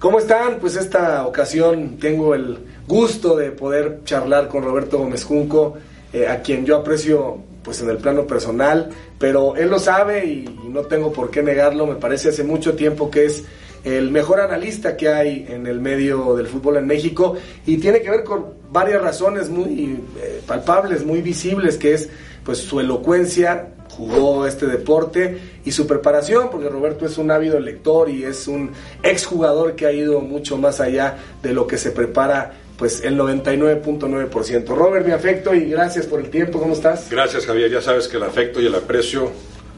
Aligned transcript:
¿Cómo 0.00 0.18
están? 0.18 0.60
Pues 0.60 0.76
esta 0.76 1.26
ocasión 1.26 1.98
tengo 1.98 2.34
el 2.34 2.56
gusto 2.88 3.36
de 3.36 3.50
poder 3.50 4.00
charlar 4.04 4.48
con 4.48 4.64
Roberto 4.64 4.96
Gómez 4.96 5.24
Junco, 5.24 5.74
eh, 6.10 6.26
a 6.26 6.40
quien 6.40 6.64
yo 6.64 6.76
aprecio 6.78 7.36
pues 7.62 7.82
en 7.82 7.90
el 7.90 7.98
plano 7.98 8.26
personal, 8.26 8.88
pero 9.18 9.56
él 9.56 9.68
lo 9.68 9.78
sabe 9.78 10.24
y, 10.24 10.46
y 10.64 10.68
no 10.70 10.80
tengo 10.84 11.12
por 11.12 11.30
qué 11.30 11.42
negarlo, 11.42 11.86
me 11.86 11.96
parece 11.96 12.30
hace 12.30 12.42
mucho 12.44 12.74
tiempo 12.76 13.10
que 13.10 13.26
es 13.26 13.44
el 13.84 14.10
mejor 14.10 14.40
analista 14.40 14.96
que 14.96 15.10
hay 15.10 15.46
en 15.50 15.66
el 15.66 15.80
medio 15.80 16.34
del 16.34 16.46
fútbol 16.46 16.78
en 16.78 16.86
México 16.86 17.36
y 17.66 17.76
tiene 17.76 18.00
que 18.00 18.10
ver 18.10 18.24
con 18.24 18.54
varias 18.72 19.02
razones 19.02 19.50
muy 19.50 20.00
eh, 20.18 20.40
palpables, 20.46 21.04
muy 21.04 21.20
visibles, 21.20 21.76
que 21.76 21.92
es 21.92 22.08
pues 22.42 22.56
su 22.56 22.80
elocuencia, 22.80 23.68
jugó 23.90 24.46
este 24.46 24.66
deporte 24.66 25.38
y 25.64 25.72
su 25.72 25.86
preparación, 25.86 26.50
porque 26.50 26.68
Roberto 26.68 27.06
es 27.06 27.18
un 27.18 27.30
ávido 27.30 27.58
lector 27.58 28.08
y 28.08 28.24
es 28.24 28.48
un 28.48 28.70
exjugador 29.02 29.74
que 29.74 29.86
ha 29.86 29.92
ido 29.92 30.20
mucho 30.20 30.56
más 30.56 30.80
allá 30.80 31.18
de 31.42 31.52
lo 31.52 31.66
que 31.66 31.76
se 31.76 31.90
prepara 31.90 32.54
pues 32.76 33.02
el 33.04 33.18
99.9%. 33.18 34.74
Robert, 34.74 35.04
mi 35.04 35.12
afecto 35.12 35.54
y 35.54 35.68
gracias 35.68 36.06
por 36.06 36.20
el 36.20 36.30
tiempo, 36.30 36.58
¿cómo 36.58 36.72
estás? 36.72 37.10
Gracias 37.10 37.44
Javier, 37.44 37.70
ya 37.70 37.82
sabes 37.82 38.08
que 38.08 38.16
el 38.16 38.22
afecto 38.22 38.60
y 38.60 38.66
el 38.66 38.74
aprecio 38.74 39.30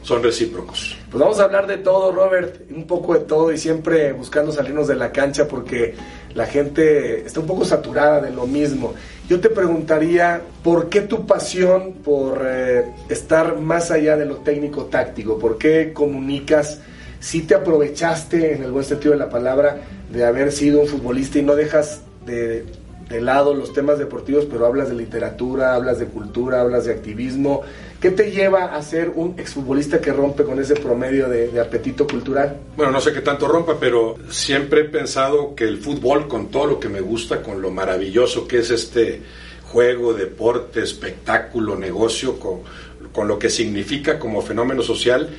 son 0.03 0.23
recíprocos. 0.23 0.97
Pues 1.11 1.21
vamos 1.21 1.39
a 1.39 1.45
hablar 1.45 1.67
de 1.67 1.79
todo, 1.79 2.13
Robert, 2.13 2.63
un 2.71 2.87
poco 2.87 3.15
de 3.15 3.21
todo 3.21 3.53
y 3.53 3.59
siempre 3.59 4.13
buscando 4.13 4.53
salirnos 4.53 4.89
de 4.89 4.97
la 4.97 5.13
cancha 5.13 5.47
porque 5.49 5.95
la 6.35 6.47
gente 6.47 7.25
está 7.25 7.41
un 7.41 7.47
poco 7.47 7.65
saturada 7.65 8.21
de 8.21 8.31
lo 8.31 8.47
mismo. 8.47 8.95
Yo 9.29 9.41
te 9.41 9.49
preguntaría, 9.49 10.43
¿por 10.63 10.89
qué 10.89 11.03
tu 11.03 11.27
pasión 11.27 11.93
por 12.05 12.43
eh, 12.45 12.85
estar 13.09 13.59
más 13.59 13.91
allá 13.91 14.17
de 14.17 14.27
lo 14.27 14.37
técnico 14.39 14.87
táctico? 14.87 15.39
¿Por 15.39 15.57
qué 15.57 15.93
comunicas? 15.93 16.81
Si 17.21 17.43
te 17.43 17.55
aprovechaste, 17.55 18.57
en 18.57 18.65
el 18.65 18.73
buen 18.73 18.85
sentido 18.85 19.13
de 19.13 19.19
la 19.19 19.31
palabra, 19.31 19.79
de 20.11 20.25
haber 20.25 20.51
sido 20.51 20.81
un 20.81 20.89
futbolista 20.89 21.39
y 21.39 21.43
no 21.43 21.55
dejas 21.55 22.03
de 22.27 22.67
de 23.13 23.21
lado 23.21 23.55
los 23.55 23.73
temas 23.73 23.99
deportivos, 23.99 24.47
pero 24.51 24.67
hablas 24.67 24.89
de 24.89 24.95
literatura, 24.95 25.75
hablas 25.75 25.99
de 25.99 26.07
cultura, 26.07 26.61
hablas 26.61 26.87
de 26.87 26.93
activismo. 26.93 27.63
¿Qué 28.03 28.11
te 28.11 28.33
lleva 28.33 28.65
a 28.65 28.83
ser 28.83 29.13
un 29.15 29.39
exfutbolista 29.39 30.01
que 30.01 30.13
rompe 30.13 30.43
con 30.43 30.59
ese 30.59 30.75
promedio 30.75 31.29
de, 31.29 31.61
apetito 31.61 32.05
cultural? 32.05 32.57
Bueno, 32.77 32.91
no 32.91 33.01
sé 33.01 33.13
qué 33.13 33.21
tanto 33.21 33.47
rompa, 33.47 33.79
pero 33.79 34.17
siempre 34.29 34.81
he 34.81 34.85
pensado 34.87 35.55
que 35.55 35.63
el 35.63 35.79
fútbol, 35.79 36.27
con 36.27 36.49
todo 36.49 36.67
lo 36.67 36.81
que 36.81 36.89
me 36.89 37.01
gusta, 37.01 37.45
con 37.45 37.63
lo 37.63 37.71
maravilloso 37.71 38.49
que 38.49 38.59
es 38.59 38.71
este 38.71 39.23
juego, 39.63 40.15
deporte, 40.15 40.83
espectáculo, 40.83 41.77
negocio, 41.77 42.41
con 42.41 43.29
lo 43.29 43.39
que 43.39 43.49
significa 43.49 44.19
como 44.19 44.43
fenómeno 44.43 44.83
social, 44.83 45.31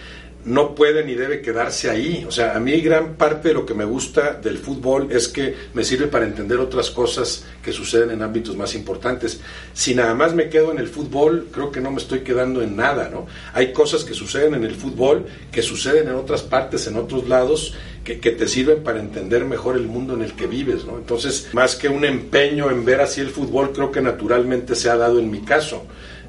no 0.45 0.75
puede 0.75 1.03
ni 1.05 1.15
debe 1.15 1.41
quedarse 1.41 1.89
ahí. 1.89 2.25
O 2.27 2.31
sea, 2.31 2.55
a 2.55 2.59
mí 2.59 2.79
gran 2.81 3.15
parte 3.15 3.49
de 3.49 3.53
lo 3.53 3.65
que 3.65 3.73
me 3.73 3.85
gusta 3.85 4.33
del 4.33 4.57
fútbol 4.57 5.11
es 5.11 5.27
que 5.27 5.55
me 5.73 5.83
sirve 5.83 6.07
para 6.07 6.25
entender 6.25 6.59
otras 6.59 6.89
cosas 6.89 7.45
que 7.63 7.71
suceden 7.71 8.11
en 8.11 8.21
ámbitos 8.21 8.57
más 8.57 8.75
importantes. 8.75 9.39
Si 9.73 9.95
nada 9.95 10.13
más 10.13 10.33
me 10.33 10.49
quedo 10.49 10.71
en 10.71 10.79
el 10.79 10.87
fútbol, 10.87 11.47
creo 11.51 11.71
que 11.71 11.81
no 11.81 11.91
me 11.91 11.97
estoy 11.97 12.19
quedando 12.19 12.61
en 12.61 12.75
nada, 12.75 13.09
¿no? 13.09 13.27
Hay 13.53 13.73
cosas 13.73 14.03
que 14.03 14.13
suceden 14.13 14.55
en 14.55 14.63
el 14.63 14.75
fútbol, 14.75 15.25
que 15.51 15.61
suceden 15.61 16.07
en 16.07 16.15
otras 16.15 16.41
partes, 16.41 16.87
en 16.87 16.97
otros 16.97 17.27
lados, 17.27 17.75
que, 18.03 18.15
te 18.15 18.47
sirven 18.47 18.83
para 18.83 18.99
entender 18.99 19.45
mejor 19.45 19.77
el 19.77 19.87
mundo 19.87 20.13
en 20.13 20.23
el 20.23 20.33
que 20.33 20.47
vives, 20.47 20.85
¿no? 20.85 20.97
Entonces, 20.97 21.49
más 21.53 21.75
que 21.75 21.87
un 21.87 22.03
empeño 22.03 22.69
en 22.69 22.83
ver 22.83 22.99
así 22.99 23.21
el 23.21 23.29
fútbol, 23.29 23.71
creo 23.71 23.91
que 23.91 24.01
naturalmente 24.01 24.75
se 24.75 24.89
ha 24.89 24.97
dado 24.97 25.19
en 25.19 25.31
mi 25.31 25.41
caso. 25.41 25.85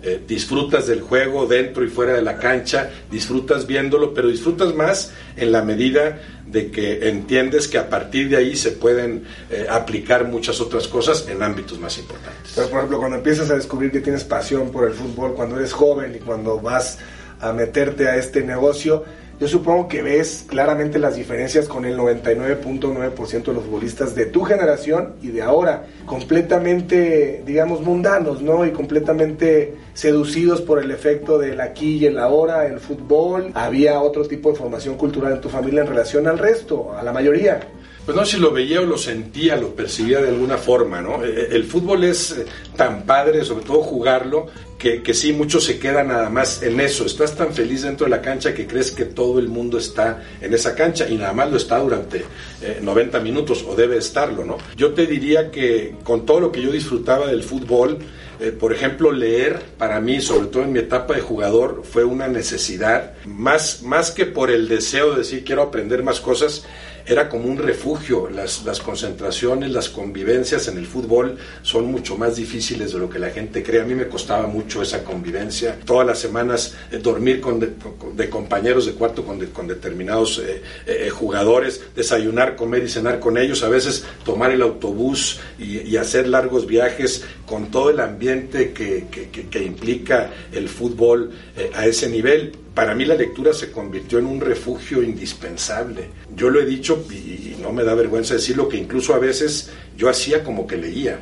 Eh, 0.06 0.20
disfrutas 0.28 0.86
del 0.86 1.00
juego 1.00 1.46
dentro 1.46 1.82
y 1.82 1.88
fuera 1.88 2.12
de 2.12 2.20
la 2.20 2.36
cancha, 2.36 2.90
disfrutas 3.10 3.66
viéndolo, 3.66 4.12
pero 4.12 4.28
disfrutas 4.28 4.74
más 4.74 5.12
en 5.34 5.50
la 5.50 5.62
medida 5.62 6.20
de 6.46 6.70
que 6.70 7.08
entiendes 7.08 7.68
que 7.68 7.78
a 7.78 7.88
partir 7.88 8.28
de 8.28 8.36
ahí 8.36 8.54
se 8.54 8.72
pueden 8.72 9.24
eh, 9.50 9.66
aplicar 9.66 10.26
muchas 10.28 10.60
otras 10.60 10.88
cosas 10.88 11.26
en 11.26 11.42
ámbitos 11.42 11.80
más 11.80 11.96
importantes. 11.96 12.52
Pero, 12.54 12.68
por 12.68 12.78
ejemplo, 12.80 12.98
cuando 12.98 13.16
empiezas 13.16 13.50
a 13.50 13.54
descubrir 13.54 13.90
que 13.90 14.02
tienes 14.02 14.24
pasión 14.24 14.70
por 14.70 14.86
el 14.86 14.92
fútbol, 14.92 15.32
cuando 15.32 15.56
eres 15.56 15.72
joven 15.72 16.14
y 16.14 16.18
cuando 16.18 16.60
vas 16.60 16.98
a 17.40 17.54
meterte 17.54 18.06
a 18.06 18.16
este 18.16 18.42
negocio, 18.42 19.04
yo 19.40 19.48
supongo 19.48 19.88
que 19.88 20.02
ves 20.02 20.44
claramente 20.46 20.98
las 20.98 21.16
diferencias 21.16 21.66
con 21.66 21.84
el 21.84 21.98
99.9% 21.98 23.44
de 23.44 23.52
los 23.52 23.64
futbolistas 23.64 24.14
de 24.14 24.26
tu 24.26 24.42
generación 24.42 25.14
y 25.22 25.28
de 25.28 25.42
ahora, 25.42 25.86
completamente, 26.06 27.42
digamos, 27.44 27.80
mundanos, 27.80 28.42
¿no? 28.42 28.64
Y 28.64 28.70
completamente 28.70 29.74
seducidos 29.92 30.62
por 30.62 30.82
el 30.82 30.90
efecto 30.90 31.38
del 31.38 31.60
aquí 31.60 31.98
y 31.98 32.06
el 32.06 32.18
ahora, 32.18 32.66
el 32.66 32.78
fútbol. 32.78 33.50
Había 33.54 34.00
otro 34.00 34.24
tipo 34.26 34.50
de 34.50 34.56
formación 34.56 34.96
cultural 34.96 35.32
en 35.32 35.40
tu 35.40 35.48
familia 35.48 35.82
en 35.82 35.88
relación 35.88 36.28
al 36.28 36.38
resto, 36.38 36.92
a 36.96 37.02
la 37.02 37.12
mayoría 37.12 37.60
pues 38.04 38.16
no 38.16 38.24
si 38.24 38.38
lo 38.38 38.50
veía 38.50 38.80
o 38.80 38.84
lo 38.84 38.98
sentía, 38.98 39.56
lo 39.56 39.74
percibía 39.74 40.20
de 40.20 40.28
alguna 40.28 40.58
forma, 40.58 41.00
¿no? 41.00 41.24
Eh, 41.24 41.48
el 41.52 41.64
fútbol 41.64 42.04
es 42.04 42.32
eh, 42.32 42.46
tan 42.76 43.04
padre, 43.04 43.44
sobre 43.44 43.64
todo 43.64 43.82
jugarlo, 43.82 44.48
que, 44.78 45.02
que, 45.02 45.14
sí, 45.14 45.32
muchos 45.32 45.64
se 45.64 45.78
quedan 45.78 46.08
nada 46.08 46.28
más 46.28 46.62
en 46.62 46.78
eso. 46.80 47.06
Estás 47.06 47.34
tan 47.34 47.54
feliz 47.54 47.82
dentro 47.82 48.04
de 48.04 48.10
la 48.10 48.20
cancha 48.20 48.52
que 48.52 48.66
crees 48.66 48.90
que 48.90 49.06
todo 49.06 49.38
el 49.38 49.48
mundo 49.48 49.78
está 49.78 50.22
en 50.40 50.52
esa 50.52 50.74
cancha 50.74 51.08
y 51.08 51.16
nada 51.16 51.32
más 51.32 51.50
lo 51.50 51.56
está 51.56 51.78
durante 51.78 52.24
eh, 52.60 52.80
90 52.82 53.20
minutos 53.20 53.64
o 53.66 53.74
debe 53.74 53.96
estarlo, 53.96 54.44
¿no? 54.44 54.58
Yo 54.76 54.92
te 54.92 55.06
diría 55.06 55.50
que 55.50 55.96
con 56.04 56.26
todo 56.26 56.40
lo 56.40 56.52
que 56.52 56.60
yo 56.60 56.70
disfrutaba 56.70 57.28
del 57.28 57.42
fútbol, 57.42 57.98
eh, 58.40 58.50
por 58.50 58.72
ejemplo, 58.72 59.12
leer 59.12 59.62
para 59.78 60.00
mí, 60.00 60.20
sobre 60.20 60.48
todo 60.48 60.64
en 60.64 60.72
mi 60.72 60.80
etapa 60.80 61.14
de 61.14 61.20
jugador, 61.20 61.82
fue 61.84 62.04
una 62.04 62.28
necesidad, 62.28 63.14
más, 63.24 63.82
más 63.82 64.10
que 64.10 64.26
por 64.26 64.50
el 64.50 64.68
deseo 64.68 65.12
de 65.12 65.18
decir 65.18 65.44
quiero 65.44 65.62
aprender 65.62 66.02
más 66.02 66.20
cosas, 66.20 66.64
era 67.06 67.28
como 67.28 67.48
un 67.48 67.58
refugio. 67.58 68.28
Las, 68.28 68.64
las 68.64 68.80
concentraciones, 68.80 69.70
las 69.70 69.88
convivencias 69.88 70.68
en 70.68 70.78
el 70.78 70.86
fútbol 70.86 71.38
son 71.62 71.86
mucho 71.86 72.16
más 72.16 72.36
difíciles 72.36 72.92
de 72.92 72.98
lo 72.98 73.08
que 73.08 73.18
la 73.18 73.30
gente 73.30 73.62
cree. 73.62 73.80
A 73.80 73.84
mí 73.84 73.94
me 73.94 74.08
costaba 74.08 74.46
mucho 74.46 74.82
esa 74.82 75.04
convivencia. 75.04 75.78
Todas 75.84 76.06
las 76.06 76.18
semanas 76.18 76.74
eh, 76.90 76.98
dormir 76.98 77.40
con 77.40 77.60
de, 77.60 78.30
compañeros 78.30 78.86
de 78.86 78.92
cuarto 78.92 79.24
con, 79.24 79.44
con 79.46 79.66
determinados 79.66 80.38
eh, 80.38 80.62
eh, 80.86 81.10
jugadores, 81.10 81.82
desayunar, 81.94 82.56
comer 82.56 82.84
y 82.84 82.88
cenar 82.88 83.20
con 83.20 83.38
ellos, 83.38 83.62
a 83.62 83.68
veces 83.68 84.04
tomar 84.24 84.50
el 84.50 84.62
autobús 84.62 85.40
y, 85.58 85.94
hacer 85.94 86.26
largos 86.26 86.66
viajes 86.66 87.24
con 87.46 87.70
todo 87.70 87.88
el 87.88 88.00
ambiente 88.00 88.72
que, 88.72 89.06
que, 89.10 89.30
que, 89.30 89.62
implica 89.62 90.32
el 90.52 90.68
fútbol 90.68 91.30
a 91.72 91.86
ese 91.86 92.08
nivel 92.08 92.52
para 92.74 92.94
mí 92.94 93.04
la 93.04 93.14
lectura 93.14 93.52
se 93.52 93.70
convirtió 93.70 94.18
en 94.18 94.26
un 94.26 94.40
refugio 94.40 95.02
indispensable. 95.02 96.08
Yo 96.34 96.50
lo 96.50 96.60
he 96.60 96.66
dicho 96.66 97.04
y 97.10 97.56
no 97.62 97.72
me 97.72 97.84
da 97.84 97.94
vergüenza 97.94 98.34
decirlo 98.34 98.68
que 98.68 98.76
incluso 98.76 99.14
a 99.14 99.18
veces 99.18 99.70
yo 99.96 100.08
hacía 100.08 100.42
como 100.42 100.66
que 100.66 100.76
leía. 100.76 101.20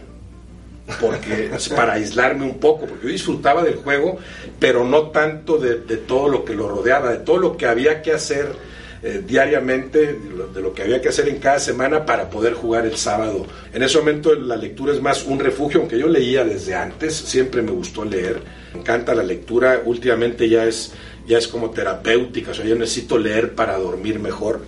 Porque 1.00 1.50
para 1.76 1.94
aislarme 1.94 2.44
un 2.44 2.58
poco, 2.58 2.86
porque 2.86 3.06
yo 3.06 3.12
disfrutaba 3.12 3.62
del 3.62 3.76
juego, 3.76 4.18
pero 4.58 4.84
no 4.84 5.10
tanto 5.10 5.58
de, 5.58 5.80
de 5.80 5.98
todo 5.98 6.28
lo 6.28 6.44
que 6.44 6.54
lo 6.54 6.68
rodeaba, 6.68 7.12
de 7.12 7.18
todo 7.18 7.38
lo 7.38 7.56
que 7.56 7.66
había 7.66 8.00
que 8.00 8.12
hacer 8.12 8.56
eh, 9.04 9.20
diariamente, 9.26 10.14
de 10.14 10.30
lo, 10.30 10.46
de 10.46 10.60
lo, 10.60 10.72
que 10.72 10.82
había 10.82 11.00
que 11.00 11.08
hacer 11.08 11.28
en 11.28 11.40
cada 11.40 11.58
semana 11.58 12.06
para 12.06 12.30
poder 12.30 12.54
jugar 12.54 12.86
el 12.86 12.96
sábado. 12.96 13.44
En 13.74 13.82
ese 13.82 13.98
momento 13.98 14.32
la 14.32 14.54
lectura 14.54 14.92
es 14.92 15.02
más 15.02 15.24
un 15.24 15.40
refugio, 15.40 15.80
aunque 15.80 15.98
yo 15.98 16.06
leía 16.06 16.44
desde 16.44 16.76
antes, 16.76 17.12
siempre 17.12 17.62
me 17.62 17.72
gustó 17.72 18.04
leer, 18.04 18.40
me 18.72 18.78
encanta 18.78 19.12
la 19.12 19.24
lectura, 19.24 19.82
últimamente 19.84 20.48
ya 20.48 20.66
es 20.66 20.92
ya 21.26 21.38
es 21.38 21.48
como 21.48 21.70
terapéutica, 21.70 22.50
o 22.50 22.54
sea, 22.54 22.64
yo 22.64 22.74
necesito 22.74 23.18
leer 23.18 23.54
para 23.54 23.78
dormir 23.78 24.18
mejor. 24.18 24.60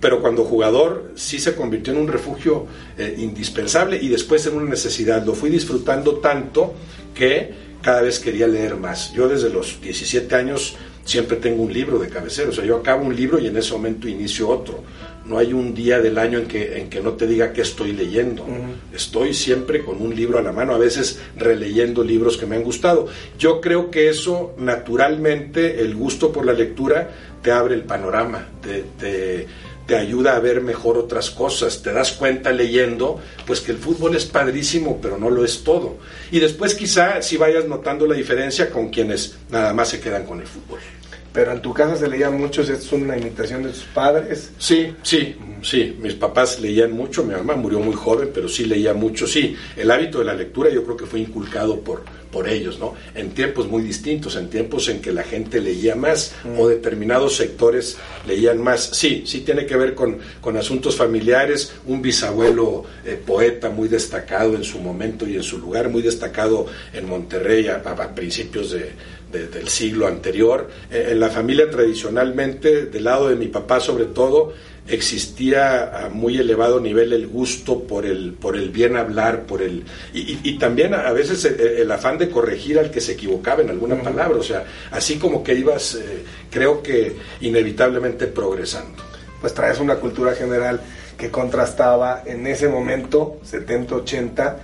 Pero 0.00 0.22
cuando 0.22 0.44
jugador 0.44 1.12
sí 1.14 1.38
se 1.38 1.54
convirtió 1.54 1.92
en 1.92 2.00
un 2.00 2.08
refugio 2.08 2.66
eh, 2.96 3.14
indispensable 3.18 3.98
y 4.00 4.08
después 4.08 4.46
en 4.46 4.54
una 4.54 4.70
necesidad. 4.70 5.24
Lo 5.24 5.34
fui 5.34 5.50
disfrutando 5.50 6.16
tanto 6.16 6.74
que 7.14 7.52
cada 7.82 8.00
vez 8.00 8.18
quería 8.18 8.46
leer 8.46 8.76
más. 8.76 9.12
Yo 9.12 9.28
desde 9.28 9.50
los 9.50 9.80
17 9.80 10.34
años 10.34 10.76
siempre 11.10 11.38
tengo 11.38 11.64
un 11.64 11.72
libro 11.72 11.98
de 11.98 12.08
cabecera, 12.08 12.50
o 12.50 12.52
sea, 12.52 12.64
yo 12.64 12.76
acabo 12.76 13.04
un 13.04 13.16
libro 13.16 13.40
y 13.40 13.48
en 13.48 13.56
ese 13.56 13.72
momento 13.72 14.08
inicio 14.08 14.48
otro. 14.48 14.84
No 15.26 15.38
hay 15.38 15.52
un 15.52 15.74
día 15.74 16.00
del 16.00 16.18
año 16.18 16.38
en 16.38 16.46
que, 16.46 16.78
en 16.78 16.88
que 16.88 17.00
no 17.00 17.12
te 17.12 17.26
diga 17.26 17.52
qué 17.52 17.62
estoy 17.62 17.92
leyendo. 17.92 18.44
Uh 18.44 18.48
-huh. 18.48 18.94
Estoy 18.96 19.34
siempre 19.34 19.84
con 19.84 20.00
un 20.00 20.14
libro 20.14 20.38
a 20.38 20.42
la 20.42 20.52
mano, 20.52 20.74
a 20.74 20.78
veces 20.78 21.20
releyendo 21.36 22.02
libros 22.04 22.36
que 22.36 22.46
me 22.46 22.56
han 22.56 22.62
gustado. 22.62 23.08
Yo 23.38 23.60
creo 23.60 23.90
que 23.90 24.08
eso, 24.08 24.54
naturalmente, 24.58 25.80
el 25.80 25.94
gusto 25.94 26.32
por 26.32 26.46
la 26.46 26.52
lectura 26.52 27.10
te 27.42 27.50
abre 27.50 27.74
el 27.74 27.82
panorama, 27.82 28.48
te, 28.62 28.84
te, 28.98 29.46
te 29.90 29.96
ayuda 29.96 30.36
a 30.36 30.38
ver 30.38 30.60
mejor 30.60 30.96
otras 30.96 31.30
cosas. 31.30 31.82
Te 31.82 31.92
das 31.92 32.12
cuenta 32.12 32.52
leyendo, 32.52 33.20
pues 33.44 33.60
que 33.60 33.72
el 33.72 33.78
fútbol 33.78 34.14
es 34.14 34.24
padrísimo, 34.24 35.00
pero 35.02 35.18
no 35.18 35.30
lo 35.30 35.44
es 35.44 35.64
todo. 35.64 35.96
Y 36.30 36.38
después 36.38 36.76
quizá 36.76 37.20
si 37.22 37.36
vayas 37.36 37.64
notando 37.66 38.06
la 38.06 38.14
diferencia 38.14 38.70
con 38.70 38.90
quienes 38.90 39.36
nada 39.50 39.74
más 39.74 39.88
se 39.88 39.98
quedan 39.98 40.26
con 40.26 40.40
el 40.40 40.46
fútbol. 40.46 40.78
Pero 41.32 41.50
en 41.50 41.60
tu 41.60 41.74
casa 41.74 41.96
se 41.96 42.06
leía 42.06 42.30
mucho, 42.30 42.62
¿es 42.62 42.92
una 42.92 43.16
imitación 43.16 43.64
de 43.64 43.70
tus 43.70 43.82
padres? 43.82 44.52
Sí, 44.58 44.94
sí, 45.02 45.34
sí. 45.60 45.96
Mis 46.00 46.14
papás 46.14 46.60
leían 46.60 46.92
mucho, 46.92 47.24
mi 47.24 47.34
mamá 47.34 47.56
murió 47.56 47.80
muy 47.80 47.96
joven, 47.96 48.30
pero 48.32 48.48
sí 48.48 48.66
leía 48.66 48.94
mucho. 48.94 49.26
Sí, 49.26 49.56
el 49.76 49.90
hábito 49.90 50.20
de 50.20 50.24
la 50.24 50.34
lectura 50.34 50.70
yo 50.70 50.84
creo 50.84 50.96
que 50.96 51.06
fue 51.06 51.18
inculcado 51.18 51.80
por, 51.80 52.04
por 52.30 52.48
ellos, 52.48 52.78
¿no? 52.78 52.94
En 53.14 53.30
tiempos 53.30 53.68
muy 53.68 53.82
distintos, 53.82 54.36
en 54.36 54.48
tiempos 54.48 54.88
en 54.88 55.00
que 55.00 55.12
la 55.12 55.22
gente 55.22 55.60
leía 55.60 55.96
más 55.96 56.34
o 56.58 56.68
determinados 56.68 57.36
sectores 57.36 57.96
leían 58.26 58.62
más. 58.62 58.90
Sí, 58.92 59.24
sí 59.26 59.40
tiene 59.40 59.66
que 59.66 59.76
ver 59.76 59.94
con, 59.94 60.18
con 60.40 60.56
asuntos 60.56 60.96
familiares, 60.96 61.72
un 61.86 62.00
bisabuelo 62.02 62.84
eh, 63.04 63.20
poeta 63.24 63.70
muy 63.70 63.88
destacado 63.88 64.54
en 64.54 64.64
su 64.64 64.78
momento 64.78 65.26
y 65.26 65.36
en 65.36 65.42
su 65.42 65.58
lugar, 65.58 65.88
muy 65.88 66.02
destacado 66.02 66.66
en 66.92 67.06
Monterrey 67.06 67.68
a, 67.68 67.80
principios 68.14 68.70
del 68.72 69.68
siglo 69.68 70.06
anterior. 70.06 70.68
Eh, 70.90 71.08
en 71.10 71.20
la 71.20 71.30
familia 71.30 71.70
tradicionalmente, 71.70 72.86
del 72.86 73.04
lado 73.04 73.28
de 73.28 73.36
mi 73.36 73.48
papá 73.48 73.80
sobre 73.80 74.06
todo, 74.06 74.52
existía 74.90 76.04
a 76.06 76.08
muy 76.08 76.38
elevado 76.38 76.80
nivel 76.80 77.12
el 77.12 77.26
gusto 77.26 77.84
por 77.84 78.06
el, 78.06 78.34
por 78.34 78.56
el 78.56 78.70
bien 78.70 78.96
hablar, 78.96 79.42
por 79.42 79.62
el 79.62 79.84
y, 80.12 80.58
también 80.58 80.94
a 80.94 81.12
veces 81.12 81.44
el, 81.44 81.90
afán 81.90 82.18
de 82.18 82.28
corregir 82.28 82.78
al 82.78 82.90
que 82.90 83.00
se 83.00 83.12
equivocaba 83.12 83.62
en 83.62 83.70
alguna 83.70 84.02
palabra, 84.02 84.38
o 84.38 84.42
sea, 84.42 84.64
así 84.90 85.18
como 85.18 85.42
que 85.42 85.54
ibas, 85.54 85.94
eh, 85.94 86.24
creo 86.50 86.82
que 86.82 87.16
inevitablemente 87.40 88.26
progresando. 88.26 89.02
Pues 89.40 89.54
traes 89.54 89.80
una 89.80 89.96
cultura 89.96 90.34
general 90.34 90.80
que 91.16 91.30
contrastaba 91.30 92.22
en 92.26 92.46
ese 92.46 92.68
momento, 92.68 93.40
70-80, 93.50 94.56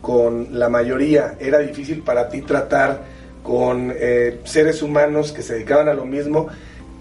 con 0.00 0.58
la 0.58 0.68
mayoría. 0.68 1.36
Era 1.40 1.58
difícil 1.58 2.02
para 2.02 2.28
ti 2.28 2.42
tratar 2.42 3.02
con 3.42 3.92
eh, 3.94 4.40
seres 4.44 4.82
humanos 4.82 5.32
que 5.32 5.42
se 5.42 5.54
dedicaban 5.54 5.88
a 5.88 5.94
lo 5.94 6.04
mismo 6.04 6.48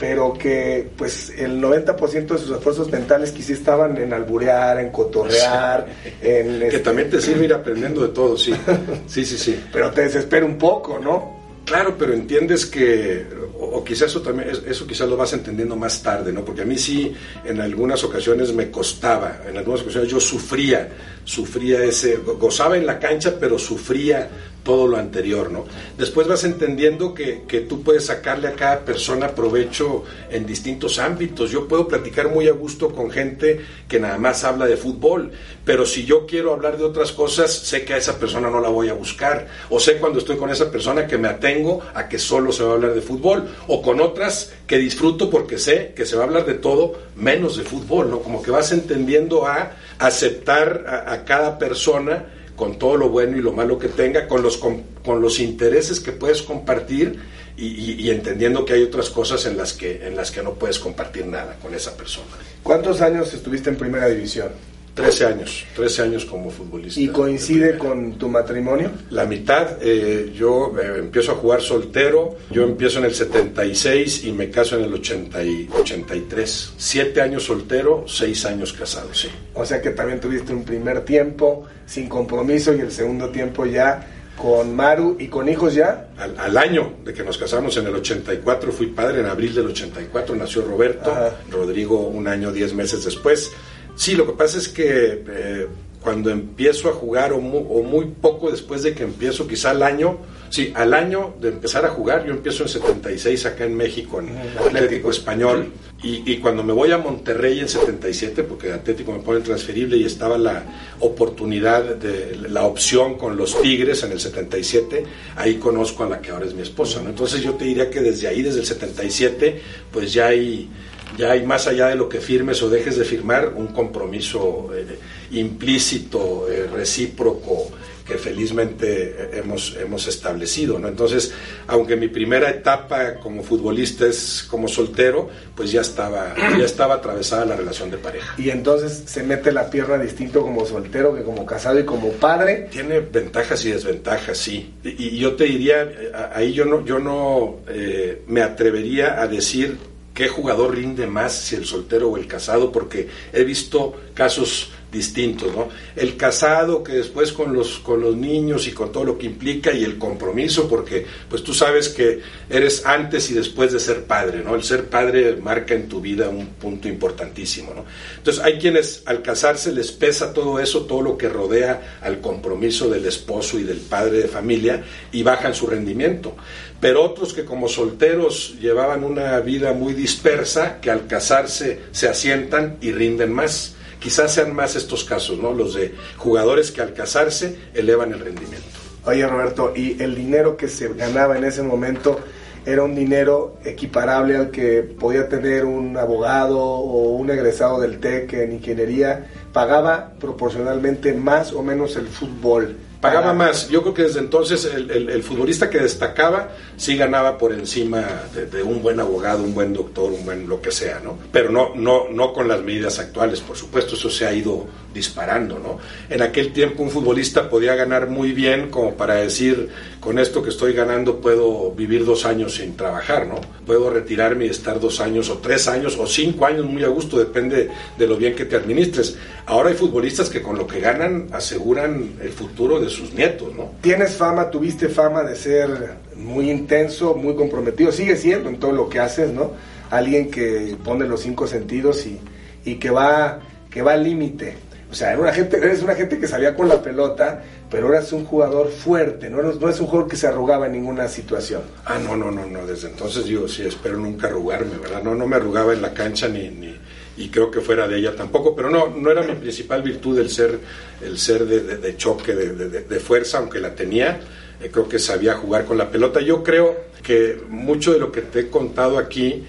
pero 0.03 0.33
que 0.33 0.89
pues 0.97 1.31
el 1.37 1.61
90% 1.61 2.27
de 2.27 2.37
sus 2.37 2.51
esfuerzos 2.51 2.91
mentales 2.91 3.31
quizás 3.31 3.51
estaban 3.51 3.95
en 3.95 4.11
alburear, 4.11 4.77
en 4.81 4.89
cotorrear, 4.89 5.87
en... 6.21 6.59
Que 6.69 6.79
también 6.79 7.09
te 7.09 7.21
sirve 7.21 7.45
ir 7.45 7.53
aprendiendo 7.53 8.01
de 8.01 8.09
todo, 8.09 8.37
sí. 8.37 8.53
Sí, 9.07 9.25
sí, 9.25 9.37
sí. 9.37 9.63
pero 9.71 9.91
te 9.91 10.01
desespera 10.01 10.45
un 10.45 10.57
poco, 10.57 10.99
¿no? 10.99 11.61
Claro, 11.63 11.95
pero 11.97 12.11
entiendes 12.11 12.65
que, 12.65 13.25
o, 13.63 13.83
quizás 13.83 14.09
eso 14.09 14.21
también, 14.21 14.49
eso 14.67 14.85
quizás 14.85 15.07
lo 15.07 15.17
vas 15.17 15.33
entendiendo 15.33 15.75
más 15.75 16.01
tarde, 16.01 16.31
¿no? 16.31 16.43
Porque 16.43 16.61
a 16.61 16.65
mí 16.65 16.77
sí, 16.77 17.13
en 17.45 17.61
algunas 17.61 18.03
ocasiones 18.03 18.53
me 18.53 18.69
costaba, 18.69 19.41
en 19.47 19.57
algunas 19.57 19.81
ocasiones 19.81 20.09
yo 20.09 20.19
sufría, 20.19 20.89
sufría 21.23 21.83
ese, 21.83 22.17
gozaba 22.17 22.77
en 22.77 22.85
la 22.85 22.99
cancha, 22.99 23.35
pero 23.39 23.57
sufría 23.57 24.29
todo 24.63 24.87
lo 24.87 24.97
anterior, 24.97 25.51
¿no? 25.51 25.65
Después 25.97 26.27
vas 26.27 26.43
entendiendo 26.45 27.13
que, 27.13 27.43
que, 27.47 27.61
tú 27.61 27.83
puedes 27.83 28.05
sacarle 28.05 28.47
a 28.47 28.53
cada 28.53 28.79
persona 28.79 29.35
provecho 29.35 30.05
en 30.29 30.45
distintos 30.45 30.99
ámbitos. 30.99 31.51
Yo 31.51 31.67
puedo 31.67 31.87
platicar 31.87 32.29
muy 32.29 32.47
a 32.47 32.53
gusto 32.53 32.89
con 32.93 33.11
gente 33.11 33.59
que 33.87 33.99
nada 33.99 34.17
más 34.17 34.43
habla 34.43 34.65
de 34.65 34.77
fútbol, 34.77 35.31
pero 35.65 35.85
si 35.85 36.05
yo 36.05 36.25
quiero 36.25 36.53
hablar 36.53 36.77
de 36.77 36.85
otras 36.85 37.11
cosas, 37.11 37.51
sé 37.51 37.83
que 37.83 37.93
a 37.93 37.97
esa 37.97 38.17
persona 38.17 38.49
no 38.49 38.61
la 38.61 38.69
voy 38.69 38.89
a 38.89 38.93
buscar. 38.93 39.47
O 39.69 39.79
sé 39.79 39.97
cuando 39.97 40.19
estoy 40.19 40.37
con 40.37 40.49
esa 40.49 40.71
persona 40.71 41.05
que 41.05 41.17
me 41.17 41.27
atengo 41.27 41.81
a 41.93 42.07
que 42.07 42.17
solo 42.17 42.51
se 42.51 42.63
va 42.63 42.71
a 42.71 42.73
hablar 42.75 42.93
de 42.93 43.01
fútbol. 43.01 43.47
O 43.67 43.81
con 43.81 44.01
otras 44.01 44.53
que 44.67 44.77
disfruto 44.77 45.29
porque 45.29 45.57
sé 45.57 45.93
que 45.95 46.05
se 46.05 46.15
va 46.15 46.23
a 46.23 46.27
hablar 46.27 46.45
de 46.45 46.55
todo 46.55 46.93
menos 47.15 47.57
de 47.57 47.63
fútbol, 47.63 48.09
¿no? 48.09 48.19
Como 48.19 48.41
que 48.41 48.51
vas 48.51 48.71
entendiendo 48.71 49.45
a 49.45 49.73
aceptar 49.99 50.85
a, 51.07 51.23
cada 51.25 51.57
persona 51.57 52.25
con 52.55 52.77
todo 52.77 52.97
lo 52.97 53.09
bueno 53.09 53.37
y 53.37 53.41
lo 53.41 53.51
malo 53.51 53.79
que 53.79 53.87
tenga, 53.87 54.27
con 54.27 54.41
los, 54.41 54.57
con, 54.57 54.83
los 55.21 55.39
intereses 55.39 55.99
que 55.99 56.11
puedes 56.11 56.41
compartir 56.41 57.19
y, 57.55 58.09
entendiendo 58.09 58.65
que 58.65 58.73
hay 58.73 58.83
otras 58.83 59.09
cosas 59.09 59.45
en 59.45 59.57
las, 59.57 59.73
que, 59.73 60.07
en 60.07 60.15
las 60.15 60.31
que 60.31 60.41
no 60.41 60.53
puedes 60.53 60.79
compartir 60.79 61.25
nada 61.25 61.57
con 61.61 61.73
esa 61.73 61.95
persona. 61.95 62.27
¿Cuántos 62.63 63.01
años 63.01 63.33
estuviste 63.33 63.69
en 63.69 63.77
primera 63.77 64.07
división? 64.07 64.49
13 64.93 65.25
años, 65.25 65.65
13 65.75 66.01
años 66.03 66.25
como 66.25 66.51
futbolista. 66.51 66.99
¿Y 66.99 67.07
coincide 67.07 67.77
con 67.77 68.13
tu 68.17 68.29
matrimonio? 68.29 68.91
La 69.09 69.25
mitad, 69.25 69.77
eh, 69.81 70.31
yo 70.35 70.71
eh, 70.79 70.99
empiezo 70.99 71.31
a 71.31 71.35
jugar 71.35 71.61
soltero, 71.61 72.37
yo 72.51 72.63
empiezo 72.63 72.99
en 72.99 73.05
el 73.05 73.13
76 73.13 74.25
y 74.25 74.31
me 74.31 74.51
caso 74.51 74.77
en 74.77 74.83
el 74.83 74.93
80 74.93 75.43
y 75.43 75.69
83. 75.73 76.73
Siete 76.77 77.21
años 77.21 77.43
soltero, 77.43 78.05
seis 78.07 78.45
años 78.45 78.71
casado, 78.73 79.11
sí. 79.13 79.29
O 79.55 79.65
sea 79.65 79.81
que 79.81 79.89
también 79.89 80.19
tuviste 80.19 80.53
un 80.53 80.63
primer 80.63 81.01
tiempo 81.01 81.65
sin 81.87 82.07
compromiso 82.07 82.73
y 82.75 82.81
el 82.81 82.91
segundo 82.91 83.29
tiempo 83.29 83.65
ya 83.65 84.07
con 84.37 84.75
Maru 84.75 85.17
y 85.19 85.27
con 85.27 85.49
hijos 85.49 85.73
ya. 85.73 86.09
Al, 86.17 86.57
año 86.57 86.93
de 87.03 87.13
que 87.13 87.23
nos 87.23 87.37
casamos 87.37 87.75
en 87.77 87.87
el 87.87 87.95
84, 87.95 88.71
fui 88.71 88.87
padre 88.87 89.21
en 89.21 89.25
abril 89.25 89.53
del 89.53 89.67
84, 89.67 90.35
nació 90.35 90.61
Roberto, 90.63 91.13
Rodrigo 91.49 91.99
un 91.99 92.27
año, 92.27 92.51
diez 92.51 92.73
meses 92.73 93.03
después. 93.03 93.51
Sí, 93.95 94.15
lo 94.15 94.25
que 94.25 94.33
pasa 94.33 94.57
es 94.57 94.69
que 94.69 95.23
eh, 95.27 95.67
cuando 96.03 96.29
empiezo 96.29 96.89
a 96.89 96.93
jugar 96.93 97.31
o 97.31 97.39
muy, 97.39 98.05
poco 98.21 98.51
después 98.51 98.83
de 98.83 98.93
que 98.93 99.03
empiezo, 99.03 99.47
quizá 99.47 99.71
al 99.71 99.81
año, 99.83 100.17
sí, 100.49 100.73
al 100.75 100.93
año 100.93 101.35
de 101.39 101.49
empezar 101.49 101.85
a 101.85 101.89
jugar, 101.89 102.25
yo 102.25 102.33
empiezo 102.33 102.63
en 102.63 102.69
76 102.69 103.45
acá 103.45 103.63
en 103.63 103.75
México, 103.75 104.19
en 104.19 104.37
Atlético 104.57 105.09
Español, 105.09 105.71
y, 106.05 106.35
cuando 106.39 106.63
me 106.65 106.73
voy 106.73 106.91
a 106.91 106.97
Monterrey 106.97 107.61
en 107.61 107.69
77, 107.69 108.43
porque 108.43 108.73
Atlético 108.73 109.13
me 109.13 109.19
pone 109.19 109.39
transferible 109.39 109.95
y 109.95 110.03
estaba 110.03 110.37
la 110.37 110.63
oportunidad, 110.99 111.95
de 111.95 112.49
la 112.49 112.65
opción 112.65 113.17
con 113.17 113.37
los 113.37 113.61
Tigres 113.61 114.03
en 114.03 114.11
el 114.11 114.19
77, 114.19 115.05
ahí 115.37 115.55
conozco 115.55 116.03
a 116.03 116.09
la 116.09 116.19
que 116.19 116.31
ahora 116.31 116.45
es 116.45 116.53
mi 116.53 116.61
esposa, 116.61 117.01
¿no? 117.01 117.09
Entonces 117.09 117.41
yo 117.41 117.53
te 117.53 117.63
diría 117.63 117.89
que 117.89 118.01
desde 118.01 118.27
ahí, 118.27 118.41
desde 118.41 118.59
el 118.59 118.65
77, 118.65 119.61
pues 119.93 120.11
ya 120.11 120.27
hay 120.27 120.69
ya 121.17 121.31
hay 121.31 121.45
más 121.45 121.67
allá 121.67 121.87
de 121.87 121.95
lo 121.95 122.09
que 122.09 122.19
firmes 122.19 122.61
o 122.63 122.69
dejes 122.69 122.97
de 122.97 123.05
firmar 123.05 123.53
un 123.55 123.67
compromiso 123.67 124.69
eh, 124.75 124.97
implícito, 125.31 126.47
eh, 126.49 126.67
recíproco, 126.73 127.71
que 128.05 128.17
felizmente 128.17 129.29
hemos, 129.39 129.75
hemos 129.77 130.07
establecido. 130.07 130.77
¿no? 130.77 130.87
Entonces, 130.87 131.33
aunque 131.67 131.95
mi 131.95 132.09
primera 132.09 132.49
etapa 132.49 133.15
como 133.15 133.43
futbolista 133.43 134.05
es 134.05 134.45
como 134.49 134.67
soltero, 134.67 135.29
pues 135.55 135.71
ya 135.71 135.81
estaba, 135.81 136.35
ya 136.57 136.65
estaba 136.65 136.95
atravesada 136.95 137.45
la 137.45 137.55
relación 137.55 137.89
de 137.91 137.97
pareja. 137.97 138.35
Y 138.37 138.49
entonces 138.49 139.03
se 139.05 139.23
mete 139.23 139.51
la 139.51 139.69
pierna 139.69 139.97
distinto 139.97 140.41
como 140.41 140.65
soltero 140.65 141.15
que 141.15 141.23
como 141.23 141.45
casado 141.45 141.79
y 141.79 141.85
como 141.85 142.09
padre. 142.11 142.67
Tiene 142.71 142.99
ventajas 142.99 143.63
y 143.65 143.71
desventajas, 143.71 144.37
sí. 144.37 144.73
Y, 144.83 145.17
yo 145.17 145.35
te 145.35 145.45
diría, 145.45 145.89
ahí 146.33 146.53
yo 146.53 146.65
no, 146.65 146.83
yo 146.83 146.99
no 146.99 147.59
eh, 147.69 148.23
me 148.27 148.41
atrevería 148.41 149.21
a 149.21 149.27
decir 149.27 149.77
qué 150.13 150.27
jugador 150.27 150.75
rinde 150.75 151.07
más, 151.07 151.33
si 151.33 151.55
el 151.55 151.65
soltero 151.65 152.09
o 152.09 152.17
el 152.17 152.27
casado, 152.27 152.71
porque 152.71 153.09
he 153.31 153.43
visto 153.43 153.95
casos 154.13 154.71
distintos, 154.93 155.53
¿no? 155.53 155.67
El 155.95 156.15
casado 156.15 156.83
que 156.83 156.93
después 156.93 157.33
con 157.33 157.53
los, 157.53 157.79
con 157.79 157.99
los 157.99 158.15
niños 158.15 158.67
y 158.67 158.71
con 158.71 158.91
todo 158.91 159.03
lo 159.03 159.17
que 159.17 159.25
implica 159.25 159.73
y 159.73 159.83
el 159.83 159.97
compromiso, 159.97 160.69
porque 160.69 161.05
pues 161.27 161.43
tú 161.43 161.53
sabes 161.53 161.89
que 161.89 162.21
eres 162.49 162.85
antes 162.85 163.29
y 163.31 163.33
después 163.33 163.73
de 163.73 163.79
ser 163.79 164.05
padre, 164.05 164.43
¿no? 164.43 164.55
El 164.55 164.63
ser 164.63 164.85
padre 164.85 165.35
marca 165.35 165.73
en 165.73 165.89
tu 165.89 165.99
vida 165.99 166.29
un 166.29 166.47
punto 166.47 166.87
importantísimo, 166.87 167.73
¿no? 167.73 167.83
Entonces 168.17 168.41
hay 168.43 168.59
quienes 168.59 169.03
al 169.05 169.21
casarse 169.21 169.73
les 169.73 169.91
pesa 169.91 170.33
todo 170.33 170.59
eso, 170.59 170.85
todo 170.85 171.01
lo 171.01 171.17
que 171.17 171.27
rodea 171.27 171.99
al 172.01 172.21
compromiso 172.21 172.87
del 172.87 173.05
esposo 173.05 173.59
y 173.59 173.63
del 173.63 173.79
padre 173.79 174.19
de 174.19 174.27
familia 174.27 174.83
y 175.11 175.23
bajan 175.23 175.53
su 175.53 175.67
rendimiento 175.67 176.35
pero 176.83 177.01
otros 177.01 177.33
que 177.33 177.45
como 177.45 177.69
solteros 177.69 178.55
llevaban 178.59 179.05
una 179.05 179.39
vida 179.39 179.71
muy 179.71 179.93
dispersa, 179.93 180.81
que 180.81 180.91
al 180.91 181.07
casarse 181.07 181.79
se 181.91 182.09
asientan 182.09 182.75
y 182.81 182.91
rinden 182.91 183.31
más. 183.31 183.75
Quizás 184.03 184.33
sean 184.33 184.53
más 184.53 184.75
estos 184.75 185.05
casos, 185.05 185.39
¿no? 185.39 185.53
Los 185.53 185.75
de 185.75 185.95
jugadores 186.17 186.71
que 186.71 186.81
al 186.81 186.93
casarse 186.93 187.57
elevan 187.73 188.11
el 188.11 188.19
rendimiento. 188.19 188.67
Oye 189.05 189.25
Roberto, 189.25 189.71
¿y 189.73 190.01
el 190.03 190.13
dinero 190.13 190.57
que 190.57 190.67
se 190.67 190.89
ganaba 190.93 191.37
en 191.37 191.45
ese 191.45 191.63
momento 191.63 192.19
era 192.65 192.83
un 192.83 192.95
dinero 192.95 193.55
equiparable 193.63 194.35
al 194.35 194.51
que 194.51 194.83
podía 194.83 195.29
tener 195.29 195.63
un 195.63 195.95
abogado 195.95 196.59
o 196.59 197.15
un 197.15 197.29
egresado 197.29 197.79
del 197.79 198.01
TEC 198.01 198.33
en 198.33 198.51
ingeniería? 198.51 199.25
¿Pagaba 199.53 200.11
proporcionalmente 200.19 201.13
más 201.13 201.53
o 201.53 201.63
menos 201.63 201.95
el 201.95 202.07
fútbol? 202.07 202.75
Pagaba 203.03 203.33
más. 203.33 203.67
Yo 203.67 203.81
creo 203.81 203.93
que 203.93 204.03
desde 204.03 204.21
entonces 204.21 204.63
el, 204.63 205.21
futbolista 205.23 205.69
que 205.69 205.77
destacaba 205.77 206.51
sí 206.77 206.95
ganaba 206.95 207.37
por 207.37 207.51
encima 207.51 208.01
de, 208.33 208.63
un 208.63 208.81
buen 208.81 208.97
abogado, 208.97 209.43
un 209.43 209.53
buen 209.53 209.73
doctor, 209.73 210.09
un 210.09 210.23
buen 210.23 210.47
lo 210.47 210.61
que 210.61 210.71
sea, 210.71 211.01
¿no? 211.03 211.17
Pero 211.29 211.51
no, 211.51 211.75
no, 211.75 212.07
no 212.09 212.31
con 212.31 212.47
las 212.47 212.61
medidas 212.61 212.99
actuales, 212.99 213.41
por 213.41 213.57
supuesto, 213.57 213.95
eso 213.95 214.09
se 214.09 214.25
ha 214.25 214.33
ido 214.33 214.65
disparando, 214.93 215.59
¿no? 215.59 215.79
En 216.09 216.21
aquel 216.21 216.53
tiempo 216.53 216.83
un 216.83 216.89
futbolista 216.89 217.49
podía 217.49 217.75
ganar 217.75 218.09
muy 218.09 218.31
bien 218.31 218.69
como 218.69 218.95
para 218.95 219.15
decir, 219.15 219.69
con 219.99 220.19
esto 220.19 220.43
que 220.43 220.49
estoy 220.49 220.73
ganando 220.73 221.19
puedo 221.19 221.71
vivir 221.71 222.05
dos 222.05 222.25
años 222.25 222.55
sin 222.55 222.75
trabajar, 222.75 223.27
¿no? 223.27 223.35
Puedo 223.65 223.89
retirarme 223.89 224.45
y 224.45 224.49
estar 224.49 224.79
dos 224.79 224.99
años 224.99 225.29
o 225.29 225.39
tres 225.39 225.67
años 225.67 225.97
o 225.97 226.05
cinco 226.05 226.45
años 226.45 226.65
muy 226.65 226.83
a 226.83 226.87
gusto, 226.87 227.17
depende 227.17 227.69
de 227.97 228.07
lo 228.07 228.17
bien 228.17 228.35
que 228.35 228.45
te 228.45 228.55
administres. 228.55 229.17
Ahora 229.45 229.69
hay 229.69 229.75
futbolistas 229.75 230.29
que 230.29 230.41
con 230.41 230.57
lo 230.57 230.67
que 230.67 230.79
ganan 230.79 231.27
aseguran 231.31 232.13
el 232.21 232.31
futuro 232.31 232.79
de 232.79 232.89
sus 232.89 233.13
nietos, 233.13 233.53
¿no? 233.55 233.71
Tienes 233.81 234.15
fama, 234.15 234.49
tuviste 234.49 234.89
fama 234.89 235.23
de 235.23 235.35
ser 235.35 235.95
muy 236.15 236.51
intenso, 236.51 237.15
muy 237.15 237.35
comprometido, 237.35 237.91
sigue 237.91 238.15
siendo 238.15 238.49
en 238.49 238.59
todo 238.59 238.71
lo 238.71 238.89
que 238.89 238.99
haces, 238.99 239.31
¿no? 239.31 239.51
Alguien 239.89 240.29
que 240.29 240.75
pone 240.83 241.07
los 241.07 241.21
cinco 241.21 241.47
sentidos 241.47 242.05
y, 242.05 242.19
y 242.65 242.75
que 242.75 242.89
va 242.89 243.39
que 243.73 243.81
va 243.81 243.93
al 243.93 244.03
límite. 244.03 244.55
O 244.93 244.95
sea, 244.95 245.11
era 245.11 245.21
una 245.21 245.33
gente, 245.33 245.57
eres 245.57 245.81
una 245.81 245.95
gente 245.95 246.19
que 246.19 246.27
salía 246.27 246.55
con 246.55 246.69
la 246.69 246.79
pelota, 246.79 247.41
pero 247.67 247.89
eras 247.89 248.13
un 248.13 248.25
jugador 248.25 248.69
fuerte, 248.69 249.27
no 249.27 249.41
no 249.41 249.67
es 249.67 249.79
un 249.79 249.87
jugador 249.87 250.07
que 250.07 250.15
se 250.15 250.27
arrugaba 250.27 250.67
en 250.67 250.73
ninguna 250.73 251.07
situación. 251.07 251.63
Ah, 251.83 251.97
no, 251.97 252.15
no, 252.15 252.29
no, 252.29 252.45
no. 252.45 252.63
Desde 252.67 252.89
entonces 252.89 253.25
digo, 253.25 253.47
sí, 253.47 253.63
espero 253.63 253.97
nunca 253.97 254.27
arrugarme, 254.27 254.77
¿verdad? 254.77 255.01
No, 255.01 255.15
no 255.15 255.25
me 255.25 255.35
arrugaba 255.35 255.73
en 255.73 255.81
la 255.81 255.95
cancha 255.95 256.27
ni, 256.27 256.47
ni 256.49 256.77
y 257.17 257.29
creo 257.29 257.49
que 257.49 257.59
fuera 257.59 257.87
de 257.87 257.97
ella 257.97 258.15
tampoco, 258.15 258.55
pero 258.55 258.69
no, 258.69 258.89
no 258.89 259.09
era 259.09 259.23
mi 259.23 259.33
principal 259.33 259.81
virtud 259.81 260.19
el 260.19 260.29
ser, 260.29 260.59
el 261.01 261.17
ser 261.17 261.47
de, 261.47 261.77
de, 261.77 261.97
choque, 261.97 262.35
de, 262.35 262.53
de, 262.53 262.99
fuerza, 262.99 263.39
aunque 263.39 263.59
la 263.59 263.73
tenía. 263.73 264.19
Eh, 264.61 264.69
creo 264.71 264.87
que 264.87 264.99
sabía 264.99 265.33
jugar 265.33 265.65
con 265.65 265.79
la 265.79 265.89
pelota. 265.89 266.21
Yo 266.21 266.43
creo 266.43 266.75
que 267.01 267.41
mucho 267.49 267.93
de 267.93 267.99
lo 267.99 268.11
que 268.11 268.21
te 268.21 268.41
he 268.41 268.47
contado 268.47 268.99
aquí 268.99 269.43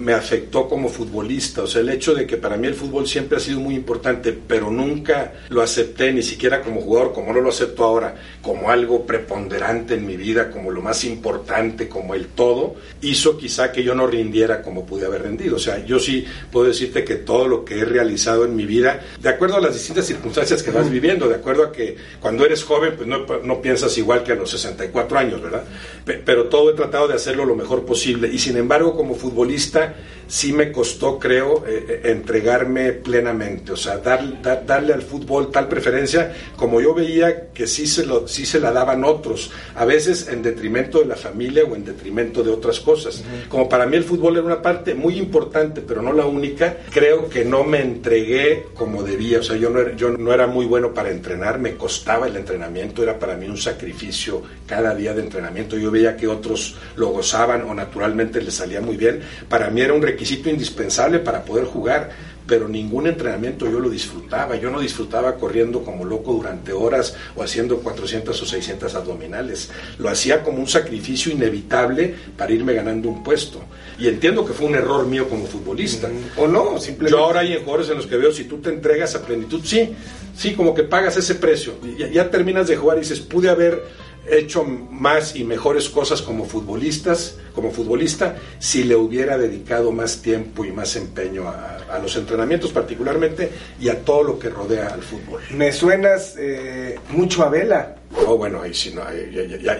me 0.00 0.14
afectó 0.14 0.68
como 0.68 0.88
futbolista. 0.88 1.62
O 1.62 1.66
sea, 1.66 1.82
el 1.82 1.90
hecho 1.90 2.14
de 2.14 2.26
que 2.26 2.36
para 2.36 2.56
mí 2.56 2.66
el 2.66 2.74
fútbol 2.74 3.06
siempre 3.06 3.36
ha 3.36 3.40
sido 3.40 3.60
muy 3.60 3.74
importante, 3.74 4.32
pero 4.32 4.70
nunca 4.70 5.34
lo 5.50 5.62
acepté, 5.62 6.12
ni 6.12 6.22
siquiera 6.22 6.62
como 6.62 6.80
jugador, 6.80 7.12
como 7.12 7.32
no 7.32 7.40
lo 7.40 7.50
acepto 7.50 7.84
ahora, 7.84 8.16
como 8.42 8.70
algo 8.70 9.06
preponderante 9.06 9.94
en 9.94 10.06
mi 10.06 10.16
vida, 10.16 10.50
como 10.50 10.70
lo 10.70 10.80
más 10.80 11.04
importante, 11.04 11.88
como 11.88 12.14
el 12.14 12.26
todo, 12.26 12.76
hizo 13.02 13.36
quizá 13.36 13.70
que 13.70 13.82
yo 13.82 13.94
no 13.94 14.06
rindiera 14.06 14.62
como 14.62 14.86
pude 14.86 15.06
haber 15.06 15.22
rendido. 15.22 15.56
O 15.56 15.60
sea, 15.60 15.84
yo 15.84 16.00
sí 16.00 16.24
puedo 16.50 16.66
decirte 16.66 17.04
que 17.04 17.16
todo 17.16 17.46
lo 17.46 17.64
que 17.64 17.80
he 17.80 17.84
realizado 17.84 18.44
en 18.44 18.56
mi 18.56 18.64
vida, 18.64 19.00
de 19.20 19.28
acuerdo 19.28 19.56
a 19.56 19.60
las 19.60 19.74
distintas 19.74 20.06
circunstancias 20.06 20.62
que 20.62 20.70
vas 20.70 20.90
viviendo, 20.90 21.28
de 21.28 21.34
acuerdo 21.34 21.64
a 21.64 21.72
que 21.72 21.96
cuando 22.20 22.46
eres 22.46 22.64
joven, 22.64 22.94
pues 22.96 23.06
no, 23.06 23.26
no 23.44 23.60
piensas 23.60 23.96
igual 23.98 24.24
que 24.24 24.32
a 24.32 24.36
los 24.36 24.50
64 24.50 25.18
años, 25.18 25.42
¿verdad? 25.42 25.64
Pero 26.04 26.46
todo 26.46 26.70
he 26.70 26.74
tratado 26.74 27.06
de 27.06 27.14
hacerlo 27.14 27.44
lo 27.44 27.54
mejor 27.54 27.84
posible. 27.84 28.28
Y 28.32 28.38
sin 28.38 28.56
embargo, 28.56 28.96
como 28.96 29.14
futbolista, 29.14 29.89
sí 30.30 30.52
me 30.52 30.70
costó, 30.70 31.18
creo, 31.18 31.64
eh, 31.66 31.86
eh, 31.88 32.00
entregarme 32.04 32.92
plenamente, 32.92 33.72
o 33.72 33.76
sea, 33.76 33.98
darle 33.98 34.94
al 34.94 35.02
fútbol 35.02 35.50
tal 35.50 35.66
preferencia 35.66 36.32
como 36.56 36.80
yo 36.80 36.94
veía 36.94 37.48
que 37.48 37.66
sí 37.66 37.86
se, 37.86 38.06
lo, 38.06 38.28
sí 38.28 38.46
se 38.46 38.60
la 38.60 38.70
daban 38.70 39.02
otros, 39.04 39.50
a 39.74 39.84
veces 39.84 40.28
en 40.28 40.42
detrimento 40.42 41.00
de 41.00 41.06
la 41.06 41.16
familia 41.16 41.64
o 41.64 41.74
en 41.74 41.84
detrimento 41.84 42.44
de 42.44 42.50
otras 42.50 42.78
cosas. 42.78 43.24
Como 43.48 43.68
para 43.68 43.86
mí 43.86 43.96
el 43.96 44.04
fútbol 44.04 44.36
era 44.36 44.46
una 44.46 44.62
parte 44.62 44.94
muy 44.94 45.18
importante, 45.18 45.80
pero 45.80 46.00
no 46.00 46.12
la 46.12 46.26
única, 46.26 46.76
creo 46.90 47.28
que 47.28 47.44
no 47.44 47.64
me 47.64 47.80
entregué 47.82 48.66
como 48.74 49.02
debía, 49.02 49.40
o 49.40 49.42
sea, 49.42 49.56
yo 49.56 49.68
no 49.70 49.80
era, 49.80 49.96
yo 49.96 50.10
no 50.10 50.32
era 50.32 50.46
muy 50.46 50.66
bueno 50.66 50.94
para 50.94 51.10
entrenar, 51.10 51.58
me 51.58 51.76
costaba 51.76 52.28
el 52.28 52.36
entrenamiento, 52.36 53.02
era 53.02 53.18
para 53.18 53.36
mí 53.36 53.48
un 53.48 53.58
sacrificio 53.58 54.42
cada 54.66 54.94
día 54.94 55.12
de 55.12 55.22
entrenamiento, 55.22 55.76
yo 55.76 55.90
veía 55.90 56.16
que 56.16 56.28
otros 56.28 56.76
lo 56.94 57.08
gozaban 57.08 57.62
o 57.62 57.74
naturalmente 57.74 58.40
les 58.40 58.54
salía 58.54 58.80
muy 58.80 58.96
bien, 58.96 59.22
para 59.48 59.69
mí 59.70 59.80
era 59.80 59.94
un 59.94 60.02
requisito 60.02 60.50
indispensable 60.50 61.18
para 61.18 61.44
poder 61.44 61.64
jugar, 61.64 62.10
pero 62.50 62.66
ningún 62.66 63.06
entrenamiento 63.06 63.70
yo 63.70 63.78
lo 63.78 63.88
disfrutaba. 63.88 64.56
Yo 64.56 64.70
no 64.70 64.80
disfrutaba 64.80 65.36
corriendo 65.36 65.84
como 65.84 66.04
loco 66.04 66.32
durante 66.32 66.72
horas 66.72 67.14
o 67.36 67.44
haciendo 67.44 67.78
400 67.78 68.42
o 68.42 68.44
600 68.44 68.92
abdominales. 68.96 69.70
Lo 69.98 70.08
hacía 70.08 70.42
como 70.42 70.58
un 70.58 70.66
sacrificio 70.66 71.30
inevitable 71.30 72.12
para 72.36 72.52
irme 72.52 72.74
ganando 72.74 73.08
un 73.08 73.22
puesto. 73.22 73.62
Y 74.00 74.08
entiendo 74.08 74.44
que 74.44 74.52
fue 74.52 74.66
un 74.66 74.74
error 74.74 75.06
mío 75.06 75.28
como 75.28 75.46
futbolista. 75.46 76.08
O 76.36 76.48
no, 76.48 76.80
simplemente. 76.80 77.16
Yo 77.16 77.24
ahora 77.24 77.40
hay 77.40 77.54
jugadores 77.58 77.88
en 77.90 77.98
los 77.98 78.06
que 78.08 78.16
veo, 78.16 78.32
si 78.32 78.44
tú 78.44 78.58
te 78.58 78.70
entregas 78.70 79.14
a 79.14 79.24
plenitud, 79.24 79.60
sí, 79.62 79.90
sí, 80.36 80.54
como 80.54 80.74
que 80.74 80.82
pagas 80.82 81.16
ese 81.16 81.36
precio. 81.36 81.74
Ya, 81.96 82.08
ya 82.08 82.30
terminas 82.30 82.66
de 82.66 82.76
jugar 82.76 82.96
y 82.96 83.02
dices, 83.02 83.20
pude 83.20 83.48
haber 83.48 83.84
hecho 84.28 84.64
más 84.64 85.36
y 85.36 85.44
mejores 85.44 85.88
cosas 85.88 86.22
como 86.22 86.44
futbolistas, 86.44 87.36
como 87.54 87.70
futbolista, 87.70 88.36
si 88.58 88.84
le 88.84 88.96
hubiera 88.96 89.38
dedicado 89.38 89.92
más 89.92 90.22
tiempo 90.22 90.64
y 90.64 90.72
más 90.72 90.96
empeño 90.96 91.48
a, 91.48 91.98
los 92.00 92.14
entrenamientos 92.16 92.70
particularmente 92.70 93.50
y 93.80 93.88
a 93.88 93.98
todo 94.04 94.22
lo 94.22 94.38
que 94.38 94.48
rodea 94.48 94.86
al 94.88 95.02
fútbol. 95.02 95.40
Me 95.50 95.72
suenas 95.72 96.36
eh, 96.38 96.98
mucho 97.10 97.42
a 97.42 97.48
Vela. 97.48 97.96
Oh, 98.26 98.36
bueno, 98.36 98.62
ahí 98.62 98.74
sí, 98.74 98.92
no, 98.92 99.02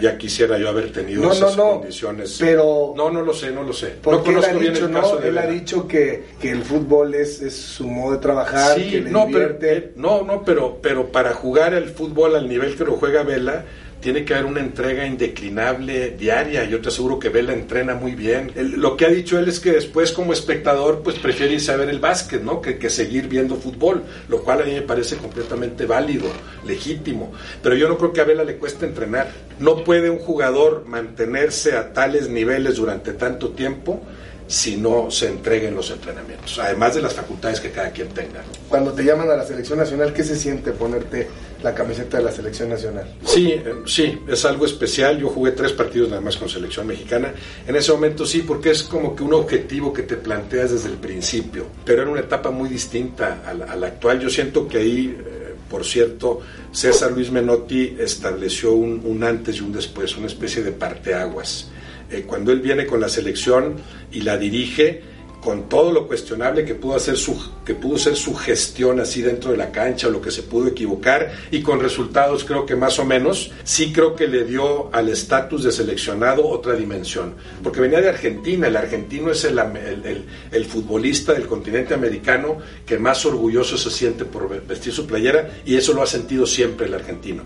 ya, 0.00 0.18
quisiera 0.18 0.56
yo 0.58 0.68
haber 0.68 0.92
tenido 0.92 1.32
esas 1.32 1.56
condiciones. 1.56 2.36
Pero, 2.38 2.94
no, 2.96 3.10
no 3.10 3.22
lo 3.22 3.32
sé, 3.32 3.50
no 3.50 3.62
lo 3.62 3.72
sé. 3.72 3.94
Porque 4.02 4.30
él 4.30 4.44
ha 4.44 4.52
dicho, 4.52 4.88
no, 4.88 5.18
él 5.18 5.38
ha 5.38 5.46
dicho 5.46 5.88
que, 5.88 6.24
que, 6.40 6.50
el 6.50 6.62
fútbol 6.62 7.14
es, 7.14 7.40
es, 7.40 7.56
su 7.56 7.88
modo 7.88 8.12
de 8.12 8.18
trabajar, 8.18 8.76
que 8.76 9.00
le 9.00 9.10
no, 9.10 9.26
divierte. 9.26 9.80
Pero, 9.80 9.92
no, 9.96 10.22
no, 10.22 10.44
pero, 10.44 10.78
pero 10.80 11.10
para 11.10 11.32
jugar 11.32 11.74
el 11.74 11.88
fútbol 11.90 12.36
al 12.36 12.48
nivel 12.48 12.76
que 12.76 12.84
lo 12.84 12.96
juega 12.96 13.24
Vela, 13.24 13.64
tiene 14.00 14.24
que 14.24 14.34
haber 14.34 14.46
una 14.46 14.60
entrega 14.60 15.06
indeclinable 15.06 16.10
diaria. 16.10 16.64
Yo 16.64 16.80
te 16.80 16.88
aseguro 16.88 17.18
que 17.18 17.28
Vela 17.28 17.52
entrena 17.52 17.94
muy 17.94 18.14
bien. 18.14 18.52
lo 18.56 18.96
que 18.96 19.06
ha 19.06 19.08
dicho 19.08 19.38
él 19.38 19.48
es 19.48 19.60
que 19.60 19.72
después 19.72 20.12
como 20.12 20.32
espectador 20.32 21.02
pues 21.02 21.18
prefiere 21.18 21.54
irse 21.54 21.72
a 21.72 21.76
ver 21.76 21.90
el 21.90 22.00
básquet, 22.00 22.42
¿no? 22.42 22.60
Que, 22.60 22.78
que, 22.78 22.90
seguir 22.90 23.28
viendo 23.28 23.56
fútbol, 23.56 24.02
lo 24.28 24.42
cual 24.42 24.62
a 24.62 24.64
mí 24.64 24.72
me 24.72 24.82
parece 24.82 25.16
completamente 25.16 25.86
válido, 25.86 26.28
legítimo. 26.66 27.32
Pero 27.62 27.76
yo 27.76 27.88
no 27.88 27.98
creo 27.98 28.12
que 28.12 28.20
a 28.20 28.24
Vela 28.24 28.44
le 28.44 28.56
cueste 28.56 28.86
entrenar. 28.86 29.30
No 29.58 29.84
puede 29.84 30.10
un 30.10 30.18
jugador 30.18 30.84
mantenerse 30.86 31.76
a 31.76 31.92
tales 31.92 32.28
niveles 32.28 32.76
durante 32.76 33.12
tanto 33.12 33.50
tiempo 33.50 34.02
si 34.50 34.76
no 34.76 35.12
se 35.12 35.28
entreguen 35.28 35.76
los 35.76 35.92
entrenamientos, 35.92 36.58
además 36.58 36.96
de 36.96 37.02
las 37.02 37.14
facultades 37.14 37.60
que 37.60 37.70
cada 37.70 37.92
quien 37.92 38.08
tenga. 38.08 38.42
Cuando 38.68 38.92
te 38.92 39.04
llaman 39.04 39.30
a 39.30 39.36
la 39.36 39.46
selección 39.46 39.78
nacional, 39.78 40.12
¿qué 40.12 40.24
se 40.24 40.34
siente 40.34 40.72
ponerte 40.72 41.28
la 41.62 41.72
camiseta 41.72 42.16
de 42.16 42.24
la 42.24 42.32
selección 42.32 42.68
nacional? 42.68 43.14
Sí, 43.24 43.52
eh, 43.52 43.82
sí, 43.86 44.18
es 44.26 44.44
algo 44.44 44.66
especial. 44.66 45.20
Yo 45.20 45.28
jugué 45.28 45.52
tres 45.52 45.72
partidos 45.72 46.08
nada 46.08 46.20
más 46.20 46.36
con 46.36 46.48
selección 46.48 46.88
mexicana. 46.88 47.32
En 47.64 47.76
ese 47.76 47.92
momento 47.92 48.26
sí, 48.26 48.42
porque 48.42 48.72
es 48.72 48.82
como 48.82 49.14
que 49.14 49.22
un 49.22 49.34
objetivo 49.34 49.92
que 49.92 50.02
te 50.02 50.16
planteas 50.16 50.72
desde 50.72 50.88
el 50.88 50.96
principio, 50.96 51.66
pero 51.84 52.02
era 52.02 52.10
una 52.10 52.20
etapa 52.20 52.50
muy 52.50 52.68
distinta 52.68 53.42
a 53.46 53.54
la, 53.54 53.86
actual. 53.86 54.18
Yo 54.18 54.28
siento 54.28 54.66
que 54.66 54.78
ahí... 54.78 55.16
Eh, 55.16 55.36
por 55.70 55.84
cierto, 55.84 56.40
César 56.72 57.12
Luis 57.12 57.30
Menotti 57.30 57.96
estableció 58.00 58.72
un, 58.72 59.02
un, 59.04 59.22
antes 59.22 59.58
y 59.58 59.60
un 59.60 59.70
después, 59.70 60.16
una 60.16 60.26
especie 60.26 60.64
de 60.64 60.72
parteaguas. 60.72 61.69
Eh, 62.10 62.24
cuando 62.26 62.52
él 62.52 62.60
viene 62.60 62.86
con 62.86 63.00
la 63.00 63.08
selección 63.08 63.76
y 64.12 64.22
la 64.22 64.36
dirige, 64.36 65.02
con 65.40 65.68
todo 65.68 65.90
lo 65.90 66.06
cuestionable 66.06 66.64
que 66.64 66.74
pudo 66.74 66.96
hacer 66.96 67.16
su 67.16 67.36
que 67.64 67.74
pudo 67.74 67.96
ser 67.98 68.16
su 68.16 68.34
gestión 68.34 69.00
así 69.00 69.22
dentro 69.22 69.50
de 69.50 69.56
la 69.56 69.70
cancha 69.70 70.08
o 70.08 70.10
lo 70.10 70.20
que 70.20 70.30
se 70.30 70.42
pudo 70.42 70.68
equivocar 70.68 71.32
y 71.50 71.62
con 71.62 71.80
resultados 71.80 72.44
creo 72.44 72.66
que 72.66 72.76
más 72.76 72.98
o 72.98 73.04
menos 73.04 73.50
sí 73.64 73.92
creo 73.92 74.14
que 74.14 74.28
le 74.28 74.44
dio 74.44 74.94
al 74.94 75.08
estatus 75.08 75.64
de 75.64 75.72
seleccionado 75.72 76.46
otra 76.46 76.74
dimensión 76.74 77.34
porque 77.62 77.80
venía 77.80 78.00
de 78.00 78.08
Argentina 78.08 78.66
el 78.66 78.76
argentino 78.76 79.30
es 79.30 79.44
el, 79.44 79.58
el, 79.58 80.24
el, 80.50 80.64
futbolista 80.66 81.32
del 81.32 81.46
continente 81.46 81.94
americano 81.94 82.58
que 82.84 82.98
más 82.98 83.24
orgulloso 83.24 83.78
se 83.78 83.90
siente 83.90 84.24
por 84.24 84.48
vestir 84.66 84.92
su 84.92 85.06
playera 85.06 85.50
y 85.64 85.76
eso 85.76 85.94
lo 85.94 86.02
ha 86.02 86.06
sentido 86.06 86.46
siempre 86.46 86.86
el 86.86 86.94
argentino. 86.94 87.44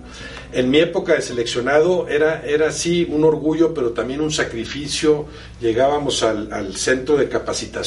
En 0.53 0.71
mi 0.71 0.79
época 0.79 1.15
de 1.15 1.23
seleccionado 1.23 2.09
era 2.09 2.43
era 2.45 2.73
sí 2.73 3.07
un 3.09 3.25
orgullo 3.25 3.73
pero 3.73 3.91
también 3.91 4.21
un 4.21 4.33
sacrificio 4.33 5.27
llegábamos 5.61 6.23
al, 6.23 6.53
al 6.53 6.77
centro 6.77 7.17
de 7.17 7.29
capacitación 7.29 7.84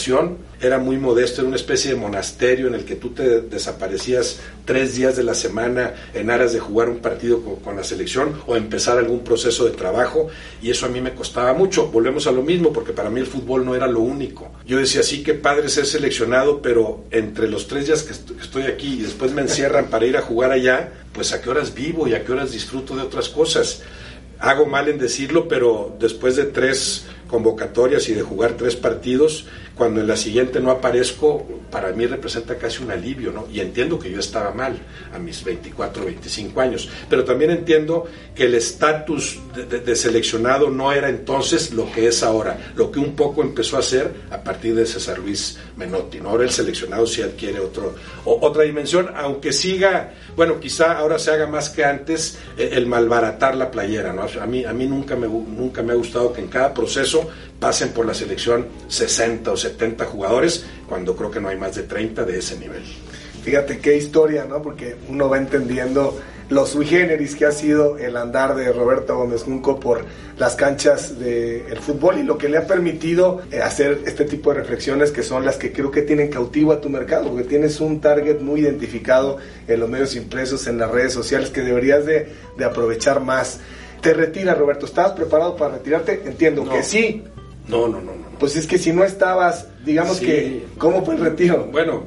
era 0.60 0.80
muy 0.80 0.98
modesto, 0.98 1.42
era 1.42 1.48
una 1.48 1.56
especie 1.56 1.92
de 1.92 1.98
monasterio 1.98 2.68
en 2.68 2.76
el 2.76 2.86
que 2.86 2.96
tú 2.96 3.10
te 3.10 3.42
desaparecías 3.42 4.40
tres 4.66 4.96
días 4.96 5.16
de 5.16 5.24
la 5.24 5.34
semana 5.34 5.94
en 6.14 6.30
aras 6.30 6.54
de 6.54 6.60
jugar 6.60 6.90
un 6.90 7.00
partido 7.00 7.42
con, 7.42 7.76
la 7.76 7.84
selección 7.84 8.42
o 8.48 8.56
empezar 8.56 8.98
algún 8.98 9.24
proceso 9.24 9.66
de 9.66 9.72
trabajo 9.72 10.28
y 10.62 10.72
eso 10.72 10.86
a 10.86 10.90
mí 10.90 11.02
me 11.02 11.14
costaba 11.14 11.54
mucho. 11.54 11.88
Volvemos 11.88 12.28
a 12.28 12.32
lo 12.32 12.42
mismo 12.42 12.74
porque 12.74 12.94
para 12.94 13.10
mí 13.10 13.20
el 13.20 13.28
fútbol 13.28 13.66
no 13.66 13.76
era 13.76 13.88
lo 13.88 14.00
único. 14.00 14.52
Yo 14.66 14.78
decía, 14.78 15.04
sí, 15.04 15.24
que 15.24 15.34
padre 15.34 15.70
ser 15.70 15.86
seleccionado, 15.86 16.62
pero 16.62 17.06
entre 17.12 17.48
los 17.48 17.68
tres 17.68 17.88
días 17.88 18.04
que 18.04 18.14
estoy 18.14 18.64
aquí 18.64 18.96
y 19.00 19.04
después 19.04 19.32
me 19.34 19.42
encierran 19.42 19.90
para 19.90 20.06
ir 20.06 20.18
a 20.18 20.22
jugar 20.22 20.52
allá, 20.52 20.92
pues 21.14 21.34
a 21.34 21.42
qué 21.42 21.50
horas 21.50 21.74
vivo 21.74 22.08
y 22.08 22.14
a 22.14 22.24
qué 22.24 22.32
horas 22.32 22.52
disfruto 22.52 22.96
de 22.96 23.04
otras 23.04 23.30
cosas. 23.30 23.82
Hago 24.40 24.66
mal 24.66 24.88
en 24.88 25.00
decirlo, 25.00 25.48
pero 25.48 25.96
después 26.00 26.36
de 26.36 26.46
tres 26.46 27.06
convocatorias 27.28 28.08
y 28.10 28.14
de 28.14 28.22
jugar 28.22 28.54
tres 28.54 28.76
partidos, 28.76 29.46
cuando 29.76 30.02
en 30.02 30.08
la 30.08 30.18
siguiente 30.18 30.60
no 30.60 30.72
aparezco, 30.72 31.46
para 31.70 31.92
mí 31.92 32.08
representa 32.08 32.58
casi 32.58 32.84
un 32.84 32.92
alivio, 32.92 33.32
¿no? 33.32 33.48
Y 33.52 33.60
entiendo 33.60 34.00
que 34.00 34.10
yo 34.10 34.20
estaba 34.20 34.52
mal 34.52 34.78
a 35.14 35.20
mis 35.20 35.44
24, 35.44 36.06
25 36.06 36.60
años, 36.60 36.90
pero 37.10 37.24
también 37.24 37.52
entiendo 37.52 38.06
que 38.34 38.46
el 38.46 38.56
estatus 38.56 39.40
de, 39.54 39.96
seleccionado 39.96 40.70
no 40.70 40.92
era 40.92 41.10
entonces 41.10 41.74
lo 41.74 41.92
que 41.92 42.08
es 42.08 42.24
ahora, 42.24 42.58
lo 42.76 42.92
que 42.92 43.00
un 43.00 43.16
poco 43.16 43.42
empezó 43.42 43.78
a 43.78 43.82
ser 43.82 44.12
a 44.32 44.42
partir 44.42 44.74
de 44.74 44.86
César 44.86 45.20
Luis 45.20 45.60
Menotti, 45.76 46.20
¿no? 46.20 46.30
Ahora 46.30 46.44
el 46.44 46.52
seleccionado 46.52 47.06
sí 47.06 47.22
adquiere 47.22 47.60
otro, 47.60 47.96
otra 48.26 48.64
dimensión, 48.64 49.12
aunque 49.16 49.54
siga, 49.54 50.14
bueno, 50.36 50.60
quizá 50.60 50.98
ahora 50.98 51.20
se 51.20 51.32
haga 51.32 51.46
más 51.46 51.70
que 51.70 51.86
antes 51.86 52.40
eh, 52.58 52.70
el 52.74 52.88
malbaratar 52.88 53.56
la 53.56 53.70
playera, 53.70 54.12
¿no? 54.14 54.24
A 54.24 54.46
mí, 54.46 54.66
a 54.66 54.74
mí 54.74 54.88
nunca, 54.88 55.16
me, 55.16 55.28
nunca 55.28 55.84
me 55.84 55.94
ha 55.94 55.96
gustado 55.96 56.34
que 56.34 56.42
en 56.42 56.48
cada 56.48 56.74
proceso 56.74 57.17
pasen 57.60 57.90
por 57.90 58.06
la 58.06 58.14
selección 58.14 58.68
60 58.88 59.52
o 59.52 59.58
70 59.58 60.06
jugadores, 60.06 60.66
cuando 60.88 61.16
creo 61.16 61.32
que 61.32 61.40
no 61.40 61.50
hay 61.50 61.58
más 61.58 61.76
de 61.76 61.84
30 61.84 62.24
de 62.24 62.40
ese 62.40 62.58
nivel. 62.58 62.84
Fíjate 63.44 63.80
qué 63.80 63.96
historia, 63.96 64.46
¿no? 64.46 64.62
Porque 64.62 64.96
uno 65.08 65.30
va 65.30 65.38
entendiendo 65.38 66.18
lo 66.50 66.66
sui 66.66 66.86
generis 66.86 67.36
que 67.36 67.46
ha 67.46 67.52
sido 67.52 67.98
el 67.98 68.16
andar 68.16 68.56
de 68.56 68.72
Roberto 68.72 69.18
Gómez 69.18 69.44
Junco 69.44 69.80
por 69.80 70.06
las 70.38 70.56
canchas 70.56 71.20
del 71.20 71.78
fútbol 71.80 72.20
y 72.20 72.24
lo 72.24 72.38
que 72.38 72.48
le 72.48 72.58
ha 72.58 72.66
permitido 72.66 73.42
eh, 73.52 73.62
hacer 73.62 74.00
este 74.06 74.24
tipo 74.24 74.54
de 74.54 74.62
reflexiones 74.62 75.12
que 75.12 75.24
son 75.24 75.44
las 75.44 75.58
que 75.58 75.74
creo 75.74 75.92
que 75.92 76.04
tienen 76.04 76.30
cautivo 76.30 76.72
a 76.72 76.80
tu 76.80 76.90
mercado, 76.90 77.30
porque 77.30 77.44
tienes 77.44 77.82
un 77.82 78.00
target 78.00 78.40
muy 78.40 78.62
identificado 78.62 79.38
en 79.68 79.80
los 79.80 79.90
medios 79.90 80.16
impresos, 80.16 80.68
en 80.68 80.78
las 80.78 80.90
redes 80.90 81.12
sociales, 81.12 81.50
que 81.50 81.62
deberías 81.62 82.06
de, 82.06 82.30
de 82.58 82.66
aprovechar 82.66 83.20
más. 83.20 83.60
Te 84.02 84.14
retira, 84.14 84.54
Roberto. 84.54 84.86
¿Estabas 84.86 85.14
preparado 85.14 85.56
para 85.56 85.76
retirarte? 85.76 86.22
Entiendo 86.26 86.68
que 86.70 86.84
sí. 86.84 87.24
No, 87.68 87.88
no, 87.88 88.00
no, 88.00 88.16
no. 88.16 88.28
Pues 88.40 88.56
es 88.56 88.66
que 88.66 88.78
si 88.78 88.94
no 88.94 89.04
estabas, 89.04 89.68
digamos 89.84 90.20
que, 90.20 90.66
¿cómo 90.78 91.04
fue 91.04 91.16
el 91.16 91.22
retiro? 91.22 91.68
Bueno, 91.72 92.04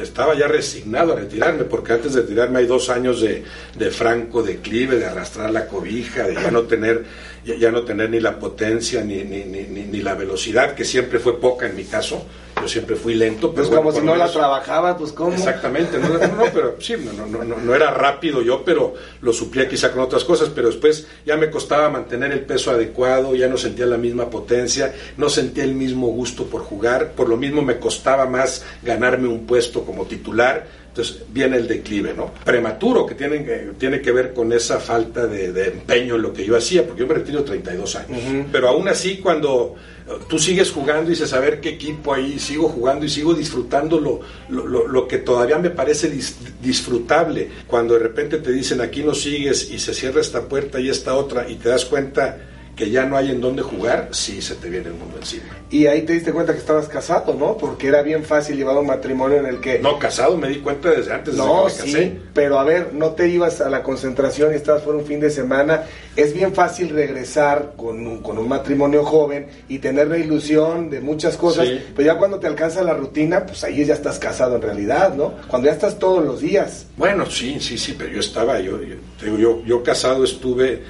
estaba 0.00 0.34
ya 0.34 0.46
resignado 0.46 1.12
a 1.12 1.16
retirarme, 1.16 1.64
porque 1.64 1.92
antes 1.92 2.14
de 2.14 2.22
retirarme 2.22 2.60
hay 2.60 2.66
dos 2.66 2.88
años 2.88 3.20
de, 3.20 3.44
de 3.76 3.90
franco 3.90 4.42
declive, 4.42 4.96
de 4.96 5.06
arrastrar 5.06 5.50
la 5.50 5.66
cobija, 5.66 6.24
de 6.24 6.34
ya 6.34 6.50
no 6.50 6.62
tener, 6.62 7.04
ya, 7.44 7.70
no 7.70 7.82
tener 7.82 8.10
ni 8.10 8.20
la 8.20 8.38
potencia 8.38 9.02
ni, 9.02 9.22
ni, 9.24 9.44
ni, 9.44 9.62
ni, 9.64 10.00
la 10.00 10.14
velocidad, 10.14 10.74
que 10.74 10.84
siempre 10.84 11.18
fue 11.18 11.40
poca 11.40 11.66
en 11.66 11.76
mi 11.76 11.84
caso. 11.84 12.24
Yo 12.60 12.68
siempre 12.68 12.96
fui 12.96 13.14
lento. 13.14 13.52
Pero 13.52 13.68
pues 13.68 13.76
como 13.76 13.92
si 13.92 14.00
no 14.00 14.14
la 14.14 14.30
trabajaba, 14.30 14.96
pues 14.96 15.12
cómo. 15.12 15.34
Exactamente, 15.34 15.98
no, 15.98 16.08
no, 16.08 16.44
pero 16.52 16.76
sí, 16.80 16.94
no, 16.96 17.26
no, 17.26 17.44
no, 17.44 17.56
no, 17.56 17.74
era 17.74 17.90
rápido 17.90 18.40
yo, 18.42 18.64
pero 18.64 18.94
lo 19.20 19.32
suplía 19.32 19.68
quizá 19.68 19.90
con 19.90 20.02
otras 20.02 20.24
cosas, 20.24 20.50
pero 20.54 20.68
después 20.68 21.06
ya 21.26 21.36
me 21.36 21.50
costaba 21.50 21.90
mantener 21.90 22.32
el 22.32 22.40
peso 22.40 22.70
adecuado, 22.70 23.34
ya 23.34 23.48
no 23.48 23.58
sentía 23.58 23.86
la 23.86 23.98
misma 23.98 24.30
potencia, 24.30 24.94
no 25.16 25.28
sentía 25.28 25.64
el 25.64 25.74
mismo 25.74 26.06
gusto 26.08 26.44
por 26.44 26.62
jugar, 26.62 27.12
por 27.12 27.28
lo 27.28 27.36
mismo 27.36 27.60
me 27.60 27.78
costaba 27.78 28.24
más 28.26 28.64
ganarme 28.82 29.28
un 29.28 29.46
puesto 29.46 29.84
como 29.84 30.06
titular. 30.06 30.83
Entonces 30.94 31.24
viene 31.28 31.56
el 31.56 31.66
declive, 31.66 32.14
¿no? 32.14 32.32
Prematuro, 32.44 33.04
que 33.04 33.16
tiene, 33.16 33.38
eh, 33.38 33.72
tiene 33.76 34.00
que 34.00 34.12
ver 34.12 34.32
con 34.32 34.52
esa 34.52 34.78
falta 34.78 35.26
de, 35.26 35.48
empeño 35.66 36.14
en 36.14 36.22
lo 36.22 36.32
que 36.32 36.44
yo 36.44 36.56
hacía, 36.56 36.86
porque 36.86 37.00
yo 37.00 37.08
me 37.08 37.14
retiro 37.14 37.42
32 37.42 37.96
años. 37.96 38.20
Pero 38.52 38.68
aún 38.68 38.86
así, 38.86 39.16
cuando 39.16 39.74
eh, 40.06 40.12
tú 40.28 40.38
sigues 40.38 40.70
jugando 40.70 41.10
y 41.10 41.14
dices, 41.14 41.32
a 41.32 41.40
ver 41.40 41.60
qué 41.60 41.70
equipo 41.70 42.14
ahí, 42.14 42.38
sigo 42.38 42.68
jugando 42.68 43.04
y 43.06 43.08
sigo 43.08 43.34
disfrutando 43.34 43.98
lo, 43.98 44.20
lo, 44.48 44.86
lo 44.86 45.08
que 45.08 45.18
todavía 45.18 45.58
me 45.58 45.70
parece 45.70 46.16
disfrutable. 46.62 47.48
Cuando 47.66 47.94
de 47.94 48.00
repente 48.00 48.38
te 48.38 48.52
dicen, 48.52 48.80
aquí 48.80 49.02
no 49.02 49.14
sigues 49.14 49.72
y 49.72 49.80
se 49.80 49.94
cierra 49.94 50.20
esta 50.20 50.42
puerta 50.42 50.78
y 50.78 50.90
esta 50.90 51.16
otra, 51.16 51.50
y 51.50 51.56
te 51.56 51.70
das 51.70 51.86
cuenta 51.86 52.38
que 52.76 52.90
ya 52.90 53.06
no 53.06 53.16
hay 53.16 53.30
en 53.30 53.40
dónde 53.40 53.62
jugar, 53.62 54.08
sí 54.12 54.42
se 54.42 54.56
te 54.56 54.68
viene 54.68 54.88
el 54.88 54.94
mundo 54.94 55.16
encima. 55.18 55.44
Y 55.70 55.86
ahí 55.86 56.02
te 56.02 56.12
diste 56.12 56.32
cuenta 56.32 56.52
que 56.52 56.58
estabas 56.58 56.88
casado, 56.88 57.34
¿no? 57.34 57.56
Porque 57.56 57.88
era 57.88 58.02
bien 58.02 58.24
fácil 58.24 58.56
llevar 58.56 58.76
un 58.76 58.86
matrimonio 58.86 59.38
en 59.38 59.46
el 59.46 59.60
que... 59.60 59.78
No, 59.78 59.98
casado 59.98 60.36
me 60.36 60.48
di 60.48 60.56
cuenta 60.56 60.90
desde 60.90 61.12
antes 61.12 61.34
no, 61.34 61.66
de 61.66 61.72
que 61.72 61.78
me 61.78 61.84
casé. 61.84 62.04
Sí, 62.04 62.20
pero 62.32 62.58
a 62.58 62.64
ver, 62.64 62.92
no 62.92 63.10
te 63.10 63.28
ibas 63.28 63.60
a 63.60 63.68
la 63.68 63.82
concentración 63.82 64.52
y 64.52 64.56
estabas 64.56 64.82
por 64.82 64.94
un 64.94 65.04
fin 65.04 65.20
de 65.20 65.30
semana. 65.30 65.84
Es 66.16 66.34
bien 66.34 66.54
fácil 66.54 66.90
regresar 66.90 67.74
con 67.76 68.06
un, 68.06 68.22
con 68.22 68.38
un 68.38 68.48
matrimonio 68.48 69.04
joven 69.04 69.48
y 69.68 69.78
tener 69.78 70.08
la 70.08 70.18
ilusión 70.18 70.90
de 70.90 71.00
muchas 71.00 71.36
cosas, 71.36 71.68
pero 71.94 72.06
ya 72.06 72.18
cuando 72.18 72.38
te 72.38 72.46
alcanza 72.46 72.82
la 72.82 72.94
rutina, 72.94 73.46
pues 73.46 73.64
ahí 73.64 73.84
ya 73.84 73.94
estás 73.94 74.18
casado 74.18 74.56
en 74.56 74.62
realidad, 74.62 75.14
¿no? 75.14 75.34
Cuando 75.48 75.66
ya 75.66 75.72
estás 75.72 75.98
todos 75.98 76.24
los 76.24 76.40
días. 76.40 76.86
Bueno, 76.96 77.26
sí, 77.26 77.58
sí, 77.60 77.78
sí, 77.78 77.94
pero 77.96 78.12
yo 78.12 78.20
estaba, 78.20 78.60
yo, 78.60 78.80
yo, 78.82 79.38
yo, 79.38 79.62
yo 79.64 79.82
casado 79.82 80.24
estuve 80.24 80.82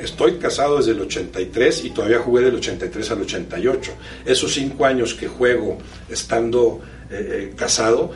Estoy, 0.00 0.38
casado 0.38 0.78
desde 0.78 0.92
el 0.92 1.00
83 1.00 1.84
y 1.84 1.90
todavía 1.90 2.18
jugué 2.18 2.42
del 2.42 2.56
83 2.56 3.10
al 3.10 3.22
88. 3.22 3.92
Esos 4.24 4.52
cinco 4.52 4.86
años 4.86 5.14
que 5.14 5.28
juego 5.28 5.78
estando 6.08 6.80
eh, 7.10 7.50
eh, 7.50 7.54
casado, 7.56 8.12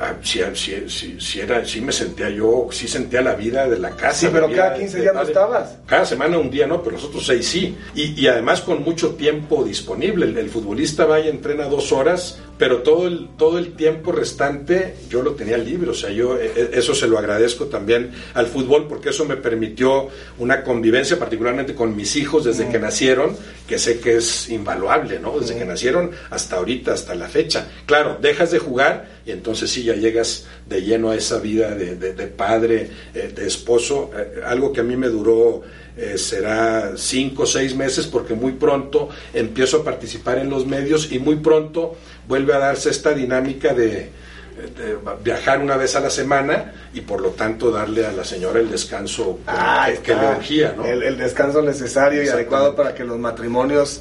Ah, 0.00 0.14
si, 0.22 0.40
si, 0.54 1.20
si, 1.20 1.40
era, 1.40 1.64
si 1.64 1.80
me 1.80 1.92
sentía 1.92 2.28
yo, 2.30 2.68
si 2.70 2.88
sentía 2.88 3.22
la 3.22 3.34
vida 3.34 3.68
de 3.68 3.78
la 3.78 3.90
casa. 3.90 4.20
Sí, 4.20 4.28
pero 4.32 4.50
cada 4.50 4.74
15 4.74 5.00
días 5.00 5.14
no 5.14 5.22
estabas. 5.22 5.78
Cada 5.86 6.04
semana 6.04 6.38
un 6.38 6.50
día 6.50 6.66
no, 6.66 6.82
pero 6.82 6.96
nosotros 6.96 7.24
seis 7.26 7.46
sí. 7.46 7.76
Y, 7.94 8.20
y 8.20 8.26
además 8.26 8.62
con 8.62 8.82
mucho 8.82 9.14
tiempo 9.14 9.64
disponible. 9.64 10.26
El, 10.26 10.48
futbolista 10.48 11.04
va 11.04 11.20
y 11.20 11.28
entrena 11.28 11.66
dos 11.66 11.92
horas, 11.92 12.40
pero 12.58 12.78
todo 12.82 13.06
el, 13.06 13.28
todo 13.36 13.58
el 13.58 13.74
tiempo 13.74 14.12
restante 14.12 14.94
yo 15.10 15.22
lo 15.22 15.32
tenía 15.32 15.58
libre. 15.58 15.90
O 15.90 15.94
sea, 15.94 16.10
yo 16.10 16.38
e, 16.38 16.46
e, 16.46 16.70
eso 16.78 16.94
se 16.94 17.06
lo 17.06 17.18
agradezco 17.18 17.66
también 17.66 18.12
al 18.34 18.46
fútbol 18.46 18.86
porque 18.88 19.10
eso 19.10 19.24
me 19.24 19.36
permitió 19.36 20.08
una 20.38 20.62
convivencia, 20.62 21.18
particularmente 21.18 21.74
con 21.74 21.94
mis 21.94 22.16
hijos 22.16 22.44
desde 22.44 22.68
que 22.68 22.78
nacieron, 22.78 23.36
que 23.66 23.78
sé 23.78 24.00
que 24.00 24.16
es 24.16 24.48
invaluable, 24.48 25.18
¿no? 25.18 25.38
Desde 25.38 25.56
que 25.58 25.64
nacieron 25.64 26.10
hasta 26.30 26.56
ahorita, 26.56 26.92
hasta 26.94 27.14
la 27.14 27.28
fecha. 27.28 27.68
Claro, 27.84 28.18
dejas 28.20 28.50
de 28.50 28.58
jugar 28.58 29.16
y 29.26 29.32
entonces 29.32 29.70
sí 29.70 29.82
ya 29.82 29.94
llegas 29.94 30.46
de 30.66 30.82
lleno 30.82 31.10
a 31.10 31.16
esa 31.16 31.38
vida 31.38 31.74
de, 31.74 32.26
padre, 32.28 32.90
eh, 33.14 33.32
de 33.34 33.46
esposo, 33.46 34.10
eh, 34.16 34.40
algo 34.44 34.72
que 34.72 34.80
a 34.80 34.84
mí 34.84 34.96
me 34.96 35.08
duró 35.08 35.62
eh, 35.96 36.18
será 36.18 36.92
cinco 36.96 37.44
o 37.44 37.46
seis 37.46 37.74
meses 37.74 38.06
porque 38.06 38.34
muy 38.34 38.52
pronto 38.52 39.08
empiezo 39.32 39.78
a 39.78 39.84
participar 39.84 40.38
en 40.38 40.50
los 40.50 40.66
medios 40.66 41.10
y 41.10 41.18
muy 41.18 41.36
pronto 41.36 41.96
vuelve 42.28 42.52
a 42.54 42.58
darse 42.58 42.90
esta 42.90 43.12
dinámica 43.12 43.72
de, 43.72 44.10
viajar 45.22 45.60
una 45.60 45.76
vez 45.76 45.96
a 45.96 46.00
la 46.00 46.08
semana 46.08 46.72
y 46.94 47.02
por 47.02 47.20
lo 47.20 47.30
tanto 47.30 47.70
darle 47.70 48.06
a 48.06 48.12
la 48.12 48.24
señora 48.24 48.58
el 48.58 48.70
descanso 48.70 49.40
que, 50.02 50.14
le 50.14 50.30
urgía, 50.36 50.74
¿no? 50.76 50.86
el, 50.86 51.18
descanso 51.18 51.60
necesario 51.60 52.22
y 52.22 52.28
adecuado 52.28 52.74
para 52.74 52.94
que 52.94 53.04
los 53.04 53.18
matrimonios 53.18 54.00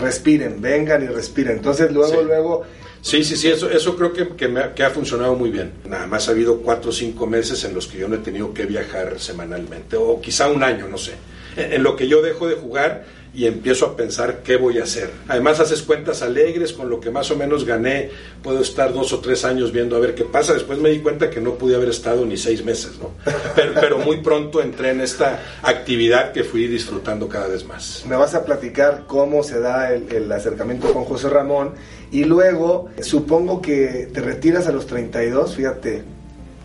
respiren, 0.00 0.60
vengan 0.60 1.02
y 1.02 1.06
respiren. 1.06 1.56
Entonces 1.58 1.92
luego, 1.92 2.22
luego 2.22 2.62
Sí, 3.04 3.22
sí, 3.22 3.36
sí, 3.36 3.48
eso, 3.48 3.68
eso 3.68 3.96
creo 3.96 4.14
que, 4.14 4.28
que, 4.28 4.72
que, 4.74 4.82
ha, 4.82 4.88
funcionado 4.88 5.34
muy 5.34 5.50
bien. 5.50 5.72
Nada 5.86 6.06
más 6.06 6.26
ha 6.26 6.30
habido 6.30 6.62
cuatro 6.62 6.88
o 6.88 6.92
cinco 6.92 7.26
meses 7.26 7.62
en 7.64 7.74
los 7.74 7.86
que 7.86 7.98
yo 7.98 8.08
no 8.08 8.14
he 8.14 8.20
tenido 8.20 8.54
que 8.54 8.64
viajar 8.64 9.20
semanalmente, 9.20 9.98
o 9.98 10.22
quizá 10.22 10.48
un 10.48 10.62
año, 10.62 10.88
no 10.88 10.96
sé. 10.96 11.12
En, 11.54 11.82
lo 11.82 11.96
que 11.96 12.08
yo 12.08 12.22
dejo 12.22 12.48
de 12.48 12.54
jugar 12.54 13.04
y 13.34 13.46
empiezo 13.46 13.86
a 13.86 13.96
pensar 13.96 14.42
qué 14.42 14.56
voy 14.56 14.78
a 14.78 14.84
hacer. 14.84 15.10
Además 15.28 15.60
haces 15.60 15.82
cuentas 15.82 16.22
alegres 16.22 16.72
con 16.72 16.88
lo 16.88 17.00
que 17.00 17.10
más 17.10 17.30
o 17.30 17.36
menos 17.36 17.64
gané, 17.64 18.10
puedo 18.42 18.60
estar 18.60 18.92
dos 18.92 19.12
o 19.12 19.20
tres 19.20 19.44
años 19.44 19.72
viendo 19.72 19.96
a 19.96 19.98
ver 19.98 20.14
qué 20.14 20.24
pasa. 20.24 20.54
Después 20.54 20.78
me 20.78 20.90
di 20.90 21.00
cuenta 21.00 21.30
que 21.30 21.40
no 21.40 21.54
pude 21.54 21.74
haber 21.74 21.88
estado 21.88 22.24
ni 22.24 22.36
seis 22.36 22.64
meses, 22.64 22.92
¿no? 23.00 23.10
Pero, 23.54 23.72
pero 23.74 23.98
muy 23.98 24.20
pronto 24.20 24.60
entré 24.60 24.90
en 24.90 25.00
esta 25.00 25.40
actividad 25.62 26.32
que 26.32 26.42
fui 26.42 26.66
disfrutando 26.66 27.28
cada 27.28 27.46
vez 27.46 27.64
más. 27.64 28.04
Me 28.08 28.16
vas 28.16 28.34
a 28.34 28.44
platicar 28.44 29.04
cómo 29.06 29.42
se 29.42 29.60
da 29.60 29.92
el, 29.92 30.10
el 30.10 30.30
acercamiento 30.32 30.92
con 30.92 31.04
José 31.04 31.28
Ramón 31.28 31.74
y 32.10 32.24
luego, 32.24 32.90
supongo 33.00 33.60
que 33.60 34.08
te 34.12 34.20
retiras 34.20 34.66
a 34.66 34.72
los 34.72 34.86
32, 34.86 35.54
fíjate, 35.54 36.04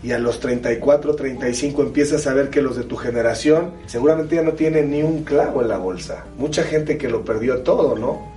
y 0.02 0.12
a 0.12 0.18
los 0.18 0.40
34, 0.40 1.14
35 1.14 1.82
empiezas 1.82 2.26
a 2.26 2.34
ver 2.34 2.48
que 2.50 2.62
los 2.62 2.76
de 2.76 2.84
tu 2.84 2.96
generación 2.96 3.72
seguramente 3.86 4.36
ya 4.36 4.42
no 4.42 4.52
tienen 4.52 4.90
ni 4.90 5.02
un 5.02 5.24
clavo 5.24 5.60
en 5.62 5.68
la 5.68 5.76
bolsa. 5.76 6.24
Mucha 6.38 6.62
gente 6.62 6.96
que 6.96 7.08
lo 7.08 7.24
perdió 7.24 7.58
todo, 7.58 7.96
¿no? 7.96 8.30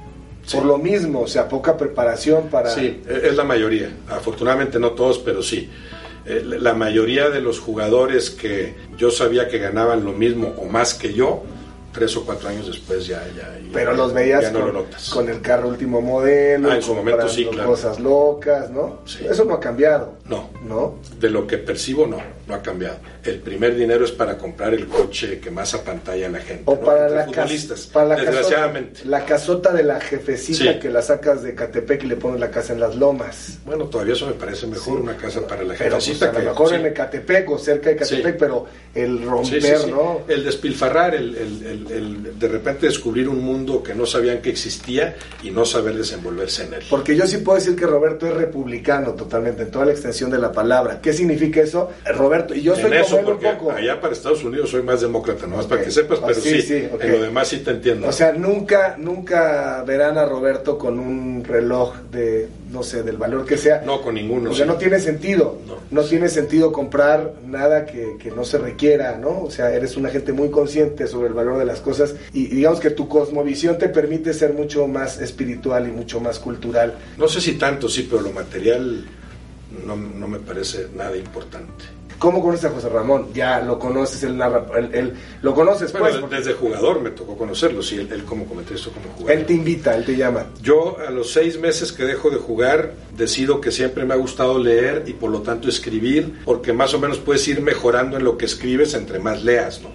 Por 0.52 0.66
lo 0.66 0.78
mismo, 0.78 1.22
o 1.22 1.28
sea, 1.28 1.48
poca 1.48 1.78
preparación 1.78 2.50
para... 2.50 2.70
Sí, 2.70 3.02
e-, 3.08 3.28
es 3.28 3.36
la 3.36 3.46
mayoría. 3.46 3.90
Afortunadamente 4.10 4.78
no 4.78 4.92
todos, 4.92 5.20
pero 5.20 5.42
sí. 5.42 5.70
Eh, 6.26 6.42
la 6.46 6.74
mayoría 6.74 7.30
de 7.30 7.42
los 7.42 7.60
jugadores 7.60 8.30
que 8.30 8.74
yo 8.98 9.10
sabía 9.10 9.48
que 9.48 9.58
ganaban 9.58 10.04
lo 10.04 10.12
mismo 10.12 10.54
o 10.58 10.66
más 10.66 10.94
que 10.94 11.14
yo, 11.14 11.44
tres 11.94 12.18
o 12.18 12.26
cuatro 12.26 12.50
años 12.50 12.68
después 12.68 13.06
ya, 13.06 13.24
ya, 13.36 13.56
pero 13.72 13.94
los 13.94 14.14
veías 14.14 14.52
con, 15.14 15.30
el 15.30 15.42
carro 15.42 15.70
último 15.70 16.02
modelo, 16.02 16.72
ah, 16.72 16.76
en 16.76 16.82
su 16.82 16.94
momento 16.94 17.30
sí, 17.30 17.46
claro. 17.46 17.70
cosas 17.70 18.00
locas, 18.00 18.70
¿no? 18.72 19.02
Eso 19.30 19.46
no 19.46 19.54
ha 19.54 19.60
cambiado. 19.60 20.16
No, 20.26 20.50
no. 20.68 20.96
De 21.20 21.30
lo 21.30 21.46
que 21.46 21.58
percibo 21.58 22.08
no, 22.08 22.18
no 22.48 22.56
ha 22.56 22.62
cambiado. 22.62 22.98
El 23.24 23.40
primer 23.40 23.76
dinero 23.76 24.04
es 24.04 24.12
para 24.12 24.38
comprar 24.38 24.74
el 24.74 24.88
coche 24.88 25.40
que 25.40 25.52
más 25.52 25.74
apantalla 25.74 26.28
a 26.28 26.30
la 26.30 26.40
gente. 26.40 26.64
O 26.66 26.80
para, 26.80 27.08
la 27.08 27.26
futbolistas, 27.26 27.88
para 27.88 28.10
la 28.10 28.16
desgraciadamente. 28.16 28.94
Casota, 28.94 29.10
la 29.10 29.26
casota 29.26 29.74
de 29.74 29.84
la 29.84 30.02
jefecita 30.02 30.80
que 30.80 30.90
la 30.90 31.02
sacas 31.02 31.44
de 31.44 31.56
Catepec 31.56 32.04
y 32.04 32.08
le 32.08 32.16
pones 32.16 32.40
la 32.40 32.50
casa 32.50 32.74
en 32.74 32.80
las 32.80 32.96
lomas. 32.96 33.60
Bueno, 33.66 33.86
todavía 33.86 34.14
eso 34.14 34.28
me 34.28 34.34
parece 34.34 34.68
mejor 34.68 35.00
una 35.00 35.16
casa 35.16 35.46
para 35.48 35.64
la 35.64 35.76
jefecita. 35.76 36.32
Pues, 36.32 36.42
a 36.42 36.44
lo 36.44 36.50
mejor 36.52 36.74
en 36.74 36.94
Catepec 36.94 37.50
o 37.50 37.58
cerca 37.58 37.90
de 37.90 37.96
Catepec, 37.98 38.38
pero 38.38 38.66
el 38.96 39.24
romper, 39.24 39.88
¿no? 39.88 40.22
El 40.28 40.44
despilfarrar, 40.44 41.16
el, 41.16 41.36
el, 41.36 41.66
el 41.66 41.83
de 41.84 42.48
repente 42.48 42.88
descubrir 42.88 43.30
un 43.30 43.44
mundo 43.44 43.84
que 43.84 43.94
no 43.94 44.06
sabían 44.06 44.42
que 44.42 44.50
existía 44.50 45.16
y 45.44 45.52
no 45.52 45.66
saber 45.66 45.96
desenvolverse 45.96 46.66
en 46.66 46.76
él. 46.76 46.84
Porque 46.90 47.16
yo 47.16 47.28
sí 47.28 47.38
puedo 47.38 47.58
decir 47.58 47.76
que 47.76 47.86
Roberto 47.86 48.28
es 48.28 48.34
republicano 48.34 49.14
totalmente, 49.14 49.64
en 49.64 49.72
toda 49.72 49.86
la 49.86 49.92
extensión 49.92 50.30
de 50.32 50.40
la 50.40 50.52
palabra. 50.52 51.00
¿Qué 51.02 51.14
significa 51.14 51.62
eso? 51.62 51.92
Roberto, 52.06 52.54
y 52.54 52.62
yo 52.62 52.76
soy 52.76 52.94
eso, 52.94 53.18
un 53.18 53.40
poco. 53.40 53.72
Allá 53.72 54.00
para 54.00 54.14
Estados 54.14 54.44
Unidos 54.44 54.70
soy 54.70 54.84
más 54.84 55.02
demócrata, 55.02 55.48
nomás 55.48 55.66
para 55.66 55.84
que 55.84 55.92
sepas, 55.92 56.20
pero 56.20 56.40
sí, 56.40 56.62
sí, 56.62 56.88
en 57.00 57.12
lo 57.12 57.22
demás 57.22 57.48
sí 57.48 57.60
te 57.60 57.72
entiendo. 57.72 58.08
O 58.08 58.12
sea, 58.12 58.32
nunca, 58.34 58.96
nunca 58.98 59.84
verán 59.86 60.18
a 60.18 60.26
Roberto 60.26 60.78
con 60.78 61.00
un 61.00 61.44
reloj 61.44 61.96
de, 62.12 62.48
no 62.74 62.82
sé, 62.82 63.04
del 63.04 63.18
valor 63.18 63.46
que 63.46 63.56
sea. 63.56 63.84
No, 63.86 64.02
con 64.02 64.16
ninguno. 64.16 64.50
Porque 64.50 64.66
no 64.66 64.76
tiene 64.76 65.00
sentido. 65.00 65.60
No, 65.92 66.02
tiene 66.02 66.28
sentido 66.28 66.72
comprar 66.72 67.36
nada 67.46 67.86
que, 67.86 68.18
que 68.18 68.32
no 68.32 68.44
se 68.44 68.58
requiera, 68.58 69.18
¿no? 69.18 69.44
O 69.44 69.52
sea, 69.52 69.72
eres 69.74 69.96
una 69.96 70.10
gente 70.10 70.34
muy 70.34 70.50
consciente 70.50 71.06
sobre 71.08 71.28
el 71.28 71.34
valor 71.34 71.60
de 71.60 71.66
las 71.66 71.80
cosas 71.80 72.16
y 72.34 72.48
digamos 72.48 72.80
que 72.80 72.90
tu 72.90 73.08
cosmovisión 73.08 73.78
te 73.78 73.90
permite 73.90 74.34
ser 74.34 74.54
mucho 74.54 74.88
más 74.88 75.22
espiritual 75.22 75.88
y 75.88 75.92
mucho 75.92 76.20
más 76.20 76.40
cultural. 76.40 76.96
No 77.18 77.28
sé 77.28 77.40
si 77.40 77.54
tanto, 77.54 77.88
sí, 77.88 78.08
pero 78.10 78.24
lo 78.24 78.32
material 78.32 79.06
no, 79.86 79.96
no 79.96 80.28
me 80.28 80.40
parece 80.40 80.88
nada 80.96 81.16
importante. 81.16 81.86
¿Cómo 82.24 82.42
conoces 82.42 82.64
a 82.64 82.70
José 82.70 82.88
Ramón? 82.88 83.34
Ya 83.34 83.60
lo 83.60 83.78
conoces, 83.78 84.24
él 84.24 84.38
narra, 84.38 84.66
él, 84.78 85.14
lo 85.42 85.54
conoces 85.54 85.92
pues. 85.92 86.16
Desde 86.30 86.54
jugador 86.54 87.02
me 87.02 87.10
tocó 87.10 87.36
conocerlo, 87.38 87.84
sí, 87.84 87.98
él, 87.98 88.08
él 88.14 88.24
como 88.24 88.46
comenté 88.46 88.76
esto 88.76 88.92
como 88.92 89.14
jugador. 89.14 89.40
Él 89.42 89.46
te 89.46 89.52
invita, 89.52 89.94
él 89.94 90.06
te 90.06 90.16
llama. 90.16 90.46
Yo 90.62 90.96
a 91.06 91.12
los 91.12 91.34
seis 91.34 91.60
meses 91.60 91.92
que 91.92 92.06
dejo 92.06 92.30
de 92.30 92.38
jugar, 92.38 92.94
decido 93.18 93.60
que 93.60 93.74
siempre 93.74 94.06
me 94.06 94.14
ha 94.14 94.16
gustado 94.16 94.58
leer 94.58 95.04
y 95.06 95.12
por 95.12 95.32
lo 95.32 95.42
tanto 95.42 95.68
escribir, 95.68 96.40
porque 96.46 96.72
más 96.72 96.94
o 96.94 97.00
menos 97.00 97.18
puedes 97.18 97.46
ir 97.50 97.60
mejorando 97.60 98.16
en 98.16 98.24
lo 98.24 98.38
que 98.38 98.46
escribes 98.46 98.94
entre 98.94 99.20
más 99.20 99.44
leas, 99.44 99.82
¿no? 99.82 99.90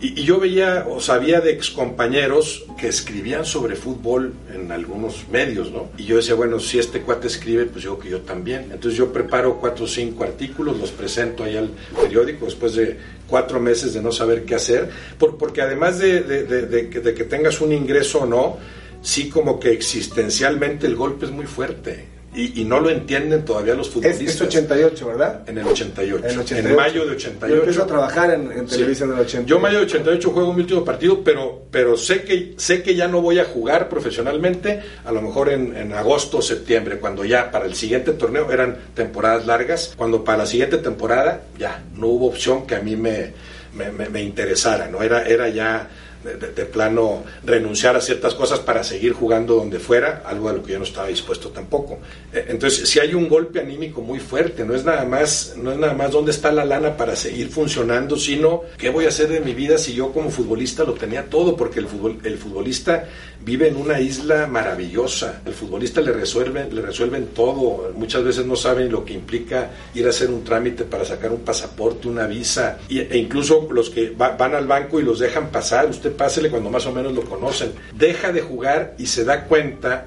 Y, 0.00 0.22
yo 0.22 0.38
veía 0.38 0.86
o 0.88 1.00
sabía 1.00 1.40
de 1.40 1.52
excompañeros 1.52 2.64
que 2.78 2.88
escribían 2.88 3.44
sobre 3.44 3.76
fútbol 3.76 4.34
en 4.54 4.70
algunos 4.70 5.28
medios, 5.28 5.70
¿no? 5.70 5.90
Y 5.96 6.04
yo 6.04 6.16
decía, 6.16 6.34
bueno, 6.34 6.60
si 6.60 6.78
este 6.78 7.00
cuate 7.02 7.26
escribe, 7.26 7.66
pues 7.66 7.84
yo 7.84 7.98
que 7.98 8.08
yo 8.08 8.20
también. 8.20 8.70
Entonces 8.72 8.94
yo 8.94 9.12
preparo 9.12 9.58
cuatro 9.58 9.84
o 9.84 9.88
cinco 9.88 10.24
artículos, 10.24 10.78
los 10.78 10.90
presento 10.90 11.44
ahí 11.44 11.56
al 11.56 11.70
periódico 12.00 12.44
después 12.44 12.74
de 12.74 12.96
cuatro 13.26 13.60
meses 13.60 13.94
de 13.94 14.02
no 14.02 14.12
saber 14.12 14.44
qué 14.44 14.54
hacer, 14.54 14.88
porque 15.18 15.62
además 15.62 15.98
de, 15.98 16.22
de 16.22 17.14
que 17.14 17.24
tengas 17.24 17.60
un 17.60 17.72
ingreso 17.72 18.20
o 18.20 18.26
no, 18.26 18.58
sí 19.02 19.28
como 19.28 19.58
que 19.60 19.70
existencialmente 19.70 20.86
el 20.86 20.96
golpe 20.96 21.26
es 21.26 21.32
muy 21.32 21.46
fuerte 21.46 22.17
y, 22.34 22.64
no 22.64 22.78
lo 22.78 22.90
entienden 22.90 23.44
todavía 23.44 23.74
los 23.74 23.88
futbolistas. 23.88 24.34
Es, 24.34 24.40
88, 24.42 25.06
¿verdad? 25.06 25.42
En 25.46 25.58
el 25.58 25.66
88. 25.66 26.56
En, 26.56 26.76
mayo 26.76 27.06
de 27.06 27.12
88. 27.12 27.48
Yo 27.48 27.56
empiezo 27.56 27.82
a 27.82 27.86
trabajar 27.86 28.30
en, 28.32 28.66
televisión 28.66 29.10
en 29.10 29.16
el 29.16 29.22
88. 29.22 29.46
Yo 29.46 29.56
en 29.56 29.62
mayo 29.62 29.78
de 29.78 29.84
88 29.84 30.30
juego 30.30 30.52
mi 30.52 30.60
último 30.60 30.84
partido, 30.84 31.24
pero, 31.24 31.62
pero 31.70 31.96
sé, 31.96 32.22
que, 32.22 32.54
sé 32.56 32.82
que 32.82 32.94
ya 32.94 33.08
no 33.08 33.22
voy 33.22 33.38
a 33.38 33.44
jugar 33.44 33.88
profesionalmente, 33.88 34.80
a 35.04 35.10
lo 35.10 35.22
mejor 35.22 35.48
en, 35.48 35.74
en 35.76 35.92
agosto 35.94 36.38
o 36.38 36.42
septiembre, 36.42 36.98
cuando 36.98 37.24
ya 37.24 37.50
para 37.50 37.64
el 37.64 37.74
siguiente 37.74 38.12
torneo 38.12 38.52
eran 38.52 38.76
temporadas 38.94 39.46
largas, 39.46 39.94
cuando 39.96 40.22
para 40.22 40.38
la 40.38 40.46
siguiente 40.46 40.78
temporada 40.78 41.42
ya 41.58 41.82
no 41.96 42.08
hubo 42.08 42.26
opción 42.26 42.66
que 42.66 42.74
a 42.74 42.80
mí 42.80 42.94
me, 42.94 43.32
me, 43.72 43.90
me 43.90 44.22
interesara, 44.22 44.86
¿no? 44.88 45.02
Era, 45.02 45.22
era 45.22 45.48
ya 45.48 45.88
de, 46.24 46.64
plano 46.66 47.24
renunciar 47.44 47.96
a 47.96 48.00
ciertas 48.00 48.34
cosas 48.34 48.60
para 48.60 48.82
seguir 48.82 49.12
jugando 49.12 49.54
donde 49.54 49.78
fuera, 49.78 50.22
algo 50.26 50.48
a 50.48 50.52
lo 50.52 50.62
que 50.62 50.72
yo 50.72 50.78
no 50.78 50.84
estaba 50.84 51.08
dispuesto 51.08 51.50
tampoco. 51.50 51.98
Eh, 52.32 52.46
entonces, 52.48 52.88
si 52.88 52.98
hay 52.98 53.14
un 53.14 53.28
golpe 53.28 53.60
anímico 53.60 54.00
muy 54.00 54.18
fuerte, 54.18 54.64
no 54.64 54.74
es 54.74 54.84
nada 54.84 55.04
más, 55.04 55.54
no 55.56 55.72
es 55.72 55.78
nada 55.78 55.94
más 55.94 56.10
dónde 56.10 56.32
está 56.32 56.50
la 56.52 56.64
lana 56.64 56.96
para 56.96 57.16
seguir 57.16 57.48
funcionando, 57.48 58.16
sino 58.16 58.62
qué 58.76 58.90
voy 58.90 59.06
a 59.06 59.08
hacer 59.08 59.28
de 59.28 59.40
mi 59.40 59.54
vida 59.54 59.78
si 59.78 59.94
yo 59.94 60.12
como 60.12 60.30
futbolista 60.30 60.84
lo 60.84 60.94
tenía 60.94 61.26
todo, 61.26 61.56
porque 61.56 61.80
el, 61.80 61.86
fútbol, 61.86 62.18
el 62.24 62.36
futbolista 62.36 63.04
vive 63.44 63.68
en 63.68 63.76
una 63.76 64.00
isla 64.00 64.46
maravillosa. 64.46 65.42
El 65.46 65.52
futbolista 65.52 66.00
le 66.00 66.12
resuelven, 66.12 66.74
le 66.74 66.82
resuelven 66.82 67.28
todo. 67.28 67.92
Muchas 67.94 68.24
veces 68.24 68.44
no 68.44 68.56
saben 68.56 68.90
lo 68.90 69.04
que 69.04 69.14
implica 69.14 69.70
ir 69.94 70.06
a 70.06 70.10
hacer 70.10 70.30
un 70.30 70.44
trámite 70.44 70.84
para 70.84 71.04
sacar 71.04 71.30
un 71.32 71.40
pasaporte, 71.40 72.08
una 72.08 72.26
visa, 72.26 72.78
e 72.88 73.16
incluso 73.16 73.68
los 73.70 73.90
que 73.90 74.10
van 74.10 74.54
al 74.54 74.66
banco 74.66 75.00
y 75.00 75.02
los 75.02 75.18
dejan 75.18 75.50
pasar. 75.50 75.88
Usted 75.88 76.07
pásele 76.10 76.50
cuando 76.50 76.70
más 76.70 76.86
o 76.86 76.92
menos 76.92 77.12
lo 77.12 77.22
conocen. 77.22 77.72
Deja 77.94 78.32
de 78.32 78.40
jugar 78.40 78.94
y 78.98 79.06
se 79.06 79.24
da 79.24 79.44
cuenta, 79.44 80.06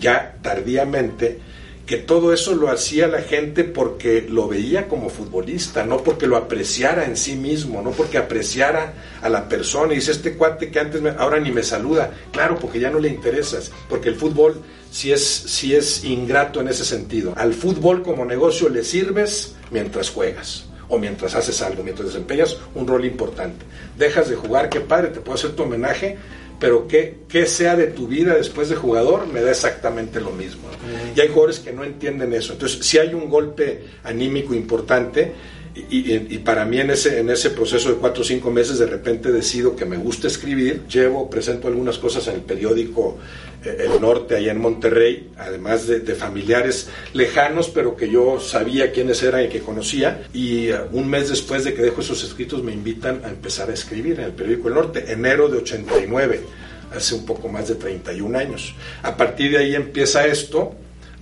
ya 0.00 0.36
tardíamente, 0.42 1.38
que 1.86 1.96
todo 1.96 2.32
eso 2.32 2.54
lo 2.54 2.70
hacía 2.70 3.08
la 3.08 3.22
gente 3.22 3.64
porque 3.64 4.26
lo 4.28 4.48
veía 4.48 4.88
como 4.88 5.10
futbolista, 5.10 5.84
no 5.84 5.98
porque 5.98 6.26
lo 6.26 6.36
apreciara 6.36 7.04
en 7.04 7.16
sí 7.16 7.34
mismo, 7.34 7.82
no 7.82 7.90
porque 7.90 8.18
apreciara 8.18 8.94
a 9.20 9.28
la 9.28 9.48
persona. 9.48 9.92
Y 9.92 9.96
dice, 9.96 10.12
este 10.12 10.34
cuate 10.34 10.70
que 10.70 10.78
antes, 10.78 11.02
ahora 11.18 11.40
ni 11.40 11.50
me 11.50 11.62
saluda. 11.62 12.12
Claro, 12.32 12.56
porque 12.58 12.80
ya 12.80 12.90
no 12.90 12.98
le 12.98 13.08
interesas, 13.08 13.72
porque 13.88 14.08
el 14.08 14.14
fútbol 14.14 14.62
sí 14.90 15.12
es, 15.12 15.22
sí 15.22 15.74
es 15.74 16.04
ingrato 16.04 16.60
en 16.60 16.68
ese 16.68 16.84
sentido. 16.84 17.34
Al 17.36 17.52
fútbol 17.52 18.02
como 18.02 18.24
negocio 18.24 18.68
le 18.68 18.84
sirves 18.84 19.54
mientras 19.70 20.10
juegas 20.10 20.66
o 20.92 20.98
mientras 20.98 21.34
haces 21.34 21.62
algo, 21.62 21.82
mientras 21.82 22.08
desempeñas 22.08 22.58
un 22.74 22.86
rol 22.86 23.06
importante. 23.06 23.64
Dejas 23.96 24.28
de 24.28 24.36
jugar, 24.36 24.68
qué 24.68 24.80
padre, 24.80 25.08
te 25.08 25.20
puedo 25.20 25.36
hacer 25.36 25.52
tu 25.52 25.62
homenaje, 25.62 26.18
pero 26.60 26.86
que, 26.86 27.16
sea 27.46 27.76
de 27.76 27.86
tu 27.86 28.06
vida 28.06 28.34
después 28.34 28.68
de 28.68 28.76
jugador 28.76 29.26
me 29.26 29.40
da 29.40 29.50
exactamente 29.50 30.20
lo 30.20 30.32
mismo. 30.32 30.68
Y 31.16 31.20
hay 31.20 31.28
jugadores 31.28 31.60
que 31.60 31.72
no 31.72 31.82
entienden 31.82 32.34
eso. 32.34 32.52
Entonces, 32.52 32.84
si 32.86 32.98
hay 32.98 33.14
un 33.14 33.30
golpe 33.30 33.84
anímico 34.04 34.52
importante, 34.52 35.32
y, 35.74 36.38
para 36.38 36.66
mí 36.66 36.80
en 36.80 36.90
ese, 36.90 37.20
en 37.20 37.30
ese 37.30 37.50
proceso 37.50 37.88
de 37.88 37.96
cuatro 37.96 38.22
o 38.22 38.24
cinco 38.24 38.50
meses 38.50 38.78
de 38.78 38.86
repente 38.86 39.32
decido 39.32 39.74
que 39.74 39.86
me 39.86 39.96
gusta 39.96 40.26
escribir, 40.26 40.86
llevo, 40.86 41.30
presento 41.30 41.68
algunas 41.68 41.98
cosas 41.98 42.26
en 42.28 42.34
el 42.34 42.40
periódico 42.42 43.18
eh, 43.64 43.86
El 43.86 44.00
Norte, 44.00 44.36
allá 44.36 44.52
en 44.52 44.60
Monterrey, 44.60 45.30
además 45.38 45.86
de, 45.86 46.00
familiares 46.14 46.90
lejanos, 47.14 47.70
pero 47.70 47.96
que 47.96 48.10
yo 48.10 48.38
sabía 48.38 48.92
quiénes 48.92 49.22
eran 49.22 49.46
y 49.46 49.48
que 49.48 49.60
conocía, 49.60 50.26
y 50.34 50.70
uh, 50.70 50.88
un 50.92 51.08
mes 51.08 51.30
después 51.30 51.64
de 51.64 51.72
que 51.72 51.80
dejo 51.80 52.02
esos 52.02 52.22
escritos 52.22 52.62
me 52.62 52.72
invitan 52.72 53.22
a 53.24 53.30
empezar 53.30 53.70
a 53.70 53.72
escribir 53.72 54.20
en 54.20 54.26
el 54.26 54.32
periódico 54.32 54.68
El 54.68 54.74
Norte, 54.74 55.10
enero 55.10 55.48
de 55.48 55.58
89 55.58 56.40
hace 56.94 57.14
un 57.14 57.24
poco 57.24 57.48
más 57.48 57.68
de 57.68 57.76
31 57.76 58.38
años. 58.38 58.74
A 59.02 59.16
partir 59.16 59.52
de 59.52 59.58
ahí 59.58 59.74
empieza 59.74 60.26
esto, 60.26 60.74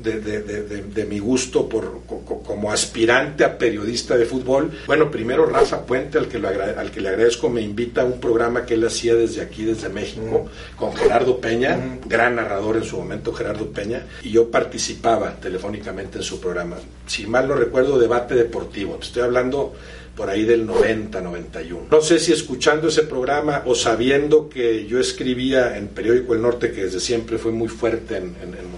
de, 0.02 1.06
mi 1.08 1.18
gusto 1.18 1.68
por, 1.68 2.02
como 2.44 2.72
aspirante 2.72 3.44
a 3.44 3.56
periodista 3.56 4.16
de 4.16 4.24
fútbol. 4.24 4.70
Bueno, 4.86 5.10
primero 5.10 5.46
Rafa 5.46 5.84
Puente, 5.84 6.18
al 6.18 6.28
que, 6.28 6.38
al 6.38 6.90
que 6.90 7.00
le 7.00 7.08
agradezco, 7.08 7.48
me 7.48 7.60
invita 7.60 8.02
a 8.02 8.04
un 8.04 8.20
programa 8.20 8.64
que 8.64 8.74
él 8.74 8.86
hacía 8.86 9.14
desde 9.14 9.40
aquí, 9.40 9.64
desde 9.64 9.88
México, 9.88 10.48
con 10.76 10.94
Gerardo 10.94 11.40
Peña, 11.40 11.98
gran 12.06 12.36
narrador 12.36 12.76
en 12.76 12.84
su 12.84 12.96
momento, 12.96 13.32
Gerardo 13.32 13.66
Peña, 13.66 14.06
y 14.22 14.30
yo 14.30 14.50
participaba 14.50 15.36
telefónicamente 15.36 16.18
en 16.18 16.24
su 16.24 16.40
programa. 16.40 16.76
Si 17.06 17.26
mal 17.26 17.48
no 17.48 17.54
recuerdo, 17.54 17.98
debate 17.98 18.34
deportivo. 18.34 18.94
Te 18.96 19.06
estoy 19.06 19.22
hablando 19.22 19.74
por 20.16 20.28
ahí 20.28 20.44
del 20.44 20.66
90, 20.66 21.20
91. 21.20 21.86
No 21.90 22.00
sé 22.02 22.18
si 22.18 22.32
escuchando 22.32 22.88
ese 22.88 23.04
programa 23.04 23.62
o 23.64 23.74
sabiendo 23.74 24.48
que 24.48 24.86
yo 24.86 25.00
escribía 25.00 25.76
en 25.76 25.88
Periódico 25.88 26.34
El 26.34 26.42
Norte, 26.42 26.72
que 26.72 26.84
desde 26.84 27.00
siempre 27.00 27.38
fue 27.38 27.52
muy 27.52 27.68
fuerte 27.68 28.16
en, 28.16 28.36
en 28.42 28.54
en 28.54 28.70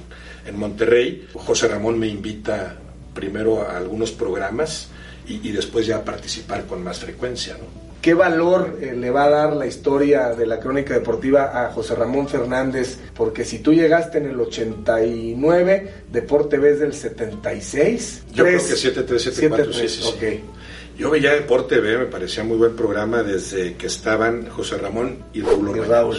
Monterrey. 0.55 1.28
José 1.35 1.68
Ramón 1.68 1.98
me 1.98 2.09
invita 2.09 2.76
primero 3.14 3.62
a 3.62 3.76
algunos 3.76 4.12
programas 4.12 4.88
y, 5.26 5.52
después 5.52 5.87
ya 5.87 5.98
a 5.98 6.05
participar 6.05 6.66
con 6.66 6.83
más 6.83 6.98
frecuencia. 6.98 7.57
¿Qué 8.00 8.14
valor 8.14 8.78
eh, 8.81 8.94
le 8.96 9.11
va 9.11 9.24
a 9.24 9.31
dar 9.31 9.52
la 9.55 9.66
historia 9.66 10.31
de 10.31 10.44
la 10.44 10.59
crónica 10.59 10.94
deportiva 10.94 11.64
a 11.64 11.70
José 11.70 11.94
Ramón 11.94 12.28
Fernández? 12.28 12.98
Porque 13.14 13.44
si 13.44 13.61
tú 13.61 13.72
llegaste 13.72 14.18
en 14.18 14.26
el 14.26 14.40
89, 14.40 15.94
Deporte 16.11 16.59
B 16.59 16.72
es 16.72 16.81
del 16.81 16.94
76. 16.94 18.24
Yo 18.33 18.44
creo 18.44 18.59
que 18.59 18.64
7374, 18.64 19.72
sí, 19.72 19.88
sí, 19.88 20.02
sí. 20.02 20.40
Yo 20.98 21.11
veía 21.11 21.33
Deporte 21.33 21.78
B, 21.78 21.98
me 21.98 22.07
parecía 22.07 22.42
muy 22.42 22.57
buen 22.57 22.74
programa 22.74 23.22
desde 23.22 23.74
que 23.74 23.87
estaban 23.87 24.48
José 24.50 24.78
Ramón 24.78 25.24
y 25.33 25.42
Raúl, 25.42 25.76
y 25.76 25.81
Raúl. 25.81 26.18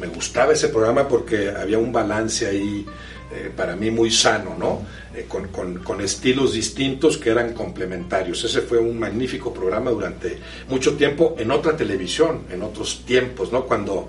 Me 0.00 0.08
gustaba 0.08 0.52
ese 0.52 0.68
programa 0.68 1.06
porque 1.06 1.50
había 1.50 1.78
un 1.78 1.92
balance 1.92 2.46
ahí 2.46 2.84
eh, 3.32 3.50
para 3.54 3.76
mí 3.76 3.90
muy 3.90 4.10
sano, 4.10 4.54
¿no? 4.58 4.82
Eh, 5.14 5.26
con, 5.28 5.48
con, 5.48 6.00
estilos 6.00 6.52
distintos 6.52 7.16
que 7.16 7.30
eran 7.30 7.52
complementarios. 7.52 8.44
Ese 8.44 8.60
fue 8.60 8.78
un 8.78 8.98
magnífico 8.98 9.52
programa 9.52 9.90
durante 9.90 10.38
mucho 10.68 10.96
tiempo 10.96 11.34
en 11.38 11.50
otra 11.50 11.76
televisión, 11.76 12.42
en 12.50 12.62
otros 12.62 13.04
tiempos, 13.06 13.50
¿no? 13.52 13.64
Cuando 13.64 14.08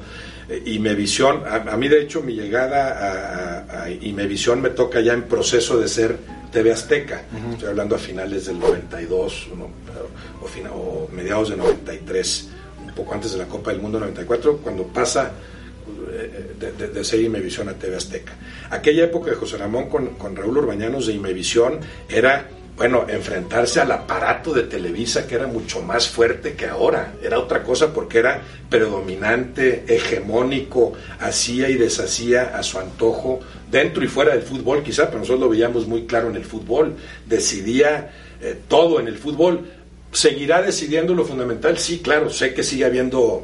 eh, 0.49 0.61
Imevisión, 0.65 1.43
a, 1.47 1.77
mí 1.77 1.87
de 1.87 2.01
hecho 2.01 2.21
mi 2.21 2.33
llegada 2.33 3.65
a, 3.69 3.83
a, 3.83 3.89
Imevisión 3.89 4.61
me 4.61 4.71
toca 4.71 4.99
ya 4.99 5.13
en 5.13 5.23
proceso 5.23 5.79
de 5.79 5.87
ser 5.87 6.17
TV 6.51 6.71
Azteca, 6.71 7.23
estoy 7.51 7.69
hablando 7.69 7.95
a 7.95 7.99
finales 7.99 8.45
del 8.45 8.59
92 8.59 9.47
o, 9.51 10.75
o 10.75 11.09
mediados 11.11 11.49
de 11.49 11.57
93, 11.57 12.49
un 12.85 12.93
poco 12.93 13.13
antes 13.13 13.31
de 13.31 13.39
la 13.39 13.45
Copa 13.45 13.71
del 13.71 13.81
Mundo 13.81 13.99
94, 13.99 14.57
cuando 14.57 14.83
pasa 14.83 15.31
de, 16.27 16.71
de, 16.71 16.87
de 16.87 17.21
Imevisión 17.21 17.69
a 17.69 17.73
TV 17.73 17.95
Azteca. 17.95 18.33
Aquella 18.69 19.05
época 19.05 19.31
de 19.31 19.37
José 19.37 19.57
Ramón 19.57 19.89
con, 19.89 20.35
Raúl 20.35 20.57
Urbañanos 20.57 21.07
de 21.07 21.13
Imevisión 21.13 21.79
era 22.09 22.49
bueno, 22.75 23.05
enfrentarse 23.07 23.79
al 23.79 23.91
aparato 23.91 24.51
de 24.51 24.63
Televisa 24.63 25.27
que 25.27 25.35
era 25.35 25.45
mucho 25.45 25.81
más 25.83 26.09
fuerte 26.09 26.55
que 26.55 26.65
ahora. 26.65 27.13
Era 27.21 27.37
otra 27.37 27.61
cosa 27.61 27.93
porque 27.93 28.17
era 28.17 28.41
predominante, 28.67 29.83
hegemónico, 29.87 30.93
hacía 31.19 31.69
y 31.69 31.75
deshacía 31.75 32.57
a 32.57 32.63
su 32.63 32.79
antojo 32.79 33.41
dentro 33.69 34.03
y 34.03 34.07
fuera 34.07 34.33
del 34.33 34.41
fútbol, 34.41 34.81
quizá, 34.81 35.07
pero 35.07 35.19
nosotros 35.19 35.41
lo 35.41 35.49
veíamos 35.49 35.87
muy 35.87 36.07
claro 36.07 36.29
en 36.29 36.35
el 36.35 36.45
fútbol. 36.45 36.95
Decidía 37.27 38.11
eh, 38.41 38.57
todo 38.67 38.99
en 38.99 39.07
el 39.07 39.17
fútbol. 39.19 39.67
¿Seguirá 40.11 40.63
decidiendo 40.63 41.13
lo 41.13 41.25
fundamental? 41.25 41.77
Sí, 41.77 41.99
claro, 41.99 42.31
sé 42.31 42.55
que 42.55 42.63
sigue 42.63 42.85
habiendo 42.85 43.43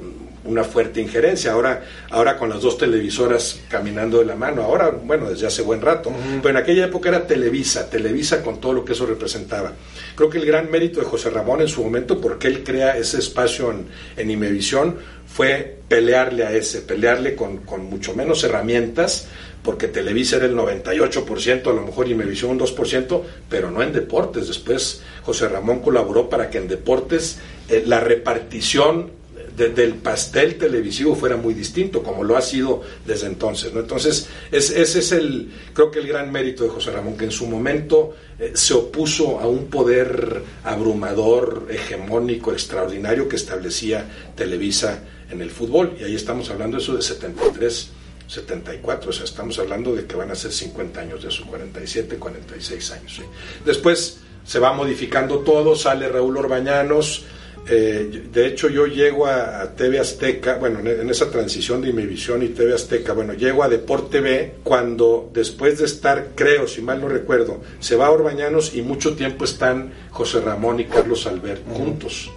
una 0.50 0.64
fuerte 0.64 1.00
injerencia. 1.00 1.52
Ahora, 1.52 1.84
ahora 2.10 2.38
con 2.38 2.50
las 2.50 2.62
dos 2.62 2.78
televisoras 2.78 3.60
caminando 3.70 4.20
de 4.20 4.26
la 4.26 4.36
mano, 4.36 4.64
ahora, 4.64 4.90
bueno, 4.90 5.30
desde 5.30 5.48
hace 5.48 5.62
buen 5.62 5.82
rato, 5.82 6.12
pero 6.42 6.50
en 6.50 6.58
aquella 6.58 6.86
época 6.86 7.10
era 7.10 7.28
Televisa, 7.28 7.90
Televisa 7.90 8.44
con 8.44 8.60
todo 8.60 8.74
lo 8.74 8.84
que 8.84 8.94
eso 8.94 9.06
representaba. 9.06 9.74
Creo 10.16 10.30
que 10.30 10.40
el 10.40 10.46
gran 10.46 10.70
mérito 10.70 11.00
de 11.00 11.06
José 11.06 11.30
Ramón 11.30 11.62
en 11.62 11.68
su 11.68 11.84
momento, 11.84 12.20
porque 12.20 12.48
él 12.48 12.64
crea 12.64 12.98
ese 12.98 13.20
espacio 13.20 13.72
en, 13.72 13.88
en 14.18 14.32
Imevisión, 14.32 14.98
fue 15.28 15.78
pelearle 15.88 16.44
a 16.46 16.54
ese, 16.54 16.82
pelearle 16.82 17.36
con, 17.36 17.58
con 17.60 17.86
mucho 17.86 18.16
menos 18.16 18.44
herramientas, 18.44 19.28
porque 19.64 19.88
Televisa 19.88 20.38
era 20.38 20.46
el 20.46 20.56
98%, 20.56 21.68
a 21.68 21.74
lo 21.74 21.82
mejor 21.82 22.10
Imevisión 22.10 22.52
un 22.52 22.60
2%, 22.60 23.22
pero 23.50 23.70
no 23.70 23.84
en 23.84 23.94
deportes. 23.94 24.48
Después 24.48 25.02
José 25.24 25.48
Ramón 25.48 25.80
colaboró 25.80 26.30
para 26.30 26.50
que 26.50 26.58
en 26.58 26.68
deportes 26.68 27.40
eh, 27.70 27.84
la 27.86 28.00
repartición 28.00 29.19
del 29.68 29.96
pastel 29.96 30.56
televisivo 30.56 31.16
fuera 31.16 31.36
muy 31.36 31.54
distinto, 31.54 32.02
como 32.02 32.24
lo 32.24 32.38
ha 32.38 32.42
sido 32.42 32.82
desde 33.06 33.28
entonces. 33.28 33.74
¿no? 33.74 33.82
Entonces, 33.82 34.30
ese 34.52 34.82
es 34.82 35.12
el, 35.12 35.52
creo 35.74 35.92
que 35.92 36.00
el 36.00 36.08
gran 36.08 36.32
mérito 36.32 36.64
de 36.64 36.70
José 36.70 36.92
Ramón, 36.92 37.18
que 37.18 37.26
en 37.26 37.32
su 37.32 37.46
momento 37.46 38.16
eh, 38.40 38.54
se 38.56 38.74
opuso 38.74 39.40
a 39.40 39.48
un 39.48 39.68
poder 39.68 40.42
abrumador, 40.64 41.68
hegemónico, 41.70 42.54
extraordinario 42.54 43.28
que 43.28 43.36
establecía 43.36 44.06
Televisa 44.36 45.04
en 45.30 45.42
el 45.42 45.52
fútbol. 45.52 45.98
Y 46.00 46.06
ahí 46.06 46.16
estamos 46.16 46.50
hablando 46.50 46.78
de 46.78 46.84
eso 46.84 46.96
de 46.96 47.02
73. 47.02 47.90
74, 48.28 49.10
o 49.10 49.14
sea, 49.14 49.26
estamos 49.26 49.58
hablando 49.58 49.96
de 49.96 50.06
que 50.06 50.16
van 50.16 50.30
a 50.30 50.36
ser 50.36 50.52
50 50.52 51.02
años 51.02 51.24
de 51.24 51.30
eso, 51.30 51.46
47, 51.48 52.18
46 52.18 52.92
años. 52.92 53.22
Después 53.66 54.20
se 54.46 54.60
va 54.60 54.72
modificando 54.72 55.40
todo, 55.40 55.76
sale 55.76 56.08
Raúl 56.08 56.38
Orbañanos, 56.38 57.26
eh, 57.68 58.28
de 58.32 58.48
hecho, 58.48 58.70
yo 58.70 58.88
llego 58.88 59.28
a, 59.28 59.76
TV 59.76 60.00
Azteca, 60.00 60.56
bueno, 60.56 60.80
en, 60.80 61.10
esa 61.10 61.30
transición 61.30 61.82
de 61.82 61.90
Imevisión 61.90 62.44
y 62.44 62.50
TV 62.50 62.74
Azteca, 62.74 63.14
bueno, 63.14 63.34
llego 63.34 63.64
a 63.64 63.70
Deporte 63.70 64.22
B 64.22 64.54
cuando 64.64 65.30
después 65.34 65.80
de 65.80 65.86
estar, 65.86 66.30
creo, 66.36 66.68
si 66.68 66.82
mal 66.82 67.02
no 67.02 67.08
recuerdo, 67.08 67.62
se 67.80 67.96
va 67.96 68.08
a 68.08 68.12
Orbañanos 68.12 68.76
y 68.76 68.82
mucho 68.82 69.16
tiempo 69.16 69.46
están 69.46 69.94
José 70.12 70.42
Ramón 70.42 70.80
y 70.80 70.86
Carlos 70.86 71.28
Albert 71.28 71.68
juntos. 71.68 72.32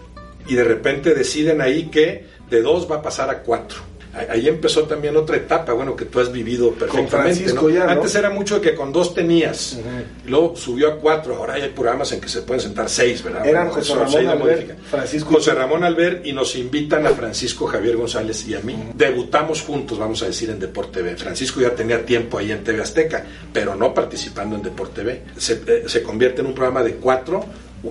Y 0.46 0.54
de 0.54 0.64
repente 0.64 1.14
deciden 1.14 1.60
ahí 1.60 1.88
que 1.88 2.26
de 2.50 2.62
dos 2.62 2.90
va 2.90 2.96
a 2.96 3.02
pasar 3.02 3.30
a 3.30 3.42
cuatro 3.42 3.91
ahí 4.14 4.48
empezó 4.48 4.84
también 4.84 5.16
otra 5.16 5.36
etapa, 5.36 5.72
bueno, 5.72 5.96
que 5.96 6.04
tú 6.04 6.20
has 6.20 6.30
vivido 6.30 6.72
perfectamente. 6.72 7.44
Antes 7.80 8.14
era 8.14 8.30
mucho 8.30 8.60
que 8.60 8.74
con 8.74 8.92
dos 8.92 9.14
tenías, 9.14 9.78
luego 10.26 10.54
subió 10.56 10.88
a 10.88 10.96
cuatro, 10.96 11.36
ahora 11.36 11.54
hay 11.54 11.68
programas 11.70 12.12
en 12.12 12.20
que 12.20 12.28
se 12.28 12.42
pueden 12.42 12.60
sentar 12.60 12.88
seis, 12.88 13.22
¿verdad? 13.22 13.46
Eran 13.46 13.70
José 13.70 13.94
Ramón 13.94 14.26
Albert, 14.26 14.78
Francisco. 14.90 15.30
José 15.30 15.54
Ramón 15.54 15.84
Albert 15.84 16.26
y 16.26 16.32
nos 16.32 16.54
invitan 16.56 17.06
a 17.06 17.10
Francisco 17.10 17.66
Javier 17.66 17.96
González 17.96 18.46
y 18.46 18.54
a 18.54 18.60
mí. 18.60 18.76
Debutamos 18.94 19.62
juntos, 19.62 19.98
vamos 19.98 20.22
a 20.22 20.26
decir, 20.26 20.50
en 20.50 20.58
Deporte 20.58 21.02
B. 21.02 21.16
Francisco 21.16 21.60
ya 21.60 21.70
tenía 21.70 22.04
tiempo 22.04 22.38
ahí 22.38 22.52
en 22.52 22.62
TV 22.62 22.82
Azteca, 22.82 23.24
pero 23.52 23.74
no 23.74 23.94
participando 23.94 24.56
en 24.56 24.62
Deporte 24.62 25.02
B. 25.02 25.22
Se, 25.36 25.62
eh, 25.66 25.84
se 25.86 26.02
convierte 26.02 26.40
en 26.40 26.48
un 26.48 26.54
programa 26.54 26.82
de 26.82 26.96
cuatro, 26.96 27.44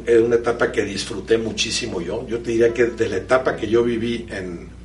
es 0.05 0.21
una 0.21 0.35
etapa 0.35 0.71
que 0.71 0.83
disfruté 0.83 1.37
muchísimo 1.37 1.99
yo. 1.99 2.25
Yo 2.27 2.39
te 2.39 2.51
diría 2.51 2.73
que 2.73 2.85
de 2.85 3.09
la 3.09 3.17
etapa 3.17 3.55
que 3.55 3.67
yo 3.67 3.83
viví 3.83 4.27
en 4.29 4.80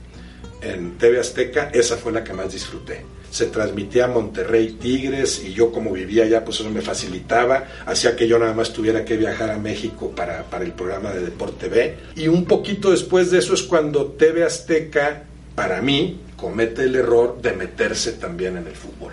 en 0.61 0.99
TV 0.99 1.21
Azteca, 1.21 1.71
esa 1.73 1.97
fue 1.97 2.13
la 2.13 2.25
que 2.25 2.33
más 2.33 2.53
disfruté. 2.53 3.05
Se 3.31 3.47
transmitía 3.47 4.07
Monterrey 4.07 4.79
Tigres 4.81 5.43
y 5.45 5.53
yo 5.53 5.71
como 5.71 5.93
vivía 5.93 6.25
allá, 6.25 6.45
pues 6.45 6.61
eso 6.61 6.71
me 6.71 6.81
facilitaba, 6.81 7.65
hacía 7.85 8.17
que 8.17 8.27
yo 8.27 8.39
nada 8.39 8.55
más 8.55 8.73
tuviera 8.73 9.05
que 9.05 9.17
viajar 9.17 9.51
a 9.51 9.59
México 9.59 10.13
para, 10.15 10.45
para 10.45 10.65
el 10.65 10.73
programa 10.73 11.13
de 11.13 11.21
Deporte 11.21 11.69
B. 11.69 11.97
Y 12.17 12.29
un 12.29 12.45
poquito 12.45 12.91
después 12.91 13.31
de 13.31 13.39
eso 13.39 13.55
es 13.55 13.63
cuando 13.63 14.07
TV 14.13 14.45
Azteca, 14.45 15.25
para 15.55 15.83
mí, 15.83 16.21
comete 16.37 16.85
el 16.85 16.97
error 16.97 17.41
de 17.43 17.53
meterse 17.53 18.13
también 18.13 18.57
en 18.57 18.67
el 18.67 18.75
fútbol 18.75 19.13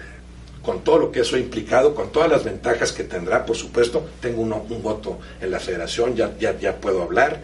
con 0.64 0.82
todo 0.82 0.98
lo 0.98 1.12
que 1.12 1.20
eso 1.20 1.36
ha 1.36 1.40
implicado, 1.40 1.94
con 1.94 2.12
todas 2.12 2.32
las 2.32 2.46
ventajas 2.46 2.94
que 2.94 3.04
tendrá, 3.04 3.46
por 3.46 3.58
supuesto, 3.58 4.08
tengo 4.22 4.42
uno, 4.42 4.66
un 4.70 4.82
voto 4.82 5.20
en 5.42 5.52
la 5.52 5.60
federación, 5.60 6.16
ya, 6.16 6.32
ya, 6.40 6.58
ya 6.58 6.78
puedo 6.78 7.04
hablar, 7.04 7.42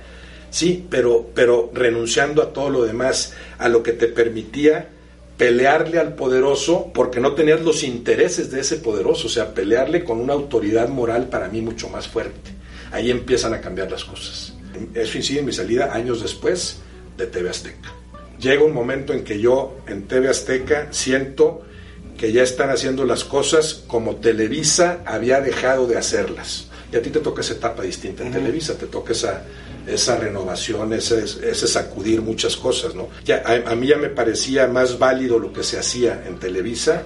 sí, 0.50 0.86
pero, 0.90 1.30
pero 1.34 1.72
renunciando 1.74 2.42
a 2.42 2.54
todo 2.54 2.70
lo 2.70 2.84
demás, 2.84 3.34
a 3.58 3.70
lo 3.70 3.84
que 3.84 3.94
te 3.94 4.08
permitía 4.08 4.90
pelearle 5.40 6.00
al 6.00 6.16
poderoso 6.16 6.92
porque 6.94 7.22
no 7.22 7.34
tenías 7.34 7.62
los 7.62 7.84
intereses 7.84 8.52
de 8.52 8.60
ese 8.60 8.76
poderoso, 8.76 9.28
o 9.28 9.30
sea, 9.30 9.54
pelearle 9.54 10.04
con 10.04 10.20
una 10.20 10.34
autoridad 10.34 10.90
moral 10.90 11.30
para 11.30 11.48
mí 11.48 11.62
mucho 11.62 11.88
más 11.88 12.10
fuerte. 12.10 12.52
Ahí 12.92 13.10
empiezan 13.10 13.54
a 13.54 13.62
cambiar 13.62 13.90
las 13.90 14.04
cosas. 14.04 14.54
Eso 14.94 15.18
incide 15.18 15.40
en 15.40 15.46
mi 15.46 15.54
salida 15.54 15.94
años 15.94 16.22
después 16.22 16.80
de 17.18 17.26
TV 17.26 17.50
Azteca. 17.50 17.94
Llega 18.38 18.64
un 18.64 18.74
momento 18.74 19.14
en 19.14 19.24
que 19.24 19.40
yo 19.40 19.78
en 19.88 20.08
TV 20.08 20.28
Azteca 20.28 20.88
siento 20.92 21.64
que 22.18 22.34
ya 22.34 22.44
están 22.44 22.70
haciendo 22.70 23.06
las 23.06 23.24
cosas 23.24 23.86
como 23.88 24.18
Televisa 24.18 25.00
había 25.06 25.40
dejado 25.40 25.88
de 25.88 25.98
hacerlas. 25.98 26.68
Y 26.92 26.98
a 26.98 27.02
ti 27.02 27.12
te 27.12 27.22
toca 27.22 27.40
esa 27.40 27.54
etapa 27.54 27.84
distinta 27.84 28.26
en 28.26 28.34
Televisa, 28.34 28.78
te 28.78 28.88
toca 28.88 29.14
esa, 29.14 29.44
esa 29.88 30.18
renovación, 30.18 30.94
ese, 30.94 31.28
sacudir 31.68 32.22
muchas 32.22 32.56
cosas, 32.56 32.96
¿no? 32.96 33.10
Ya, 33.26 33.44
a, 33.66 33.76
mí 33.76 33.88
ya 33.88 33.98
me 33.98 34.10
parecía 34.10 34.68
más 34.68 35.00
válido 35.00 35.40
lo 35.40 35.52
que 35.54 35.64
se 35.64 35.80
hacía 35.80 36.24
en 36.28 36.38
Televisa 36.38 37.04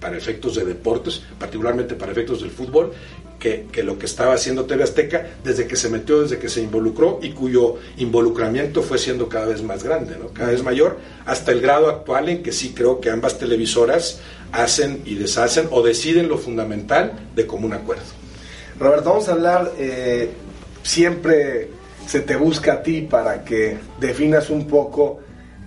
para 0.00 0.16
efectos 0.16 0.56
de 0.56 0.64
deportes, 0.64 1.22
particularmente 1.38 1.94
para 1.94 2.12
efectos 2.12 2.40
del 2.40 2.50
fútbol, 2.50 2.92
que, 3.38 3.66
que, 3.72 3.82
lo 3.82 3.98
que 3.98 4.06
estaba 4.06 4.34
haciendo 4.34 4.66
TV 4.66 4.84
Azteca 4.84 5.26
desde 5.42 5.66
que 5.66 5.74
se 5.74 5.88
metió, 5.88 6.22
desde 6.22 6.38
que 6.38 6.48
se 6.48 6.60
involucró 6.60 7.18
y 7.22 7.30
cuyo 7.30 7.76
involucramiento 7.96 8.82
fue 8.82 8.98
siendo 8.98 9.28
cada 9.28 9.46
vez 9.46 9.62
más 9.62 9.82
grande, 9.82 10.16
¿no? 10.16 10.28
cada 10.28 10.52
vez 10.52 10.62
mayor, 10.62 10.98
hasta 11.26 11.50
el 11.50 11.60
grado 11.60 11.88
actual 11.88 12.28
en 12.28 12.42
que 12.42 12.52
sí 12.52 12.72
creo 12.72 13.00
que 13.00 13.10
ambas 13.10 13.38
televisoras 13.38 14.20
hacen 14.52 15.02
y 15.04 15.16
deshacen 15.16 15.66
o 15.70 15.82
deciden 15.82 16.28
lo 16.28 16.38
fundamental 16.38 17.12
de 17.34 17.46
común 17.46 17.72
acuerdo. 17.72 18.04
Roberto, 18.78 19.10
vamos 19.10 19.28
a 19.28 19.32
hablar 19.32 19.72
eh, 19.78 20.30
siempre 20.82 21.70
se 22.06 22.20
te 22.20 22.36
busca 22.36 22.74
a 22.74 22.82
ti 22.82 23.02
para 23.02 23.44
que 23.44 23.78
definas 24.00 24.50
un 24.50 24.66
poco, 24.66 25.20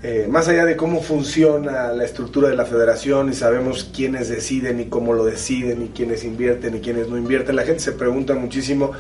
eh, 0.04 0.28
más 0.30 0.48
allá 0.48 0.66
de 0.66 0.76
cómo 0.76 1.02
funciona 1.02 1.92
la 1.92 2.06
estructura 2.06 2.50
de 2.50 2.56
la 2.56 2.66
federación 2.66 3.30
y 3.30 3.34
sabemos 3.34 3.90
quiénes 3.96 4.30
deciden 4.30 4.80
y 4.80 4.86
cómo 4.86 5.14
lo 5.14 5.26
deciden 5.26 5.84
y 5.84 5.88
quiénes 5.90 6.24
invierten 6.24 6.76
y 6.76 6.80
quiénes 6.80 7.08
no 7.08 7.18
invierten, 7.18 7.56
la 7.56 7.64
gente 7.64 7.82
se 7.82 7.94
pregunta 7.94 8.36
muchísimo 8.36 8.92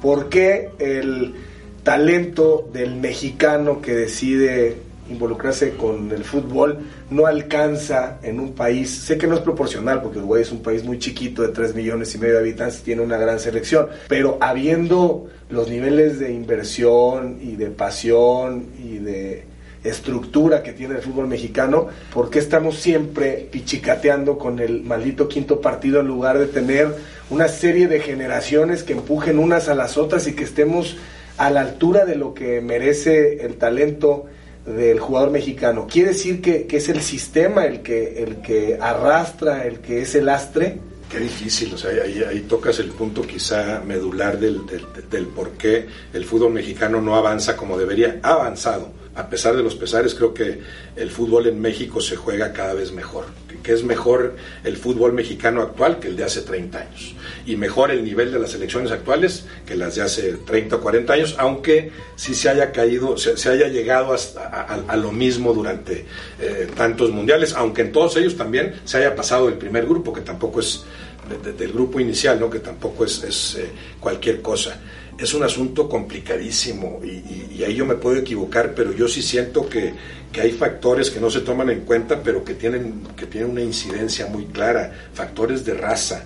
por 0.00 0.28
qué 0.28 0.70
el 0.78 1.34
talento 1.82 2.68
del 2.72 2.96
mexicano 2.96 3.80
que 3.80 3.94
decide 3.94 4.87
involucrarse 5.10 5.76
con 5.76 6.10
el 6.10 6.24
fútbol 6.24 6.78
no 7.10 7.26
alcanza 7.26 8.18
en 8.22 8.40
un 8.40 8.52
país, 8.52 8.90
sé 8.90 9.18
que 9.18 9.26
no 9.26 9.34
es 9.34 9.40
proporcional 9.40 10.02
porque 10.02 10.18
Uruguay 10.18 10.42
es 10.42 10.52
un 10.52 10.62
país 10.62 10.84
muy 10.84 10.98
chiquito 10.98 11.42
de 11.42 11.48
3 11.48 11.74
millones 11.74 12.14
y 12.14 12.18
medio 12.18 12.34
de 12.34 12.40
habitantes, 12.40 12.82
tiene 12.82 13.02
una 13.02 13.16
gran 13.16 13.40
selección, 13.40 13.88
pero 14.08 14.38
habiendo 14.40 15.26
los 15.50 15.68
niveles 15.68 16.18
de 16.18 16.32
inversión 16.32 17.38
y 17.40 17.56
de 17.56 17.66
pasión 17.68 18.66
y 18.78 18.98
de 18.98 19.44
estructura 19.84 20.62
que 20.62 20.72
tiene 20.72 20.96
el 20.96 21.02
fútbol 21.02 21.28
mexicano, 21.28 21.88
¿por 22.12 22.30
qué 22.30 22.38
estamos 22.38 22.76
siempre 22.76 23.48
pichicateando 23.50 24.36
con 24.38 24.58
el 24.58 24.82
maldito 24.82 25.28
quinto 25.28 25.60
partido 25.60 26.00
en 26.00 26.08
lugar 26.08 26.38
de 26.38 26.46
tener 26.46 26.94
una 27.30 27.48
serie 27.48 27.88
de 27.88 28.00
generaciones 28.00 28.82
que 28.82 28.92
empujen 28.92 29.38
unas 29.38 29.68
a 29.68 29.74
las 29.74 29.96
otras 29.96 30.26
y 30.26 30.34
que 30.34 30.44
estemos 30.44 30.96
a 31.36 31.50
la 31.50 31.60
altura 31.60 32.04
de 32.04 32.16
lo 32.16 32.34
que 32.34 32.60
merece 32.60 33.44
el 33.44 33.56
talento 33.56 34.26
del 34.76 35.00
jugador 35.00 35.30
mexicano. 35.30 35.86
¿Quiere 35.90 36.10
decir 36.10 36.40
que, 36.40 36.66
es 36.70 36.88
el 36.88 37.00
sistema 37.00 37.64
el 37.64 37.82
que, 37.82 38.22
el 38.22 38.40
que 38.40 38.78
arrastra, 38.80 39.66
el 39.66 39.80
que 39.80 40.02
es 40.02 40.14
el 40.14 40.28
astre? 40.28 40.78
Qué 41.10 41.18
difícil, 41.18 41.72
o 41.72 41.78
sea, 41.78 41.90
ahí, 42.02 42.44
tocas 42.48 42.78
el 42.80 42.90
punto 42.90 43.22
quizá 43.22 43.80
medular 43.80 44.38
del, 44.38 44.66
del, 44.66 44.84
del, 45.10 45.26
por 45.28 45.52
qué 45.52 45.86
el 46.12 46.24
fútbol 46.26 46.52
mexicano 46.52 47.00
no 47.00 47.16
avanza 47.16 47.56
como 47.56 47.78
debería. 47.78 48.20
Ha 48.22 48.32
avanzado, 48.32 48.92
a 49.14 49.28
pesar 49.28 49.56
de 49.56 49.62
los 49.62 49.74
pesares, 49.74 50.14
creo 50.14 50.34
que 50.34 50.60
el 50.96 51.10
fútbol 51.10 51.46
en 51.46 51.60
México 51.60 52.02
se 52.02 52.16
juega 52.16 52.52
cada 52.52 52.74
vez 52.74 52.92
mejor 52.92 53.24
que 53.62 53.72
es 53.72 53.84
mejor 53.84 54.36
el 54.64 54.76
fútbol 54.76 55.12
mexicano 55.12 55.62
actual 55.62 55.98
que 55.98 56.08
el 56.08 56.16
de 56.16 56.24
hace 56.24 56.42
30 56.42 56.78
años. 56.78 57.14
Y 57.48 57.56
mejor 57.56 57.90
el 57.90 58.04
nivel 58.04 58.30
de 58.30 58.38
las 58.38 58.54
elecciones 58.54 58.92
actuales 58.92 59.46
que 59.66 59.74
las 59.74 59.94
de 59.96 60.02
hace 60.02 60.32
30 60.34 60.76
o 60.76 60.80
40 60.80 61.12
años, 61.14 61.34
aunque 61.38 61.90
sí 62.14 62.34
se 62.34 62.50
haya 62.50 62.72
caído, 62.72 63.16
se, 63.16 63.48
haya 63.48 63.68
llegado 63.68 64.12
hasta 64.12 64.46
a, 64.46 64.96
lo 64.96 65.12
mismo 65.12 65.54
durante 65.54 66.04
eh, 66.40 66.68
tantos 66.76 67.10
mundiales, 67.10 67.54
aunque 67.54 67.80
en 67.82 67.92
todos 67.92 68.16
ellos 68.18 68.36
también 68.36 68.74
se 68.84 68.98
haya 68.98 69.16
pasado 69.16 69.48
el 69.48 69.54
primer 69.54 69.86
grupo, 69.86 70.12
que 70.12 70.20
tampoco 70.20 70.60
es 70.60 70.84
del 71.58 71.72
grupo 71.72 72.00
inicial, 72.00 72.38
¿no? 72.38 72.50
que 72.50 72.60
tampoco 72.60 73.04
es, 73.04 73.56
eh, 73.58 73.68
cualquier 73.98 74.42
cosa 74.42 74.78
es 75.18 75.34
un 75.34 75.42
asunto 75.42 75.88
complicadísimo 75.88 77.00
y, 77.02 77.62
ahí 77.64 77.74
yo 77.74 77.84
me 77.84 77.96
puedo 77.96 78.16
equivocar, 78.16 78.72
pero 78.74 78.92
yo 78.92 79.08
sí 79.08 79.20
siento 79.20 79.68
que, 79.68 79.92
hay 80.40 80.52
factores 80.52 81.10
que 81.10 81.18
no 81.18 81.30
se 81.30 81.40
toman 81.40 81.68
en 81.70 81.80
cuenta, 81.80 82.22
pero 82.22 82.44
que 82.44 82.54
tienen, 82.54 83.02
que 83.16 83.26
tienen 83.26 83.50
una 83.50 83.62
incidencia 83.62 84.26
muy 84.26 84.44
clara, 84.44 84.92
factores 85.12 85.64
de 85.64 85.74
raza, 85.74 86.22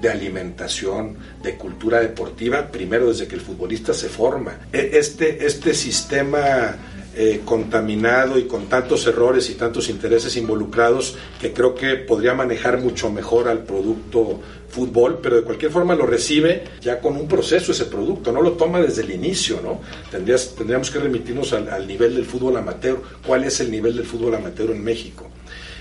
de 0.00 0.10
alimentación, 0.10 1.16
de 1.42 1.56
cultura 1.56 2.00
deportiva, 2.00 2.70
primero 2.70 3.08
desde 3.08 3.26
que 3.26 3.36
el 3.36 3.40
futbolista 3.40 3.94
se 3.94 4.08
forma. 4.08 4.58
E, 4.72 4.90
este, 4.94 5.46
este 5.46 5.74
sistema 5.74 6.76
eh, 7.16 7.42
contaminado 7.44 8.40
y 8.40 8.48
con 8.48 8.66
tantos 8.66 9.06
errores 9.06 9.48
y 9.48 9.54
tantos 9.54 9.88
intereses 9.88 10.36
involucrados 10.36 11.16
que 11.40 11.52
creo 11.52 11.72
que 11.72 11.94
podría 11.94 12.34
manejar 12.34 12.78
mucho 12.78 13.08
mejor 13.08 13.46
al 13.46 13.62
producto 13.62 14.40
fútbol, 14.68 15.20
pero 15.22 15.36
de 15.36 15.42
cualquier 15.42 15.70
forma 15.70 15.94
lo 15.94 16.06
recibe 16.06 16.64
ya 16.80 16.98
con 16.98 17.16
un 17.16 17.28
proceso 17.28 17.70
ese 17.70 17.84
producto, 17.84 18.32
no 18.32 18.42
lo 18.42 18.54
toma 18.54 18.80
desde 18.80 19.02
el 19.02 19.12
inicio, 19.12 19.60
¿no? 19.62 19.80
Tendrías, 20.10 20.56
tendríamos 20.56 20.90
que 20.90 20.98
remitirnos 20.98 21.52
al, 21.52 21.86
nivel 21.86 22.16
del 22.16 22.24
fútbol 22.24 22.56
amateur. 22.56 23.00
¿Cuál 23.24 23.44
es 23.44 23.60
el 23.60 23.70
nivel 23.70 23.94
del 23.94 24.06
fútbol 24.06 24.34
amateur 24.34 24.72
en 24.72 24.82
México? 24.82 25.30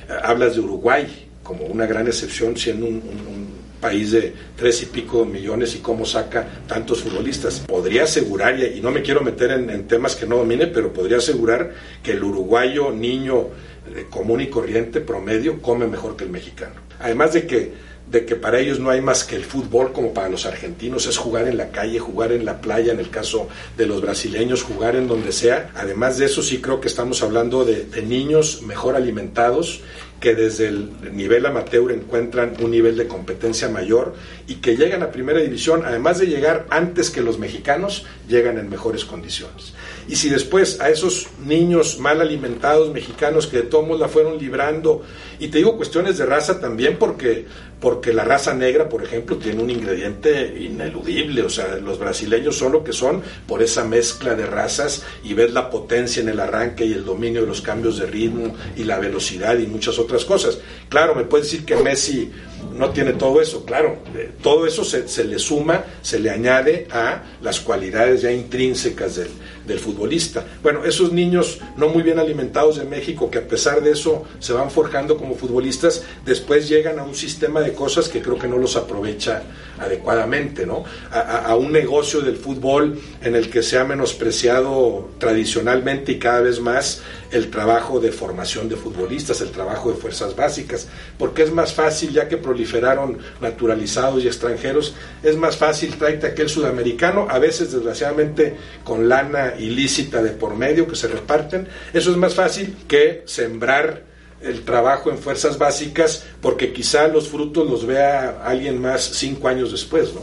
Eh, 0.08 0.13
hablas 0.21 0.54
de 0.54 0.62
Uruguay 0.62 1.30
como 1.41 1.65
una 1.65 1.88
gran 1.88 2.06
excepción, 2.06 2.56
siendo 2.56 2.86
un 2.86 3.53
país 3.84 4.12
de 4.12 4.34
tres 4.56 4.82
y 4.82 4.86
pico 4.86 5.26
millones 5.26 5.76
y 5.76 5.80
cómo 5.80 6.06
saca 6.06 6.48
tantos 6.65 7.02
futbolistas. 7.02 7.60
Podría 7.67 8.04
asegurar, 8.04 8.58
y 8.58 8.80
no 8.80 8.91
me 8.91 9.02
quiero 9.02 9.22
meter 9.22 9.52
en, 9.52 9.88
temas 9.88 10.15
que 10.15 10.26
no 10.26 10.38
domine, 10.38 10.67
pero 10.67 10.93
podría 10.93 11.17
asegurar 11.17 11.74
que 12.02 12.13
el 12.13 12.24
uruguayo 12.24 12.91
niño 12.91 13.50
eh, 13.93 14.06
común 14.10 14.39
y 14.39 14.48
corriente 14.48 15.02
promedio 15.02 15.62
come 15.62 15.86
mejor 15.86 16.15
que 16.15 16.24
el 16.24 16.30
mexicano. 16.30 16.76
Además 17.02 17.34
de 17.34 17.46
que 17.46 17.93
de 18.10 18.26
que 18.26 18.36
para 18.36 18.60
ellos 18.60 18.80
no 18.80 18.89
hay 18.89 19.02
más 19.02 19.24
que 19.24 19.38
el 19.38 19.46
fútbol 19.46 19.93
como 19.93 20.13
para 20.13 20.30
los 20.30 20.46
argentinos, 20.46 21.08
es 21.08 21.17
jugar 21.17 21.48
en 21.48 21.56
la 21.56 21.69
calle, 21.69 22.00
jugar 22.00 22.34
en 22.34 22.43
la 22.43 22.60
playa, 22.60 22.91
en 22.91 23.00
el 23.00 23.10
caso 23.10 23.48
de 23.78 23.86
los 23.86 24.02
brasileños, 24.02 24.62
jugar 24.62 24.98
en 24.98 25.08
donde 25.08 25.32
sea. 25.32 25.72
Además 25.74 26.17
de 26.17 26.26
eso, 26.26 26.41
sí 26.43 26.60
creo 26.60 26.82
que 26.82 26.89
estamos 26.89 27.24
hablando 27.24 27.63
de, 27.63 27.86
de 27.86 28.02
niños 28.02 28.62
mejor 28.62 28.98
alimentados 28.98 29.82
que 30.24 30.36
desde 30.36 30.70
el 30.70 30.90
nivel 31.12 31.46
amateur 31.46 31.92
encuentran 31.92 32.54
un 32.62 32.72
nivel 32.72 32.96
de 32.96 33.08
competencia 33.08 33.68
mayor 33.68 34.16
y 34.48 34.56
que 34.56 34.78
llegan 34.78 35.04
a 35.04 35.12
primera 35.12 35.42
división, 35.42 35.84
además 35.86 36.18
de 36.18 36.28
llegar 36.28 36.66
antes 36.70 37.10
que 37.10 37.20
los 37.20 37.40
mexicanos, 37.40 38.06
llegan 38.30 38.58
en 38.58 38.70
mejores 38.70 39.04
condiciones. 39.04 39.74
Y 40.08 40.16
si 40.16 40.30
después 40.30 40.80
a 40.80 40.90
esos 40.90 41.28
niños 41.46 42.00
mal 42.00 42.22
alimentados 42.22 42.94
mexicanos 42.94 43.48
que 43.48 43.58
de 43.58 43.64
todos 43.64 44.00
la 44.00 44.08
fueron 44.08 44.38
librando, 44.38 45.02
y 45.40 45.50
te 45.50 45.58
digo 45.58 45.76
cuestiones 45.76 46.18
de 46.18 46.26
raza 46.26 46.58
también 46.58 46.96
porque, 46.98 47.46
porque 47.84 48.13
la 48.13 48.24
raza 48.24 48.54
negra, 48.54 48.88
por 48.88 49.04
ejemplo, 49.04 49.36
tiene 49.36 49.62
un 49.62 49.69
ingrediente 49.69 50.56
ineludible, 50.58 51.41
o 51.41 51.50
sea, 51.50 51.76
los 51.76 52.00
brasileños 52.00 52.56
son 52.56 52.72
lo 52.72 52.82
que 52.82 52.93
son 52.93 53.22
por 53.46 53.62
esa 53.62 53.84
mezcla 53.84 54.36
de 54.36 54.46
razas 54.46 55.04
y 55.22 55.34
ves 55.34 55.52
la 55.52 55.69
potencia 55.69 56.22
en 56.22 56.30
el 56.30 56.39
arranque 56.39 56.86
y 56.86 56.93
el 56.93 57.04
dominio 57.04 57.41
de 57.41 57.48
los 57.48 57.60
cambios 57.60 57.98
de 57.98 58.06
ritmo 58.06 58.56
y 58.78 58.86
la 58.86 59.00
velocidad 59.00 59.58
y 59.58 59.67
muchas 59.67 60.00
otras 60.00 60.24
cosas. 60.24 60.60
Claro, 60.88 61.13
me 61.13 61.26
puedes 61.26 61.52
decir 61.52 61.65
que 61.65 61.76
Messi 61.76 62.32
no 62.71 62.89
tiene 62.91 63.13
todo 63.13 63.41
eso, 63.41 63.65
claro, 63.65 63.97
eh, 64.15 64.32
todo 64.41 64.65
eso 64.65 64.84
se, 64.84 65.08
se, 65.08 65.23
le 65.23 65.39
suma, 65.39 65.84
se 66.02 66.19
le 66.19 66.30
añade 66.30 66.88
a 66.91 67.23
las 67.41 67.60
cualidades 67.60 68.21
ya 68.21 68.32
intrínsecas 68.32 69.15
del, 69.15 69.30
del, 69.65 69.80
futbolista. 69.80 70.45
Bueno, 70.62 70.86
esos 70.86 71.12
niños 71.12 71.60
no 71.78 71.89
muy 71.89 72.04
bien 72.04 72.19
alimentados 72.19 72.78
de 72.78 72.86
México, 72.86 73.30
que 73.30 73.39
a 73.39 73.47
pesar 73.47 73.82
de 73.82 73.91
eso 73.91 74.23
se 74.39 74.54
van 74.54 74.71
forjando 74.71 75.17
como 75.17 75.36
futbolistas, 75.36 76.04
después 76.26 76.69
llegan 76.69 76.99
a 76.99 77.04
un 77.04 77.15
sistema 77.15 77.62
de 77.62 77.73
cosas 77.73 78.10
que 78.10 78.21
creo 78.21 78.38
que 78.38 78.47
no 78.47 78.58
los 78.58 78.76
aprovecha 78.76 79.43
adecuadamente, 79.80 80.65
¿no? 80.65 80.84
A, 81.12 81.45
a 81.45 81.56
un 81.56 81.71
negocio 81.71 82.21
del 82.21 82.38
fútbol 82.38 82.99
en 83.21 83.36
el 83.36 83.49
que 83.49 83.63
se 83.63 83.78
ha 83.78 83.84
menospreciado 83.84 85.10
tradicionalmente 85.17 86.13
y 86.13 86.19
cada 86.19 86.41
vez 86.41 86.60
más 86.60 87.02
el 87.34 87.50
trabajo 87.50 88.00
de 88.00 88.12
formación 88.12 88.69
de 88.69 88.76
futbolistas, 88.76 89.41
el 89.41 89.50
trabajo 89.50 89.91
de 89.91 89.98
fuerzas 89.98 90.36
básicas, 90.36 90.88
porque 91.17 91.41
es 91.41 91.52
más 91.52 91.74
fácil, 91.74 92.12
ya 92.13 92.28
que 92.28 92.38
proliferaron 92.38 93.17
naturalizados 93.41 94.24
y 94.24 94.28
extranjeros, 94.28 94.93
es 95.24 95.36
más 95.36 95.58
fácil 95.58 95.98
traerte 95.98 96.28
aquel 96.28 96.48
sudamericano, 96.48 97.28
a 97.30 97.39
veces 97.39 97.72
desgraciadamente 97.72 98.56
con 98.84 99.10
lana 99.10 99.56
ilícita 99.58 100.22
de 100.22 100.30
por 100.30 100.56
medio 100.56 100.88
que 100.88 100.96
se 100.96 101.08
reparten, 101.08 101.67
eso 101.91 102.12
es 102.12 102.17
más 102.17 102.36
fácil 102.36 102.76
que 102.88 103.24
sembrar 103.26 104.13
el 104.43 104.63
trabajo 104.63 105.10
en 105.10 105.17
fuerzas 105.17 105.58
básicas 105.58 106.26
porque 106.41 106.74
quizá 106.74 107.08
los 107.08 107.30
frutos 107.30 107.67
los 107.69 107.86
vea 107.88 108.41
alguien 108.43 108.80
más 108.80 109.02
cinco 109.02 109.48
años 109.48 109.72
después, 109.72 110.13
¿no? 110.13 110.22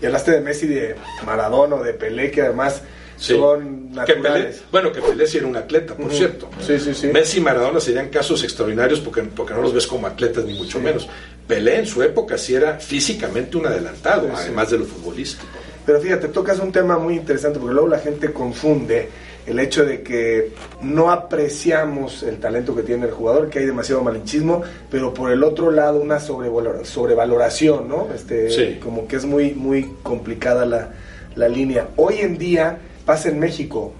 Y 0.00 0.06
hablaste 0.06 0.30
de 0.30 0.40
Messi, 0.40 0.66
de 0.66 0.94
Maradona 1.26 1.76
de 1.76 1.92
Pelé, 1.92 2.30
que 2.30 2.42
además 2.42 2.82
son 3.16 3.92
naturales. 3.92 4.62
bueno, 4.70 4.92
que 4.92 5.00
Pelé 5.00 5.26
sí 5.26 5.38
era 5.38 5.46
un 5.46 5.56
atleta, 5.56 5.94
por 5.94 6.12
cierto. 6.12 6.48
Messi 7.12 7.38
y 7.38 7.40
Maradona 7.40 7.80
serían 7.80 8.08
casos 8.08 8.42
extraordinarios 8.44 9.00
porque, 9.00 9.22
porque 9.22 9.54
no 9.54 9.62
los 9.62 9.72
ves 9.72 9.86
como 9.86 10.06
atletas, 10.06 10.44
ni 10.44 10.54
mucho 10.54 10.78
menos. 10.80 11.08
Pelé 11.46 11.78
en 11.78 11.86
su 11.86 12.02
época 12.02 12.36
sí 12.36 12.54
era 12.54 12.78
físicamente 12.78 13.56
un 13.56 13.66
adelantado, 13.66 14.28
además 14.34 14.70
de 14.70 14.78
lo 14.78 14.84
futbolístico. 14.84 15.46
Pero 15.84 16.00
fíjate, 16.00 16.28
tocas 16.28 16.58
un 16.58 16.72
tema 16.72 16.98
muy 16.98 17.14
interesante 17.14 17.60
porque 17.60 17.74
luego 17.74 17.88
la 17.88 18.00
gente 18.00 18.32
confunde 18.32 19.08
el 19.46 19.60
hecho 19.60 19.84
de 19.84 20.02
que 20.02 20.52
no 20.82 21.12
apreciamos 21.12 22.24
el 22.24 22.38
talento 22.38 22.74
que 22.74 22.82
tiene 22.82 23.06
el 23.06 23.12
jugador, 23.12 23.48
que 23.48 23.60
hay 23.60 23.66
demasiado 23.66 24.02
malinchismo, 24.02 24.62
pero 24.90 25.14
por 25.14 25.30
el 25.30 25.44
otro 25.44 25.70
lado 25.70 26.00
una 26.00 26.18
sobrevaloración, 26.18 27.88
¿no? 27.88 28.08
Este, 28.12 28.80
Como 28.80 29.06
que 29.06 29.14
es 29.16 29.24
muy, 29.24 29.54
muy 29.54 29.88
complicada 30.02 30.66
la, 30.66 30.90
la 31.36 31.48
línea. 31.48 31.88
Hoy 31.94 32.16
en 32.18 32.36
día 32.38 32.78
pasa 33.06 33.30
en 33.30 33.38
México, 33.38 33.94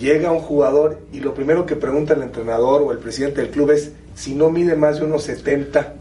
llega 0.00 0.32
un 0.32 0.40
jugador 0.40 0.98
y 1.12 1.20
lo 1.20 1.34
primero 1.34 1.66
que 1.66 1.76
pregunta 1.76 2.14
el 2.14 2.22
entrenador 2.22 2.82
o 2.82 2.90
el 2.90 2.98
presidente 2.98 3.42
del 3.42 3.50
club 3.50 3.70
es 3.70 3.92
si 4.16 4.34
no 4.34 4.50
mide 4.50 4.74
más 4.76 4.98
de 4.98 5.04
unos 5.04 5.24
70, 5.24 5.94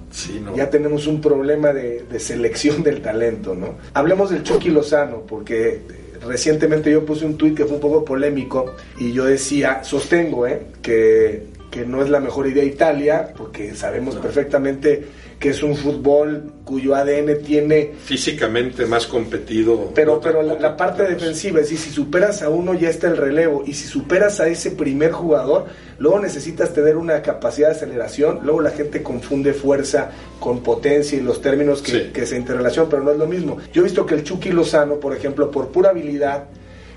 ya 0.55 0.69
tenemos 0.69 1.05
un 1.05 1.19
problema 1.19 1.73
de, 1.73 2.05
selección 2.17 2.81
del 2.81 3.01
talento, 3.01 3.53
¿no? 3.53 3.75
Hablemos 3.93 4.29
del 4.29 4.41
Chucky 4.41 4.69
Lozano, 4.69 5.23
porque 5.27 5.81
recientemente 6.25 6.89
yo 6.89 7.05
puse 7.05 7.25
un 7.25 7.35
tuit 7.35 7.57
que 7.57 7.65
fue 7.65 7.75
un 7.75 7.81
poco 7.81 8.05
polémico 8.05 8.73
y 8.97 9.11
yo 9.11 9.25
decía, 9.25 9.83
sostengo, 9.83 10.47
¿eh? 10.47 10.61
que, 10.81 11.47
que 11.69 11.85
no 11.85 12.01
es 12.01 12.09
la 12.09 12.21
mejor 12.21 12.47
idea 12.47 12.63
Italia, 12.63 13.33
porque 13.35 13.75
sabemos 13.75 14.15
perfectamente 14.15 15.05
que 15.39 15.49
es 15.49 15.61
un 15.63 15.75
fútbol 15.75 16.53
cuyo 16.63 16.95
ADN 16.95 17.43
tiene... 17.43 17.93
Físicamente 18.03 18.85
más 18.85 19.05
competido. 19.05 19.91
Pero, 19.93 20.19
pero 20.19 20.41
la, 20.41 20.77
parte 20.77 21.03
defensiva, 21.03 21.59
es 21.59 21.69
decir, 21.69 21.77
si 21.77 21.91
superas 21.91 22.41
a 22.41 22.49
uno 22.49 22.73
ya 22.73 22.89
está 22.89 23.07
el 23.07 23.17
relevo, 23.17 23.63
y 23.65 23.73
si 23.73 23.87
superas 23.87 24.39
a 24.39 24.47
ese 24.47 24.71
primer 24.71 25.11
jugador, 25.11 25.65
luego 25.99 26.19
necesitas 26.19 26.73
tener 26.73 26.97
una 26.97 27.21
capacidad 27.21 27.69
de 27.69 27.75
aceleración, 27.75 28.39
luego 28.43 28.61
la 28.61 28.71
gente 28.71 29.03
confunde 29.03 29.53
fuerza 29.53 30.11
con 30.39 30.63
potencia 30.63 31.17
y 31.17 31.21
los 31.21 31.41
términos 31.41 31.81
que, 31.81 32.11
que 32.11 32.25
se 32.25 32.37
interrelacionan, 32.37 32.89
pero 32.89 33.03
no 33.03 33.11
es 33.11 33.17
lo 33.17 33.27
mismo. 33.27 33.57
Yo 33.73 33.81
he 33.81 33.83
visto 33.83 34.05
que 34.05 34.15
el 34.15 34.23
Chucky 34.23 34.51
Lozano, 34.51 34.99
por 34.99 35.15
ejemplo, 35.15 35.51
por 35.51 35.69
pura 35.69 35.89
habilidad, 35.89 36.45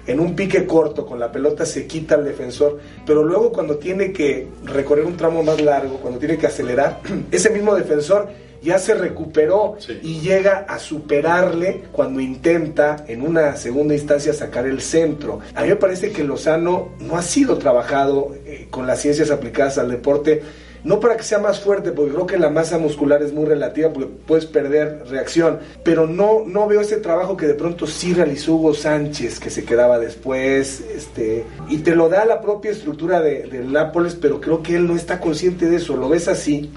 en 0.08 0.20
un 0.20 0.34
pique 0.34 0.66
corto 0.66 1.06
con 1.06 1.20
la 1.20 1.30
pelota 1.30 1.64
se 1.64 1.86
quita 1.86 2.16
al 2.16 2.24
defensor, 2.24 2.80
pero 3.06 3.22
luego 3.22 3.52
cuando 3.52 3.76
tiene 3.76 4.12
que 4.12 4.48
recorrer 4.64 5.04
un 5.04 5.16
tramo 5.16 5.42
más 5.42 5.60
largo, 5.60 5.98
cuando 5.98 6.18
tiene 6.18 6.38
que 6.38 6.46
acelerar, 6.46 7.00
ese 7.30 7.50
mismo 7.50 7.74
defensor 7.74 8.28
ya 8.62 8.78
se 8.78 8.94
recuperó 8.94 9.76
y 10.02 10.20
llega 10.20 10.66
a 10.68 10.78
superarle 10.78 11.84
cuando 11.92 12.20
intenta 12.20 13.04
en 13.06 13.22
una 13.22 13.54
segunda 13.56 13.94
instancia 13.94 14.32
sacar 14.32 14.66
el 14.66 14.80
centro. 14.80 15.40
A 15.54 15.62
mí 15.62 15.68
me 15.68 15.76
parece 15.76 16.10
que 16.10 16.24
Lozano 16.24 16.88
no 16.98 17.16
ha 17.16 17.22
sido 17.22 17.58
trabajado 17.58 18.34
eh, 18.44 18.66
con 18.70 18.86
las 18.86 19.00
ciencias 19.00 19.30
aplicadas 19.30 19.78
al 19.78 19.90
deporte 19.90 20.42
no 20.84 21.00
para 21.00 21.16
que 21.16 21.22
sea 21.22 21.38
más 21.38 21.60
fuerte, 21.60 21.92
porque 21.92 22.12
creo 22.12 22.26
que 22.26 22.38
la 22.38 22.50
masa 22.50 22.78
muscular 22.78 23.22
es 23.22 23.32
muy 23.32 23.46
relativa, 23.46 23.92
porque 23.92 24.08
puedes 24.26 24.46
perder 24.46 25.04
reacción, 25.08 25.58
pero 25.84 26.06
no, 26.06 26.44
no 26.46 26.66
veo 26.66 26.80
ese 26.80 26.96
trabajo 26.96 27.36
que 27.36 27.46
de 27.46 27.54
pronto 27.54 27.86
sí 27.86 28.14
realizó 28.14 28.54
Hugo 28.54 28.74
Sánchez, 28.74 29.40
que 29.40 29.50
se 29.50 29.64
quedaba 29.64 29.98
después, 29.98 30.80
este, 30.94 31.44
y 31.68 31.78
te 31.78 31.94
lo 31.94 32.08
da 32.08 32.24
la 32.24 32.40
propia 32.40 32.70
estructura 32.70 33.20
de, 33.20 33.44
del 33.44 33.72
Nápoles, 33.72 34.14
pero 34.14 34.40
creo 34.40 34.62
que 34.62 34.76
él 34.76 34.86
no 34.86 34.96
está 34.96 35.20
consciente 35.20 35.68
de 35.68 35.76
eso, 35.76 35.96
¿lo 35.96 36.08
ves 36.08 36.28
así? 36.28 36.70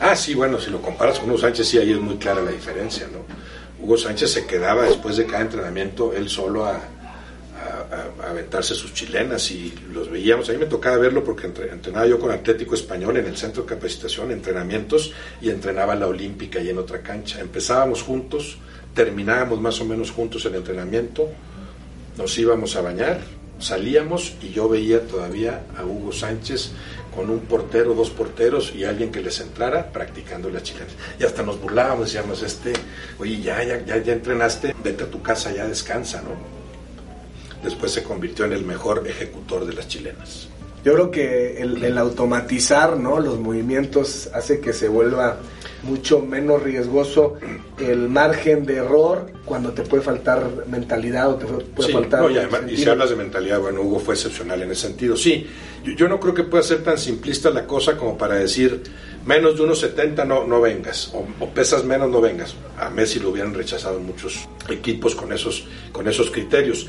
Ah, 0.00 0.16
sí, 0.16 0.34
bueno, 0.34 0.58
si 0.58 0.70
lo 0.70 0.80
comparas 0.80 1.18
con 1.18 1.28
Hugo 1.28 1.38
Sánchez, 1.38 1.66
sí, 1.66 1.78
ahí 1.78 1.92
es 1.92 2.00
muy 2.00 2.16
clara 2.16 2.40
la 2.40 2.50
diferencia, 2.50 3.06
¿no? 3.12 3.20
Hugo 3.84 3.96
Sánchez 3.96 4.30
se 4.30 4.46
quedaba 4.46 4.84
después 4.84 5.16
de 5.16 5.26
cada 5.26 5.42
entrenamiento 5.42 6.12
él 6.12 6.28
solo 6.28 6.66
a 6.66 6.80
a, 7.90 8.28
aventarse 8.30 8.74
sus 8.74 8.94
chilenas 8.94 9.50
y 9.50 9.74
los 9.92 10.10
veíamos. 10.10 10.48
A 10.48 10.52
mí 10.52 10.58
me 10.58 10.66
tocaba 10.66 10.96
verlo 10.98 11.24
porque 11.24 11.46
entrenaba 11.46 12.06
yo 12.06 12.18
con 12.18 12.30
Atlético 12.30 12.74
Español 12.74 13.16
en 13.16 13.26
el 13.26 13.36
centro 13.36 13.62
de 13.62 13.68
capacitación, 13.68 14.30
entrenamientos 14.30 15.12
y 15.40 15.50
entrenaba 15.50 15.94
la 15.94 16.06
Olímpica 16.06 16.60
y 16.60 16.68
en 16.68 16.78
otra 16.78 17.02
cancha. 17.02 17.40
Empezábamos 17.40 18.02
juntos, 18.02 18.58
terminábamos 18.94 19.60
más 19.60 19.80
o 19.80 19.84
menos 19.84 20.10
juntos 20.10 20.44
el 20.46 20.54
entrenamiento, 20.54 21.28
nos 22.16 22.36
íbamos 22.38 22.76
a 22.76 22.82
bañar, 22.82 23.20
salíamos 23.58 24.34
y 24.42 24.50
yo 24.50 24.68
veía 24.68 25.06
todavía 25.06 25.62
a 25.76 25.84
Hugo 25.84 26.12
Sánchez 26.12 26.72
con 27.14 27.28
un 27.28 27.40
portero, 27.40 27.94
dos 27.94 28.10
porteros 28.10 28.72
y 28.74 28.84
alguien 28.84 29.10
que 29.10 29.20
les 29.20 29.40
entrara 29.40 29.90
practicando 29.90 30.48
las 30.48 30.62
chilenas. 30.62 30.92
Y 31.18 31.24
hasta 31.24 31.42
nos 31.42 31.60
burlábamos, 31.60 32.06
decíamos, 32.06 32.42
este, 32.42 32.72
oye, 33.18 33.40
ya, 33.40 33.62
ya, 33.64 33.84
ya, 33.84 33.96
ya 33.98 34.12
entrenaste, 34.12 34.74
vete 34.82 35.04
a 35.04 35.10
tu 35.10 35.20
casa, 35.20 35.52
ya 35.52 35.66
descansa, 35.66 36.22
¿no? 36.22 36.59
Después 37.62 37.92
se 37.92 38.02
convirtió 38.02 38.44
en 38.44 38.52
el 38.52 38.64
mejor 38.64 39.06
ejecutor 39.06 39.66
de 39.66 39.74
las 39.74 39.88
chilenas. 39.88 40.48
Yo 40.84 40.94
creo 40.94 41.10
que 41.10 41.60
el, 41.60 41.84
el 41.84 41.98
automatizar 41.98 42.96
¿no? 42.96 43.20
los 43.20 43.38
movimientos 43.38 44.30
hace 44.32 44.60
que 44.60 44.72
se 44.72 44.88
vuelva 44.88 45.38
mucho 45.82 46.20
menos 46.20 46.62
riesgoso 46.62 47.34
el 47.78 48.08
margen 48.08 48.64
de 48.64 48.76
error 48.76 49.30
cuando 49.44 49.72
te 49.72 49.82
puede 49.82 50.02
faltar 50.02 50.66
mentalidad 50.66 51.30
o 51.30 51.34
te 51.36 51.46
puede 51.46 51.92
faltar... 51.92 52.22
No, 52.22 52.30
y, 52.30 52.38
además, 52.38 52.62
y, 52.70 52.76
si 52.76 52.88
hablas 52.88 53.10
de 53.10 53.16
mentalidad, 53.16 53.60
bueno, 53.60 53.80
Hugo 53.82 53.98
fue 53.98 54.14
excepcional 54.14 54.62
en 54.62 54.70
ese 54.70 54.88
sentido. 54.88 55.16
Sí, 55.16 55.46
yo, 55.84 55.92
yo, 55.92 56.08
no 56.08 56.20
creo 56.20 56.34
que 56.34 56.44
pueda 56.44 56.62
ser 56.62 56.82
tan 56.82 56.98
simplista 56.98 57.50
la 57.50 57.66
cosa 57.66 57.96
como 57.96 58.16
para 58.16 58.34
decir 58.36 58.82
menos 59.26 59.56
de 59.56 59.62
unos 59.62 59.80
70 59.80 60.24
no, 60.24 60.46
no 60.46 60.60
vengas, 60.60 61.12
o, 61.14 61.26
o, 61.40 61.48
pesas 61.48 61.84
menos 61.84 62.10
no 62.10 62.20
vengas. 62.20 62.54
A 62.78 62.90
Messi 62.90 63.18
lo 63.18 63.30
hubieran 63.30 63.54
rechazado 63.54 63.98
muchos 64.00 64.48
equipos 64.68 65.14
con 65.14 65.32
esos, 65.32 65.66
con 65.92 66.08
esos 66.08 66.30
criterios 66.30 66.86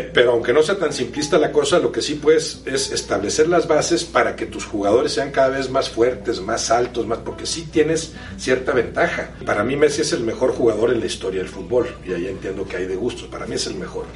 pero 0.00 0.32
aunque 0.32 0.52
no 0.52 0.62
sea 0.62 0.78
tan 0.78 0.92
simplista 0.92 1.38
la 1.38 1.52
cosa, 1.52 1.78
lo 1.78 1.92
que 1.92 2.00
sí 2.00 2.14
puedes 2.14 2.62
es 2.64 2.92
establecer 2.92 3.48
las 3.48 3.68
bases 3.68 4.04
para 4.04 4.36
que 4.36 4.46
tus 4.46 4.64
jugadores 4.64 5.12
sean 5.12 5.30
cada 5.30 5.50
vez 5.50 5.68
más 5.70 5.90
fuertes, 5.90 6.40
más 6.40 6.70
altos, 6.70 7.06
más 7.06 7.18
porque 7.18 7.44
sí 7.44 7.68
tienes 7.70 8.14
cierta 8.38 8.72
ventaja. 8.72 9.34
Para 9.44 9.64
mí 9.64 9.76
Messi 9.76 10.00
es 10.00 10.12
el 10.12 10.20
mejor 10.20 10.52
jugador 10.52 10.92
en 10.92 11.00
la 11.00 11.06
historia 11.06 11.40
del 11.40 11.50
fútbol 11.50 11.94
y 12.06 12.12
ahí 12.12 12.26
entiendo 12.26 12.66
que 12.66 12.76
hay 12.76 12.86
de 12.86 12.96
gustos. 12.96 13.28
Para 13.28 13.46
mí 13.46 13.54
es 13.54 13.66
el 13.66 13.74
mejor 13.74 14.06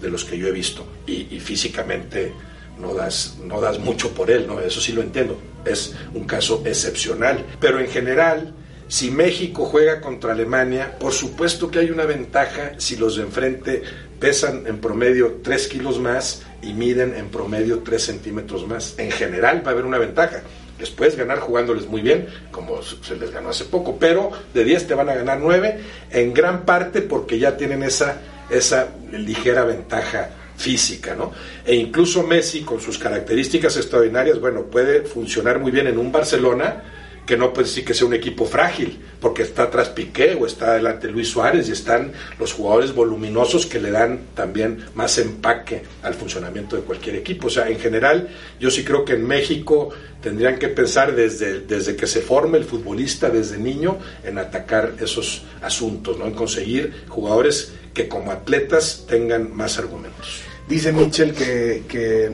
de 0.00 0.10
los 0.10 0.24
que 0.24 0.38
yo 0.38 0.46
he 0.46 0.52
visto 0.52 0.86
y, 1.06 1.24
físicamente 1.40 2.32
no 2.78 2.94
das, 2.94 3.38
no 3.42 3.60
das 3.60 3.78
mucho 3.78 4.10
por 4.10 4.30
él, 4.30 4.46
¿no? 4.46 4.60
Eso 4.60 4.80
sí 4.80 4.92
lo 4.92 5.02
entiendo. 5.02 5.40
Es 5.64 5.94
un 6.12 6.24
caso 6.24 6.62
excepcional, 6.64 7.44
pero 7.60 7.80
en 7.80 7.88
general 7.88 8.54
si 8.88 9.10
México 9.10 9.64
juega 9.64 10.00
contra 10.00 10.32
Alemania, 10.32 10.98
por 10.98 11.12
supuesto 11.12 11.70
que 11.70 11.78
hay 11.78 11.90
una 11.90 12.04
ventaja 12.04 12.72
si 12.76 12.96
los 12.96 13.16
de 13.16 13.22
enfrente 13.22 13.82
pesan 14.24 14.66
en 14.66 14.78
promedio 14.78 15.40
3 15.42 15.68
kilos 15.68 16.00
más 16.00 16.40
y 16.62 16.72
miden 16.72 17.14
en 17.14 17.28
promedio 17.28 17.80
3 17.80 18.02
centímetros 18.02 18.66
más. 18.66 18.94
En 18.96 19.10
general 19.10 19.62
va 19.62 19.68
a 19.68 19.72
haber 19.72 19.84
una 19.84 19.98
ventaja. 19.98 20.40
Les 20.78 20.88
puedes 20.88 21.14
ganar 21.14 21.40
jugándoles 21.40 21.86
muy 21.86 22.00
bien, 22.00 22.28
como 22.50 22.82
se 22.82 23.16
les 23.16 23.30
ganó 23.30 23.50
hace 23.50 23.66
poco, 23.66 23.98
pero 23.98 24.30
de 24.54 24.64
10 24.64 24.86
te 24.86 24.94
van 24.94 25.10
a 25.10 25.14
ganar 25.14 25.40
9, 25.40 25.78
en 26.10 26.32
gran 26.32 26.64
parte 26.64 27.02
porque 27.02 27.38
ya 27.38 27.58
tienen 27.58 27.82
esa, 27.82 28.22
esa 28.48 28.88
ligera 29.12 29.64
ventaja 29.64 30.30
física, 30.56 31.14
¿no? 31.14 31.30
E 31.66 31.74
incluso 31.74 32.22
Messi, 32.22 32.62
con 32.62 32.80
sus 32.80 32.96
características 32.96 33.76
extraordinarias, 33.76 34.40
bueno, 34.40 34.62
puede 34.62 35.02
funcionar 35.02 35.58
muy 35.58 35.70
bien 35.70 35.86
en 35.86 35.98
un 35.98 36.10
Barcelona, 36.10 36.82
que 37.26 37.36
no 37.36 37.52
puede 37.52 37.68
decir 37.68 37.84
que 37.84 37.94
sea 37.94 38.06
un 38.06 38.14
equipo 38.14 38.44
frágil, 38.44 38.98
porque 39.20 39.42
está 39.42 39.64
atrás 39.64 39.88
Piqué 39.88 40.36
o 40.38 40.46
está 40.46 40.74
delante 40.74 41.08
Luis 41.08 41.28
Suárez 41.28 41.68
y 41.68 41.72
están 41.72 42.12
los 42.38 42.52
jugadores 42.52 42.94
voluminosos 42.94 43.66
que 43.66 43.80
le 43.80 43.90
dan 43.90 44.20
también 44.34 44.84
más 44.94 45.16
empaque 45.18 45.82
al 46.02 46.14
funcionamiento 46.14 46.76
de 46.76 46.82
cualquier 46.82 47.16
equipo. 47.16 47.46
O 47.46 47.50
sea, 47.50 47.68
en 47.68 47.78
general, 47.78 48.28
yo 48.60 48.70
sí 48.70 48.84
creo 48.84 49.04
que 49.04 49.14
en 49.14 49.26
México 49.26 49.90
tendrían 50.20 50.58
que 50.58 50.68
pensar 50.68 51.14
desde, 51.14 51.60
desde 51.60 51.96
que 51.96 52.06
se 52.06 52.20
forme 52.20 52.58
el 52.58 52.64
futbolista, 52.64 53.30
desde 53.30 53.58
niño, 53.58 53.98
en 54.22 54.38
atacar 54.38 54.92
esos 55.00 55.44
asuntos, 55.62 56.18
¿no? 56.18 56.26
en 56.26 56.34
conseguir 56.34 57.04
jugadores 57.08 57.72
que 57.94 58.08
como 58.08 58.32
atletas 58.32 59.04
tengan 59.08 59.54
más 59.54 59.78
argumentos. 59.78 60.42
Dice 60.68 60.92
Mitchell 60.92 61.32
que, 61.32 61.84
que 61.88 62.32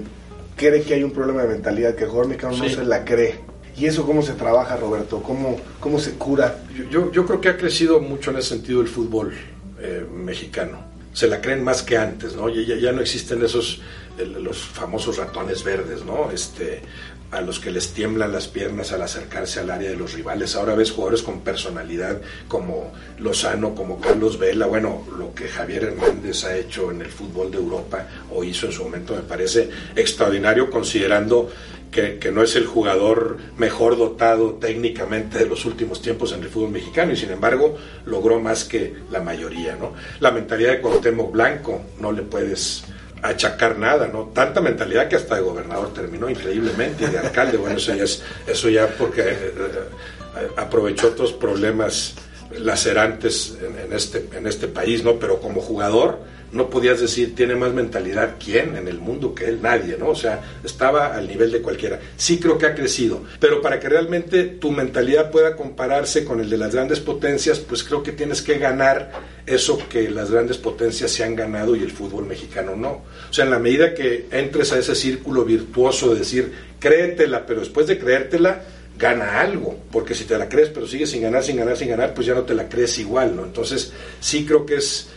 cree 0.56 0.82
que 0.82 0.94
hay 0.94 1.04
un 1.04 1.12
problema 1.12 1.42
de 1.42 1.48
mentalidad, 1.48 1.94
que 1.94 2.04
el 2.04 2.10
jugador 2.10 2.28
mexicano 2.28 2.56
no 2.56 2.68
se 2.68 2.84
la 2.84 3.04
cree 3.04 3.49
¿Y 3.80 3.86
eso 3.86 4.04
cómo 4.04 4.20
se 4.20 4.34
trabaja, 4.34 4.76
Roberto? 4.76 5.22
¿Cómo, 5.22 5.58
cómo 5.80 5.98
se 5.98 6.12
cura? 6.12 6.58
Yo, 6.90 7.10
yo 7.10 7.24
creo 7.24 7.40
que 7.40 7.48
ha 7.48 7.56
crecido 7.56 7.98
mucho 7.98 8.30
en 8.30 8.36
ese 8.36 8.50
sentido 8.50 8.82
el 8.82 8.88
fútbol 8.88 9.32
eh, 9.80 10.04
mexicano. 10.12 10.84
Se 11.14 11.26
la 11.26 11.40
creen 11.40 11.64
más 11.64 11.82
que 11.82 11.96
antes, 11.96 12.36
¿no? 12.36 12.50
Ya, 12.50 12.76
ya 12.76 12.92
no 12.92 13.00
existen 13.00 13.42
esos, 13.42 13.80
los 14.18 14.58
famosos 14.58 15.16
ratones 15.16 15.64
verdes, 15.64 16.04
¿no? 16.04 16.30
Este, 16.30 16.82
a 17.30 17.40
los 17.40 17.58
que 17.58 17.70
les 17.70 17.94
tiemblan 17.94 18.32
las 18.32 18.48
piernas 18.48 18.92
al 18.92 19.00
acercarse 19.00 19.60
al 19.60 19.70
área 19.70 19.88
de 19.88 19.96
los 19.96 20.12
rivales. 20.12 20.56
Ahora 20.56 20.74
ves 20.74 20.90
jugadores 20.90 21.22
con 21.22 21.40
personalidad 21.40 22.20
como 22.48 22.92
Lozano, 23.18 23.74
como 23.74 23.98
Carlos 23.98 24.38
Vela, 24.38 24.66
bueno, 24.66 25.06
lo 25.16 25.32
que 25.34 25.48
Javier 25.48 25.84
Hernández 25.84 26.44
ha 26.44 26.54
hecho 26.54 26.90
en 26.90 27.00
el 27.00 27.08
fútbol 27.08 27.50
de 27.50 27.56
Europa 27.56 28.06
o 28.30 28.44
hizo 28.44 28.66
en 28.66 28.72
su 28.72 28.84
momento 28.84 29.14
me 29.14 29.22
parece 29.22 29.70
extraordinario 29.96 30.68
considerando 30.68 31.50
que, 31.90 32.30
no 32.32 32.42
es 32.42 32.56
el 32.56 32.66
jugador 32.66 33.38
mejor 33.58 33.96
dotado 33.96 34.54
técnicamente 34.54 35.38
de 35.38 35.46
los 35.46 35.64
últimos 35.64 36.00
tiempos 36.00 36.32
en 36.32 36.42
el 36.42 36.48
fútbol 36.48 36.70
mexicano 36.70 37.12
y 37.12 37.16
sin 37.16 37.30
embargo 37.30 37.76
logró 38.06 38.40
más 38.40 38.64
que 38.64 38.94
la 39.10 39.20
mayoría, 39.20 39.76
¿no? 39.76 39.92
La 40.20 40.30
mentalidad 40.30 40.72
de 40.72 40.80
Cuauhtémoc 40.80 41.32
Blanco 41.32 41.82
no 41.98 42.12
le 42.12 42.22
puedes 42.22 42.84
achacar 43.22 43.78
nada, 43.78 44.06
¿no? 44.06 44.30
Tanta 44.32 44.60
mentalidad 44.60 45.08
que 45.08 45.16
hasta 45.16 45.34
de 45.34 45.42
gobernador 45.42 45.92
terminó 45.92 46.30
increíblemente 46.30 47.04
y 47.04 47.08
de 47.08 47.18
alcalde, 47.18 47.56
bueno, 47.56 47.76
eso 47.76 47.94
ya 47.94 48.04
es 48.04 48.22
eso 48.46 48.68
ya 48.68 48.86
porque 48.86 49.22
eh, 49.22 49.52
eh, 49.56 50.48
aprovechó 50.56 51.08
otros 51.08 51.32
problemas 51.32 52.14
lacerantes 52.56 53.58
en, 53.60 53.86
en 53.86 53.92
este 53.92 54.28
en 54.32 54.46
este 54.46 54.68
país, 54.68 55.02
¿no? 55.02 55.18
Pero 55.18 55.40
como 55.40 55.60
jugador 55.60 56.20
no 56.52 56.68
podías 56.68 57.00
decir 57.00 57.34
tiene 57.34 57.54
más 57.54 57.72
mentalidad 57.72 58.36
quién 58.42 58.76
en 58.76 58.88
el 58.88 58.98
mundo 58.98 59.34
que 59.34 59.46
él, 59.46 59.60
nadie, 59.62 59.96
¿no? 59.98 60.08
O 60.08 60.14
sea, 60.14 60.42
estaba 60.64 61.14
al 61.14 61.28
nivel 61.28 61.52
de 61.52 61.62
cualquiera. 61.62 62.00
Sí 62.16 62.38
creo 62.38 62.58
que 62.58 62.66
ha 62.66 62.74
crecido, 62.74 63.22
pero 63.38 63.60
para 63.62 63.78
que 63.78 63.88
realmente 63.88 64.44
tu 64.44 64.70
mentalidad 64.70 65.30
pueda 65.30 65.56
compararse 65.56 66.24
con 66.24 66.40
el 66.40 66.50
de 66.50 66.58
las 66.58 66.74
grandes 66.74 67.00
potencias, 67.00 67.58
pues 67.58 67.84
creo 67.84 68.02
que 68.02 68.12
tienes 68.12 68.42
que 68.42 68.58
ganar 68.58 69.12
eso 69.46 69.78
que 69.88 70.10
las 70.10 70.30
grandes 70.30 70.58
potencias 70.58 71.10
se 71.10 71.24
han 71.24 71.34
ganado 71.34 71.74
y 71.76 71.82
el 71.82 71.90
fútbol 71.90 72.26
mexicano 72.26 72.76
no. 72.76 73.02
O 73.28 73.32
sea, 73.32 73.44
en 73.44 73.50
la 73.50 73.58
medida 73.58 73.94
que 73.94 74.26
entres 74.30 74.72
a 74.72 74.78
ese 74.78 74.94
círculo 74.94 75.44
virtuoso 75.44 76.12
de 76.12 76.20
decir, 76.20 76.52
créetela, 76.78 77.46
pero 77.46 77.60
después 77.60 77.86
de 77.86 77.98
creértela, 77.98 78.62
gana 78.98 79.40
algo, 79.40 79.78
porque 79.90 80.14
si 80.14 80.24
te 80.24 80.36
la 80.36 80.48
crees 80.48 80.68
pero 80.68 80.86
sigues 80.86 81.10
sin 81.10 81.22
ganar, 81.22 81.42
sin 81.42 81.56
ganar, 81.56 81.76
sin 81.76 81.88
ganar, 81.88 82.12
pues 82.12 82.26
ya 82.26 82.34
no 82.34 82.42
te 82.42 82.54
la 82.54 82.68
crees 82.68 82.98
igual, 82.98 83.34
¿no? 83.34 83.44
Entonces, 83.44 83.92
sí 84.20 84.44
creo 84.44 84.66
que 84.66 84.76
es 84.76 85.08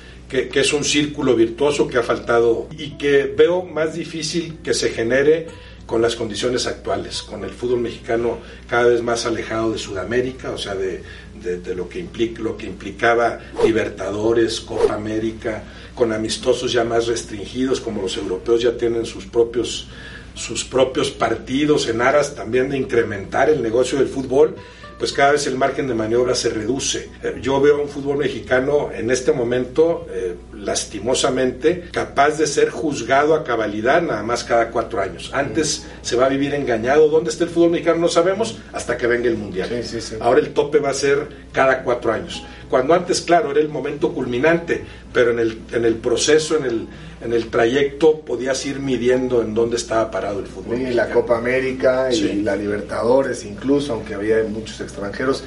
que, 0.52 0.60
es 0.60 0.74
un 0.74 0.84
círculo 0.84 1.36
virtuoso 1.36 1.88
que 1.88 2.00
ha 2.00 2.04
faltado 2.04 2.68
y 2.76 2.92
que 2.92 3.26
veo 3.26 3.64
más 3.64 3.94
difícil 3.94 4.58
que 4.64 4.74
se 4.74 4.90
genere 4.90 5.48
con 5.86 6.02
las 6.02 6.16
condiciones 6.16 6.66
actuales, 6.66 7.22
con 7.22 7.44
el 7.44 7.52
fútbol 7.52 7.82
mexicano 7.82 8.40
cada 8.68 8.88
vez 8.88 9.04
más 9.04 9.26
alejado 9.28 9.72
de 9.72 9.78
Sudamérica, 9.78 10.50
o 10.50 10.58
sea, 10.58 10.74
de, 10.74 11.04
de, 11.40 11.60
de 11.60 11.76
lo, 11.76 11.88
que 11.88 12.00
implica, 12.00 12.42
lo 12.42 12.58
que 12.58 12.66
implicaba 12.66 13.40
Libertadores, 13.64 14.62
Copa 14.62 14.96
América, 14.96 15.64
con 15.94 16.12
amistosos 16.12 16.72
ya 16.72 16.84
más 16.84 17.06
restringidos, 17.06 17.80
como 17.80 18.02
los 18.02 18.18
europeos 18.18 18.62
ya 18.62 18.76
tienen 18.76 19.06
sus 19.06 19.26
propios, 19.26 19.88
sus 20.34 20.64
propios 20.64 21.12
partidos 21.12 21.88
en 21.88 22.02
aras 22.02 22.34
también 22.34 22.70
de 22.70 22.78
incrementar 22.78 23.52
el 23.52 23.62
negocio 23.62 24.00
del 24.00 24.08
fútbol 24.08 24.56
pues 24.98 25.14
cada 25.14 25.34
vez 25.34 25.48
el 25.48 25.58
margen 25.58 25.88
de 25.88 25.94
maniobra 25.94 26.36
se 26.36 26.50
reduce. 26.50 27.10
Eh, 27.24 27.39
yo 27.41 27.60
veo 27.60 27.82
un 27.82 27.89
fútbol 27.89 28.18
mexicano 28.18 28.89
en 28.94 29.12
este 29.12 29.32
momento, 29.32 30.08
eh, 30.12 30.36
lastimosamente, 30.64 31.89
capaz 31.91 32.38
de 32.38 32.47
ser 32.47 32.70
juzgado 32.70 33.36
a 33.36 33.43
cabalidad 33.43 34.01
nada 34.01 34.24
más 34.24 34.43
cada 34.43 34.70
cuatro 34.70 35.01
años. 35.01 35.30
Antes 35.34 35.86
se 36.01 36.16
va 36.16 36.26
a 36.26 36.30
vivir 36.30 36.53
engañado. 36.53 37.09
¿Dónde 37.09 37.30
está 37.30 37.43
el 37.43 37.49
fútbol 37.49 37.72
mexicano? 37.72 37.99
No 37.99 38.07
sabemos 38.09 38.57
hasta 38.72 38.97
que 38.97 39.07
venga 39.07 39.28
el 39.28 39.38
Mundial. 39.38 39.70
Sí, 39.70 39.84
sí, 39.84 40.01
sí. 40.01 40.16
Ahora 40.20 40.39
el 40.39 40.53
tope 40.53 40.80
va 40.80 40.89
a 40.89 40.93
ser 40.93 41.28
cada 41.51 41.84
cuatro 41.84 42.11
años. 42.11 42.43
Cuando 42.70 42.93
antes, 42.93 43.22
claro, 43.22 43.51
era 43.51 43.59
el 43.59 43.70
momento 43.70 44.14
culminante, 44.14 44.84
pero 45.14 45.32
en 45.32 45.39
el, 45.39 45.59
en 45.72 45.86
el 45.86 45.95
proceso, 45.95 46.57
en 46.57 46.66
el, 46.66 46.88
en 47.24 47.34
el 47.34 47.49
trayecto, 47.49 48.22
podías 48.22 48.66
ir 48.66 48.80
midiendo 48.80 49.41
en 49.41 49.53
dónde 49.53 49.76
estaba 49.76 50.09
parado 50.09 50.39
el 50.39 50.47
fútbol. 50.47 50.82
Y 50.82 50.93
la 50.93 51.09
Copa 51.09 51.38
América 51.38 52.11
y 52.11 52.41
la 52.41 52.55
Libertadores, 52.55 53.45
incluso, 53.45 53.93
aunque 53.93 54.16
había 54.16 54.43
muchos 54.49 54.82
extranjeros. 54.82 55.43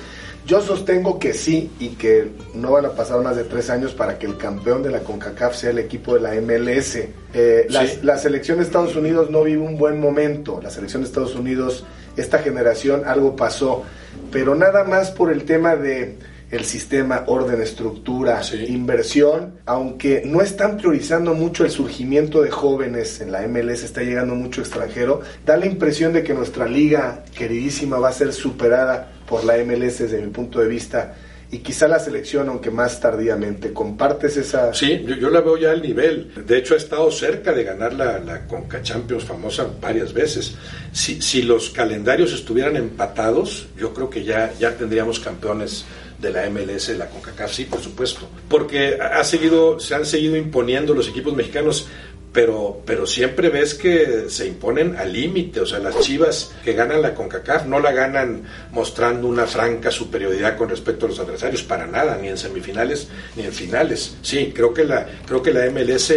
Yo 0.47 0.61
sostengo 0.61 1.19
que 1.19 1.35
sí 1.35 1.73
y 1.81 1.89
que 1.91 2.31
no 2.55 2.71
van 2.73 2.87
a 2.87 2.91
pasar 2.91 3.21
más 3.21 3.35
de 3.35 3.43
tres 3.43 3.69
años 3.69 3.95
para 3.95 4.17
que 4.17 4.27
el 4.27 4.37
campeón 4.37 4.81
de 4.81 4.91
la 4.91 5.01
CONCACAF 5.01 5.57
sea 5.57 5.71
el 5.71 5.81
equipo 5.81 6.15
de 6.15 6.21
la 6.21 6.35
MLS. 6.41 6.99
Eh, 7.35 7.67
la, 7.69 8.17
selección 8.17 8.59
de 8.59 8.65
Estados 8.65 8.95
Unidos 8.95 9.29
no 9.29 9.43
vive 9.43 9.63
un 9.63 9.77
buen 9.77 10.01
momento. 10.01 10.61
La 10.63 10.71
selección 10.71 11.03
de 11.03 11.09
Estados 11.09 11.35
Unidos, 11.35 11.85
esta 12.17 12.39
generación, 12.39 13.03
algo 13.07 13.35
pasó. 13.35 13.83
Pero 14.31 14.55
nada 14.55 14.85
más 14.85 15.11
por 15.11 15.33
el 15.33 15.45
tema 15.45 15.75
de 15.75 16.17
el 16.53 16.65
sistema, 16.65 17.25
orden, 17.27 17.61
estructura, 17.61 18.41
sí. 18.45 18.67
inversión, 18.69 19.55
aunque 19.67 20.23
no 20.25 20.43
están 20.43 20.77
priorizando 20.77 21.35
mucho 21.35 21.65
el 21.65 21.73
surgimiento 21.73 22.41
de 22.41 22.53
jóvenes 22.53 23.21
en 23.21 23.33
la 23.33 23.43
MLS, 23.49 23.83
está 23.83 24.03
llegando 24.03 24.37
mucho 24.37 24.61
extranjero, 24.61 25.23
da 25.45 25.57
la 25.57 25.67
impresión 25.67 26.13
de 26.13 26.23
que 26.23 26.35
nuestra 26.35 26.67
liga 26.67 27.25
queridísima 27.37 27.99
va 27.99 28.11
a 28.11 28.13
ser 28.13 28.33
superada 28.33 29.16
por 29.29 29.45
la 29.45 29.57
MLS 29.59 29.99
desde 29.99 30.21
mi 30.23 30.29
punto 30.29 30.61
de 30.61 30.69
vista 30.69 31.15
y 31.51 31.59
quizá 31.59 31.87
la 31.87 32.01
selección, 32.01 32.49
aunque 32.49 32.71
más 32.71 33.01
tardíamente. 33.01 33.73
¿Compartes 33.73 34.37
esa...? 34.37 34.75
Sí, 34.75 35.05
yo, 35.07 35.15
yo, 35.15 35.31
la 35.31 35.41
veo 35.41 35.57
ya 35.57 35.71
al 35.71 35.81
nivel. 35.81 36.33
De 36.45 36.59
hecho, 36.59 36.75
ha 36.75 36.77
estado 36.77 37.11
cerca 37.11 37.53
de 37.53 37.63
ganar 37.63 37.93
la, 37.95 38.19
la 38.19 38.47
Conca 38.47 38.83
Champions 38.83 39.25
famosa 39.25 39.67
varias 39.81 40.13
veces. 40.13 40.57
Si, 40.93 41.23
si 41.23 41.43
los 41.43 41.71
calendarios 41.71 42.33
estuvieran 42.33 42.77
empatados, 42.77 43.69
yo 43.79 43.95
creo 43.95 44.11
que 44.11 44.25
ya, 44.25 44.53
ya 44.59 44.73
tendríamos 44.77 45.21
campeones 45.21 45.85
de 46.19 46.31
la 46.31 46.49
MLS, 46.51 46.89
de 46.89 46.99
la 46.99 47.07
CONCACAF, 47.07 47.53
sí, 47.53 47.65
por 47.67 47.81
supuesto, 47.81 48.29
porque 48.49 48.99
ha 49.01 49.23
seguido, 49.23 49.79
se 49.79 49.95
han 49.95 50.07
seguido 50.07 50.37
imponiendo 50.37 50.95
los 50.95 51.09
equipos 51.09 51.35
mexicanos, 51.35 51.89
pero, 52.37 52.83
pero 52.85 53.07
siempre 53.07 53.49
ves 53.49 53.73
que 53.73 54.27
se 54.29 54.47
imponen 54.47 54.95
al 54.97 55.11
límite, 55.11 55.59
o 55.59 55.65
sea, 55.65 55.79
las 55.79 55.99
Chivas 56.01 56.53
que 56.63 56.75
ganan 56.75 57.01
la 57.01 57.15
CONCACAF 57.15 57.65
no 57.65 57.81
la 57.81 57.93
ganan 57.93 58.43
mostrando 58.73 59.27
una 59.27 59.47
franca 59.47 59.91
superioridad 59.91 60.55
con 60.55 60.69
respecto 60.69 61.07
a 61.07 61.09
los 61.09 61.19
adversarios, 61.19 61.63
para 61.63 61.87
nada, 61.87 62.19
ni 62.21 62.29
en 62.29 62.37
semifinales 62.37 63.09
ni 63.37 63.45
en 63.45 63.53
finales. 63.55 64.19
Sí, 64.21 64.53
creo 64.55 64.75
que 64.75 64.85
la, 64.85 65.07
creo 65.27 65.41
que 65.41 65.51
la 65.51 65.71
MLS 65.71 66.11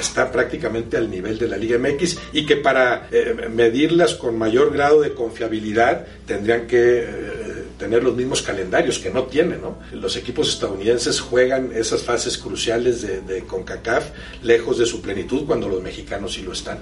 está 0.00 0.32
prácticamente 0.32 0.96
al 0.96 1.10
nivel 1.10 1.38
de 1.38 1.46
la 1.46 1.58
Liga 1.58 1.76
MX 1.76 2.20
y 2.32 2.46
que 2.46 2.56
para 2.56 3.08
eh, 3.12 3.34
medirlas 3.52 4.14
con 4.14 4.38
mayor 4.38 4.72
grado 4.72 5.02
de 5.02 5.12
confiabilidad 5.12 6.06
tendrían 6.24 6.66
que... 6.66 7.00
Eh, 7.00 7.45
tener 7.78 8.02
los 8.02 8.16
mismos 8.16 8.42
calendarios 8.42 8.98
que 8.98 9.10
no 9.10 9.24
tienen. 9.24 9.60
¿no? 9.60 9.76
Los 9.92 10.16
equipos 10.16 10.48
estadounidenses 10.48 11.20
juegan 11.20 11.70
esas 11.74 12.02
fases 12.02 12.38
cruciales 12.38 13.02
de, 13.02 13.20
de, 13.20 13.42
CONCACAF 13.42 14.10
lejos 14.42 14.78
de 14.78 14.86
su 14.86 15.00
plenitud 15.00 15.46
cuando 15.46 15.68
los 15.68 15.82
mexicanos 15.82 16.34
sí 16.34 16.42
lo 16.42 16.52
están. 16.52 16.78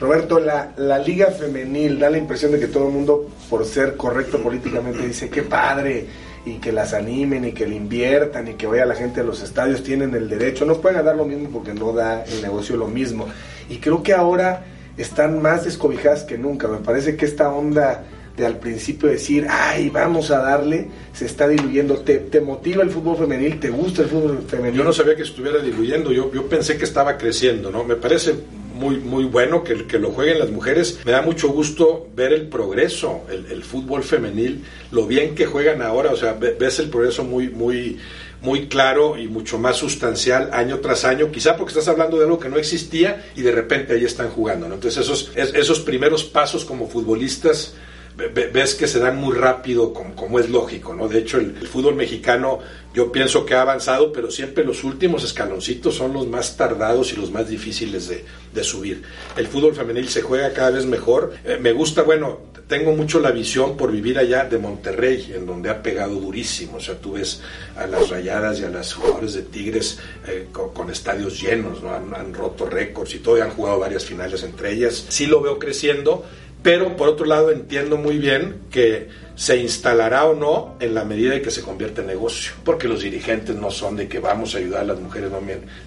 Roberto, 0.00 0.38
la, 0.38 0.74
la 0.76 0.98
liga 0.98 1.26
femenil 1.26 1.98
da 1.98 2.08
la 2.08 2.18
impresión 2.18 2.52
de 2.52 2.60
que 2.60 2.68
todo 2.68 2.86
el 2.86 2.92
mundo, 2.92 3.28
por 3.50 3.64
ser 3.64 3.96
correcto 3.96 4.40
políticamente, 4.40 5.06
dice, 5.06 5.28
qué 5.28 5.42
padre, 5.42 6.06
y 6.44 6.58
que 6.58 6.72
las 6.72 6.94
animen 6.94 7.44
y 7.44 7.52
que 7.52 7.66
le 7.66 7.74
inviertan 7.74 8.48
y 8.48 8.54
que 8.54 8.66
vaya 8.66 8.86
la 8.86 8.94
gente 8.94 9.20
a 9.20 9.24
los 9.24 9.42
estadios, 9.42 9.82
tienen 9.82 10.14
el 10.14 10.28
derecho. 10.28 10.64
No 10.64 10.80
pueden 10.80 11.04
dar 11.04 11.16
lo 11.16 11.24
mismo 11.24 11.50
porque 11.50 11.74
no 11.74 11.92
da 11.92 12.24
el 12.24 12.42
negocio 12.42 12.76
lo 12.76 12.86
mismo. 12.86 13.26
Y 13.68 13.78
creo 13.78 14.02
que 14.02 14.14
ahora 14.14 14.64
están 14.96 15.42
más 15.42 15.64
descobijadas 15.64 16.24
que 16.24 16.38
nunca. 16.38 16.68
Me 16.68 16.78
parece 16.78 17.16
que 17.16 17.24
esta 17.24 17.50
onda 17.50 18.04
de 18.38 18.46
al 18.46 18.58
principio 18.58 19.08
decir, 19.08 19.46
ay, 19.50 19.90
vamos 19.90 20.30
a 20.30 20.38
darle, 20.38 20.86
se 21.12 21.26
está 21.26 21.48
diluyendo. 21.48 21.96
¿Te, 21.98 22.18
¿Te, 22.18 22.40
motiva 22.40 22.82
el 22.84 22.90
fútbol 22.90 23.16
femenil? 23.16 23.58
¿Te 23.58 23.68
gusta 23.68 24.02
el 24.02 24.08
fútbol 24.08 24.44
femenil? 24.46 24.78
Yo 24.78 24.84
no 24.84 24.92
sabía 24.92 25.16
que 25.16 25.22
estuviera 25.22 25.58
diluyendo, 25.58 26.12
yo, 26.12 26.32
yo 26.32 26.48
pensé 26.48 26.78
que 26.78 26.84
estaba 26.84 27.18
creciendo, 27.18 27.70
¿no? 27.70 27.82
Me 27.82 27.96
parece 27.96 28.34
muy, 28.78 28.98
muy 28.98 29.24
bueno 29.24 29.64
que, 29.64 29.86
que 29.86 29.98
lo 29.98 30.12
jueguen 30.12 30.38
las 30.38 30.50
mujeres. 30.50 31.00
Me 31.04 31.10
da 31.10 31.20
mucho 31.20 31.48
gusto 31.48 32.08
ver 32.14 32.32
el 32.32 32.48
progreso, 32.48 33.22
el, 33.28 33.64
fútbol 33.64 34.04
femenil, 34.04 34.64
lo 34.92 35.06
bien 35.06 35.34
que 35.34 35.44
juegan 35.44 35.82
ahora, 35.82 36.12
o 36.12 36.16
sea, 36.16 36.34
ves 36.34 36.78
el 36.78 36.88
progreso 36.88 37.24
muy, 37.24 37.50
muy 37.50 37.98
muy 38.40 38.68
claro 38.68 39.18
y 39.18 39.26
mucho 39.26 39.58
más 39.58 39.76
sustancial 39.76 40.50
año 40.52 40.78
tras 40.78 41.04
año, 41.04 41.32
quizá 41.32 41.56
porque 41.56 41.70
estás 41.70 41.88
hablando 41.88 42.18
de 42.18 42.24
algo 42.24 42.38
que 42.38 42.48
no 42.48 42.56
existía 42.56 43.26
y 43.34 43.42
de 43.42 43.50
repente 43.50 43.94
ahí 43.94 44.04
están 44.04 44.30
jugando. 44.30 44.68
¿no? 44.68 44.76
Entonces 44.76 45.04
esos, 45.04 45.32
esos 45.34 45.80
primeros 45.80 46.22
pasos 46.22 46.64
como 46.64 46.88
futbolistas 46.88 47.74
ves 48.18 48.74
que 48.74 48.88
se 48.88 48.98
dan 48.98 49.16
muy 49.16 49.36
rápido, 49.36 49.92
como, 49.92 50.40
es 50.40 50.50
lógico, 50.50 50.92
¿no? 50.92 51.08
De 51.08 51.20
hecho, 51.20 51.38
el, 51.38 51.54
fútbol 51.68 51.94
mexicano 51.94 52.58
yo 52.92 53.12
pienso 53.12 53.46
que 53.46 53.54
ha 53.54 53.62
avanzado, 53.62 54.12
pero 54.12 54.30
siempre 54.30 54.64
los 54.64 54.82
últimos 54.82 55.22
escaloncitos 55.22 55.94
son 55.94 56.12
los 56.12 56.26
más 56.26 56.56
tardados 56.56 57.12
y 57.12 57.16
los 57.16 57.30
más 57.30 57.48
difíciles 57.48 58.08
de, 58.08 58.24
de 58.52 58.64
subir. 58.64 59.02
El 59.36 59.46
fútbol 59.46 59.74
femenil 59.74 60.08
se 60.08 60.22
juega 60.22 60.52
cada 60.52 60.70
vez 60.70 60.84
mejor. 60.84 61.32
Eh, 61.44 61.58
me 61.60 61.72
gusta, 61.72 62.02
bueno, 62.02 62.40
tengo 62.68 62.92
mucho 62.92 63.18
la 63.18 63.30
visión 63.30 63.76
por 63.76 63.90
vivir 63.90 64.18
allá 64.18 64.44
de 64.44 64.58
Monterrey, 64.58 65.32
en 65.34 65.46
donde 65.46 65.70
ha 65.70 65.82
pegado 65.82 66.16
durísimo. 66.16 66.76
O 66.76 66.80
sea, 66.80 66.96
tú 66.96 67.12
ves 67.12 67.40
a 67.76 67.86
las 67.86 68.08
rayadas 68.10 68.60
y 68.60 68.64
a 68.64 68.68
las 68.68 68.92
jugadores 68.92 69.34
de 69.34 69.42
Tigres 69.42 69.98
eh, 70.26 70.48
con, 70.52 70.90
estadios 70.90 71.40
llenos, 71.40 71.82
¿no? 71.82 71.94
Han, 71.94 72.34
roto 72.34 72.66
récords 72.66 73.14
y 73.14 73.18
todo, 73.18 73.42
han 73.42 73.50
jugado 73.50 73.78
varias 73.78 74.04
finales 74.04 74.42
entre 74.42 74.72
ellas. 74.72 75.06
Sí 75.08 75.26
lo 75.26 75.40
veo 75.40 75.58
creciendo 75.58 76.24
pero 76.62 76.96
por 76.96 77.08
otro 77.08 77.26
lado 77.26 77.50
entiendo 77.50 77.96
muy 77.96 78.18
bien 78.18 78.62
que 78.70 79.08
se 79.36 79.56
instalará 79.56 80.26
o 80.26 80.34
no 80.34 80.76
en 80.80 80.94
la 80.94 81.04
medida 81.04 81.32
de 81.32 81.42
que 81.42 81.50
se 81.50 81.62
convierte 81.62 82.00
en 82.00 82.08
negocio, 82.08 82.52
porque 82.64 82.88
los 82.88 83.02
dirigentes 83.02 83.54
no 83.54 83.70
son 83.70 83.96
de 83.96 84.08
que 84.08 84.18
vamos 84.18 84.54
a 84.54 84.58
ayudar 84.58 84.80
a 84.80 84.86
las 84.86 84.98
mujeres, 84.98 85.30
no. 85.30 85.38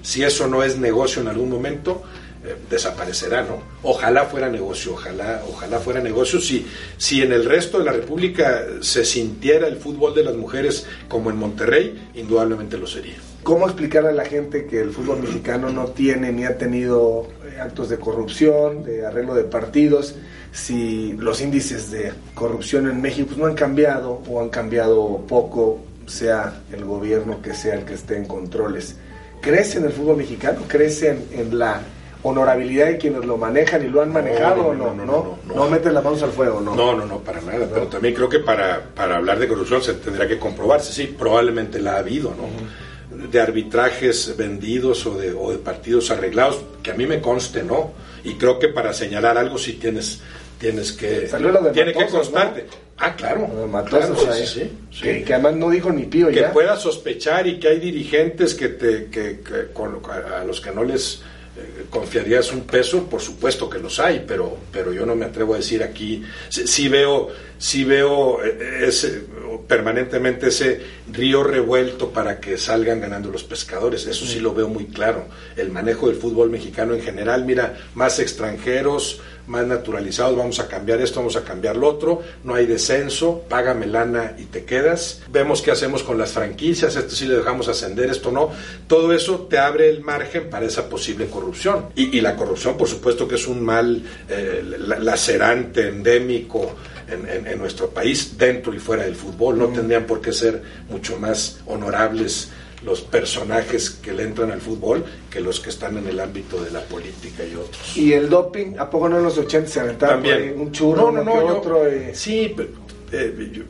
Si 0.02 0.24
eso 0.24 0.48
no 0.48 0.64
es 0.64 0.78
negocio 0.78 1.22
en 1.22 1.28
algún 1.28 1.50
momento, 1.50 2.04
eh, 2.46 2.56
desaparecerá, 2.70 3.44
¿no? 3.44 3.62
Ojalá 3.84 4.26
fuera 4.26 4.50
negocio, 4.50 4.94
ojalá, 4.94 5.44
ojalá 5.48 5.80
fuera 5.80 6.00
negocio. 6.00 6.40
Si, 6.40 6.66
si 6.98 7.22
en 7.22 7.34
el 7.34 7.46
resto 7.46 7.78
de 7.78 7.86
la 7.86 7.92
República 7.92 8.66
se 8.80 9.06
sintiera 9.06 9.68
el 9.68 9.76
fútbol 9.76 10.16
de 10.16 10.24
las 10.24 10.36
mujeres 10.36 10.88
como 11.08 11.30
en 11.30 11.38
Monterrey, 11.38 12.10
indudablemente 12.16 12.78
lo 12.78 12.88
sería. 12.88 13.31
¿Cómo 13.44 13.66
explicarle 13.66 14.10
a 14.10 14.14
la 14.14 14.26
gente 14.26 14.66
que 14.66 14.82
el 14.82 14.92
fútbol 14.92 15.22
mexicano 15.22 15.70
no 15.70 15.86
tiene 15.88 16.32
ni 16.32 16.46
ha 16.46 16.58
tenido 16.58 17.28
actos 17.60 17.90
de 17.90 17.98
corrupción, 17.98 18.84
de 18.84 19.06
arreglo 19.06 19.34
de 19.34 19.44
partidos? 19.44 20.16
si 20.52 21.14
los 21.14 21.42
índices 21.42 21.92
de 21.92 22.14
corrupción 22.36 22.90
en 22.90 23.02
México 23.02 23.28
pues, 23.28 23.38
no 23.40 23.46
han 23.46 23.56
cambiado 23.56 24.22
o 24.28 24.42
han 24.42 24.50
cambiado 24.50 25.24
poco, 25.28 25.80
sea 26.08 26.62
el 26.72 26.84
gobierno 26.84 27.42
que 27.42 27.54
sea 27.54 27.76
el 27.76 27.86
que 27.86 27.94
esté 27.94 28.18
en 28.18 28.26
controles. 28.26 28.98
¿Crece 29.42 29.80
en 29.80 29.86
el 29.86 29.92
fútbol 29.92 30.18
mexicano? 30.18 30.62
¿Crece 30.68 31.10
en, 31.10 31.40
en 31.40 31.58
la 31.58 31.82
honorabilidad 32.24 32.88
de 32.88 32.98
quienes 32.98 33.26
lo 33.26 33.38
manejan 33.38 33.84
y 33.84 33.88
lo 33.88 34.02
han 34.02 34.12
manejado 34.12 34.68
o 34.68 34.74
no? 34.74 34.94
No, 34.94 34.94
no, 34.94 35.06
no, 35.06 35.38
no, 35.48 35.56
no 35.56 35.70
meten 35.70 35.94
las 35.94 36.04
manos 36.04 36.22
al 36.22 36.32
fuego, 36.32 36.60
¿no? 36.60 36.76
No, 36.76 36.96
no, 36.96 37.06
no, 37.06 37.20
para 37.20 37.42
nada. 37.42 37.68
Pero 37.74 37.88
también 37.88 38.14
creo 38.14 38.30
que 38.30 38.40
para, 38.40 38.82
para 38.94 39.18
hablar 39.18 39.40
de 39.40 39.48
corrupción 39.48 39.82
se 39.82 39.94
tendrá 39.96 40.28
que 40.28 40.38
comprobarse. 40.38 40.92
Sí, 40.94 41.16
probablemente 41.18 41.80
la 41.80 41.94
ha 41.94 42.00
habido, 42.00 42.32
¿no? 42.32 42.44
De 43.32 43.40
arbitrajes 43.40 44.36
vendidos 44.36 45.06
o 45.06 45.16
de, 45.16 45.32
o 45.32 45.52
de 45.52 45.58
partidos 45.58 46.12
arreglados, 46.12 46.62
que 46.84 46.92
a 46.92 46.94
mí 46.96 47.06
me 47.06 47.22
conste, 47.22 47.64
¿no? 47.64 47.94
Y 48.24 48.36
creo 48.36 48.60
que 48.60 48.68
para 48.68 48.94
señalar 48.94 49.38
algo 49.38 49.58
sí 49.58 49.74
tienes 49.74 50.22
tienes 50.60 50.92
que 50.92 51.30
tiene 51.74 51.94
que 51.94 52.06
constarte. 52.06 52.64
¿no? 52.64 52.92
Ah, 52.98 53.16
claro. 53.16 53.48
Matosos, 53.68 54.22
claro 54.24 54.36
sí, 54.36 54.46
sí, 54.46 54.72
sí, 54.92 55.02
Que, 55.02 55.24
que, 55.24 55.34
además 55.34 55.56
no 55.56 55.72
dijo 55.72 55.92
ni 55.92 56.04
pío 56.04 56.28
que 56.28 56.36
ya. 56.42 56.54
pueda 56.54 56.76
sospechar 56.78 57.48
y 57.48 57.60
que 57.60 57.70
hay 57.70 57.80
dirigentes 57.80 58.54
que 58.54 58.70
te 58.70 59.06
que, 59.06 59.40
que 59.40 59.74
con, 59.74 60.00
a 60.06 60.44
los 60.44 60.62
que 60.62 60.70
no 60.72 60.84
les 60.84 61.24
confiarías 61.90 62.52
un 62.52 62.62
peso, 62.62 63.10
por 63.10 63.22
supuesto 63.22 63.70
que 63.70 63.80
los 63.80 64.00
hay, 64.00 64.24
pero 64.28 64.58
pero 64.72 64.94
yo 64.94 65.06
no 65.06 65.16
me 65.16 65.26
atrevo 65.26 65.54
a 65.54 65.58
decir 65.58 65.84
aquí 65.84 66.24
sí, 66.50 66.66
sí 66.66 66.88
veo 66.88 67.30
sí 67.58 67.84
veo 67.84 68.44
eh, 68.44 68.86
ese 68.88 69.26
permanentemente 69.68 70.48
ese 70.48 70.82
río 71.12 71.44
revuelto 71.44 72.12
para 72.12 72.40
que 72.40 72.58
salgan 72.58 73.02
ganando 73.02 73.30
los 73.30 73.44
pescadores. 73.44 74.06
Eso 74.06 74.26
sí 74.26 74.40
lo 74.40 74.54
veo 74.54 74.68
muy 74.68 74.86
claro. 74.86 75.28
El 75.56 75.72
manejo 75.72 76.08
del 76.08 76.18
fútbol 76.18 76.50
mexicano 76.50 76.94
en 76.94 77.02
general, 77.02 77.46
mira, 77.46 77.78
más 77.96 78.20
extranjeros, 78.20 79.22
más 79.48 79.66
naturalizados, 79.66 80.38
vamos 80.38 80.60
a 80.60 80.68
cambiar 80.68 81.02
esto, 81.02 81.20
vamos 81.20 81.36
a 81.36 81.44
cambiar 81.44 81.76
lo 81.76 81.88
otro, 81.88 82.22
no 82.44 82.56
hay 82.56 82.66
descenso, 82.66 83.44
págame 83.50 83.88
lana 83.88 84.36
y 84.38 84.46
te 84.46 84.64
quedas. 84.66 85.22
Vemos 85.30 85.62
qué 85.62 85.72
hacemos 85.72 86.04
con 86.04 86.18
las 86.18 86.32
franquicias, 86.32 86.96
esto 86.96 87.16
sí 87.16 87.26
le 87.26 87.38
dejamos 87.38 87.68
ascender, 87.68 88.10
esto 88.10 88.32
no. 88.32 88.52
Todo 88.88 89.14
eso 89.14 89.48
te 89.50 89.58
abre 89.58 89.90
el 89.90 90.02
margen 90.02 90.50
para 90.50 90.66
esa 90.66 90.90
posible 90.90 91.28
corrupción. 91.28 91.88
Y, 91.96 92.18
y 92.18 92.22
la 92.22 92.36
corrupción, 92.36 92.78
por 92.78 92.88
supuesto, 92.88 93.28
que 93.28 93.36
es 93.36 93.48
un 93.48 93.64
mal 93.64 94.02
eh, 94.30 94.64
lacerante, 95.00 95.88
endémico, 95.88 96.76
en, 97.08 97.28
en, 97.28 97.48
en, 97.48 97.60
nuestro 97.60 97.90
país, 97.90 98.38
dentro 98.38 98.74
y 98.74 98.80
fuera 98.80 99.04
del 99.04 99.16
fútbol. 99.16 99.58
No 99.58 99.68
tendrían 99.68 100.06
por 100.06 100.22
qué 100.22 100.32
ser 100.32 100.62
mucho 100.90 101.18
más 101.18 101.60
honorables 101.66 102.50
los 102.84 103.02
personajes 103.02 103.90
que 103.90 104.12
le 104.12 104.24
entran 104.24 104.52
al 104.52 104.62
fútbol 104.62 105.06
que 105.30 105.40
los 105.40 105.60
que 105.60 105.70
están 105.70 105.98
en 105.98 106.08
el 106.08 106.20
ámbito 106.20 106.64
de 106.64 106.72
la 106.72 106.82
política 106.82 107.44
y 107.46 107.56
otros. 107.56 107.98
¿Y 107.98 108.14
el 108.14 108.30
doping? 108.30 108.78
¿A 108.80 108.90
poco 108.90 109.08
no 109.08 109.18
en 109.18 109.24
los 109.24 109.38
80 109.38 109.70
se 109.70 109.80
aventaban 109.80 110.24
También. 110.24 110.60
un 110.60 110.72
churro, 110.72 111.12
no, 111.12 111.24
no, 111.24 111.36
no, 111.36 111.48
yo, 111.48 111.58
otro? 111.58 111.88
Eh... 111.88 112.12
Sí, 112.14 112.54
pero, 112.56 112.70
eh, 113.12 113.52
yo, 113.52 113.64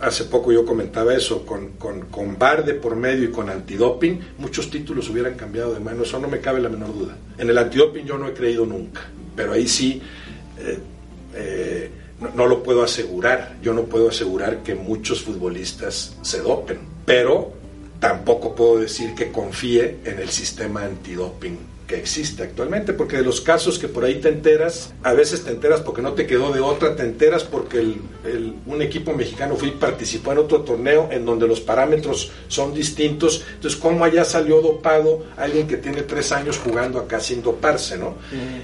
hace 0.00 0.24
poco 0.24 0.52
yo 0.52 0.64
comentaba 0.64 1.14
eso, 1.14 1.44
con, 1.44 1.72
con, 1.72 2.02
con 2.02 2.38
bar 2.38 2.64
de 2.64 2.74
por 2.74 2.94
medio 2.94 3.24
y 3.24 3.32
con 3.32 3.50
antidoping, 3.50 4.20
muchos 4.38 4.70
títulos 4.70 5.08
hubieran 5.10 5.34
cambiado 5.34 5.74
de 5.74 5.80
mano, 5.80 6.04
eso 6.04 6.18
no 6.18 6.28
me 6.28 6.40
cabe 6.40 6.60
la 6.60 6.68
menor 6.68 6.96
duda. 6.96 7.16
En 7.38 7.50
el 7.50 7.58
antidoping 7.58 8.06
yo 8.06 8.18
no 8.18 8.28
he 8.28 8.34
creído 8.34 8.66
nunca, 8.66 9.02
pero 9.34 9.52
ahí 9.52 9.66
sí... 9.66 10.00
Eh, 11.38 11.90
no, 12.18 12.30
no, 12.34 12.46
lo 12.46 12.62
puedo 12.62 12.82
asegurar. 12.82 13.56
Yo 13.60 13.74
no 13.74 13.82
puedo 13.82 14.08
asegurar 14.08 14.62
que 14.62 14.74
muchos 14.74 15.20
futbolistas 15.20 16.16
se 16.22 16.40
dopen, 16.40 16.78
pero 17.04 17.52
tampoco 18.06 18.54
puedo 18.54 18.78
decir 18.78 19.16
que 19.16 19.32
confíe 19.32 19.96
en 20.04 20.20
el 20.20 20.30
sistema 20.30 20.84
antidoping 20.84 21.58
que 21.88 21.96
existe 21.96 22.44
actualmente, 22.44 22.92
porque 22.92 23.16
de 23.16 23.24
los 23.24 23.40
casos 23.40 23.80
que 23.80 23.88
por 23.88 24.04
ahí 24.04 24.20
te 24.20 24.28
enteras, 24.28 24.94
a 25.02 25.12
veces 25.12 25.42
te 25.42 25.50
enteras 25.50 25.80
porque 25.80 26.02
no 26.02 26.12
te 26.12 26.24
quedó 26.24 26.52
de 26.52 26.60
otra, 26.60 26.94
te 26.94 27.02
enteras 27.02 27.42
porque 27.42 27.78
el, 27.78 28.00
el, 28.24 28.54
un 28.66 28.80
equipo 28.80 29.12
mexicano 29.12 29.56
fue 29.56 29.68
y 29.68 29.70
participó 29.72 30.30
en 30.30 30.38
otro 30.38 30.60
torneo 30.60 31.08
en 31.10 31.24
donde 31.24 31.48
los 31.48 31.60
parámetros 31.60 32.30
son 32.46 32.72
distintos, 32.72 33.44
entonces 33.54 33.78
cómo 33.80 34.04
allá 34.04 34.24
salió 34.24 34.60
dopado 34.60 35.24
alguien 35.36 35.66
que 35.66 35.76
tiene 35.76 36.02
tres 36.02 36.30
años 36.30 36.58
jugando 36.58 37.00
acá 37.00 37.18
sin 37.18 37.42
doparse, 37.42 37.98
¿no? 37.98 38.14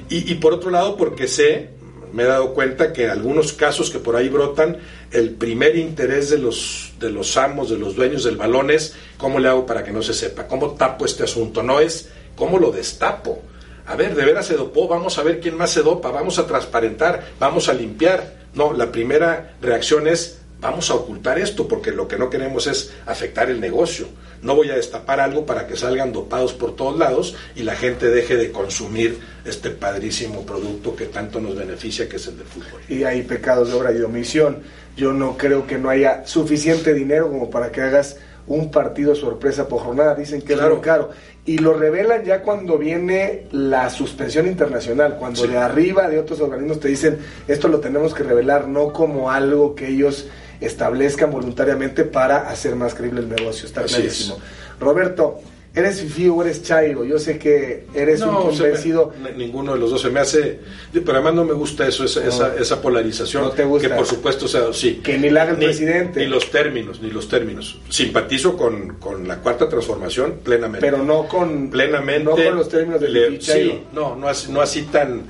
Y, 0.08 0.30
y 0.30 0.34
por 0.36 0.52
otro 0.52 0.70
lado 0.70 0.96
porque 0.96 1.26
sé, 1.26 1.70
me 2.12 2.24
he 2.24 2.26
dado 2.26 2.54
cuenta 2.54 2.92
que 2.92 3.08
algunos 3.08 3.52
casos 3.52 3.90
que 3.90 3.98
por 3.98 4.16
ahí 4.16 4.28
brotan, 4.28 4.76
el 5.10 5.30
primer 5.30 5.76
interés 5.76 6.30
de 6.30 6.38
los, 6.38 6.92
de 7.00 7.10
los 7.10 7.36
amos, 7.36 7.70
de 7.70 7.78
los 7.78 7.96
dueños 7.96 8.24
del 8.24 8.36
balón 8.36 8.70
es 8.70 8.94
cómo 9.16 9.38
le 9.38 9.48
hago 9.48 9.66
para 9.66 9.82
que 9.82 9.92
no 9.92 10.02
se 10.02 10.14
sepa, 10.14 10.46
cómo 10.46 10.72
tapo 10.72 11.06
este 11.06 11.24
asunto, 11.24 11.62
no 11.62 11.80
es 11.80 12.10
cómo 12.36 12.58
lo 12.58 12.70
destapo. 12.70 13.42
A 13.86 13.96
ver, 13.96 14.14
de 14.14 14.24
veras 14.24 14.46
se 14.46 14.54
dopó, 14.54 14.86
vamos 14.86 15.18
a 15.18 15.22
ver 15.22 15.40
quién 15.40 15.56
más 15.56 15.70
se 15.70 15.82
dopa, 15.82 16.10
vamos 16.10 16.38
a 16.38 16.46
transparentar, 16.46 17.32
vamos 17.40 17.68
a 17.68 17.74
limpiar. 17.74 18.42
No, 18.54 18.72
la 18.72 18.92
primera 18.92 19.56
reacción 19.60 20.06
es 20.06 20.41
vamos 20.62 20.90
a 20.90 20.94
ocultar 20.94 21.38
esto 21.38 21.68
porque 21.68 21.90
lo 21.90 22.08
que 22.08 22.16
no 22.16 22.30
queremos 22.30 22.66
es 22.66 22.94
afectar 23.04 23.50
el 23.50 23.60
negocio. 23.60 24.06
No 24.40 24.54
voy 24.54 24.70
a 24.70 24.76
destapar 24.76 25.20
algo 25.20 25.44
para 25.44 25.66
que 25.66 25.76
salgan 25.76 26.12
dopados 26.12 26.54
por 26.54 26.74
todos 26.74 26.98
lados 26.98 27.36
y 27.54 27.64
la 27.64 27.74
gente 27.74 28.08
deje 28.08 28.36
de 28.36 28.50
consumir 28.50 29.18
este 29.44 29.70
padrísimo 29.70 30.46
producto 30.46 30.96
que 30.96 31.06
tanto 31.06 31.40
nos 31.40 31.56
beneficia, 31.56 32.08
que 32.08 32.16
es 32.16 32.26
el 32.28 32.38
del 32.38 32.46
fútbol. 32.46 32.80
Y 32.88 33.04
hay 33.04 33.22
pecados 33.22 33.68
de 33.68 33.74
obra 33.74 33.92
y 33.92 34.00
omisión. 34.00 34.62
Yo 34.96 35.12
no 35.12 35.36
creo 35.36 35.66
que 35.66 35.78
no 35.78 35.90
haya 35.90 36.26
suficiente 36.26 36.94
dinero 36.94 37.28
como 37.28 37.50
para 37.50 37.70
que 37.70 37.82
hagas 37.82 38.16
un 38.46 38.70
partido 38.70 39.14
sorpresa 39.14 39.68
por 39.68 39.80
jornada. 39.80 40.14
Dicen 40.14 40.42
que 40.42 40.54
es 40.54 40.60
muy 40.60 40.80
caro. 40.80 41.10
Y 41.44 41.58
lo 41.58 41.74
revelan 41.74 42.24
ya 42.24 42.42
cuando 42.42 42.78
viene 42.78 43.46
la 43.50 43.90
suspensión 43.90 44.46
internacional, 44.46 45.16
cuando 45.18 45.44
de 45.44 45.58
arriba 45.58 46.08
de 46.08 46.20
otros 46.20 46.40
organismos 46.40 46.78
te 46.78 46.86
dicen 46.88 47.18
esto 47.48 47.66
lo 47.66 47.80
tenemos 47.80 48.14
que 48.14 48.22
revelar, 48.22 48.68
no 48.68 48.92
como 48.92 49.28
algo 49.28 49.74
que 49.74 49.88
ellos 49.88 50.28
establezcan 50.64 51.30
voluntariamente 51.30 52.04
para 52.04 52.48
hacer 52.48 52.76
más 52.76 52.94
creíble 52.94 53.20
el 53.20 53.28
negocio. 53.28 53.66
Está 53.66 53.82
clarísimo. 53.82 54.38
Roberto, 54.80 55.40
eres 55.74 56.00
Fifi 56.00 56.28
o 56.28 56.42
eres 56.42 56.62
Chairo. 56.62 57.04
Yo 57.04 57.18
sé 57.18 57.38
que 57.38 57.86
eres 57.94 58.20
un 58.22 58.34
convencido. 58.34 59.12
ninguno 59.36 59.74
de 59.74 59.78
los 59.78 59.90
dos 59.90 60.02
se 60.02 60.10
me 60.10 60.20
hace. 60.20 60.60
Pero 60.92 61.12
además 61.12 61.34
no 61.34 61.44
me 61.44 61.54
gusta 61.54 61.86
eso, 61.86 62.04
esa, 62.04 62.54
esa, 62.56 62.82
polarización. 62.82 63.44
No 63.44 63.50
te 63.50 63.64
gusta. 63.64 63.88
Que 63.88 63.94
por 63.94 64.06
supuesto, 64.06 64.48
sea, 64.48 64.72
sí. 64.72 65.00
Que 65.02 65.18
ni 65.18 65.30
la 65.30 65.42
haga 65.42 65.52
el 65.52 65.58
presidente. 65.58 66.20
Ni 66.20 66.26
los 66.26 66.50
términos, 66.50 67.00
ni 67.00 67.10
los 67.10 67.28
términos. 67.28 67.78
Simpatizo 67.88 68.56
con, 68.56 68.96
con 68.96 69.26
la 69.26 69.38
cuarta 69.38 69.68
transformación 69.68 70.40
plenamente. 70.42 70.84
Pero 70.84 71.02
no 71.02 71.26
con. 71.26 71.70
Plenamente. 71.70 72.24
No 72.24 72.32
con 72.32 72.56
los 72.56 72.68
términos 72.68 73.00
de 73.00 73.08
le, 73.08 73.40
Sí, 73.40 73.84
no, 73.92 74.16
no 74.16 74.28
así, 74.28 74.52
no 74.52 74.60
así 74.60 74.82
tan 74.82 75.22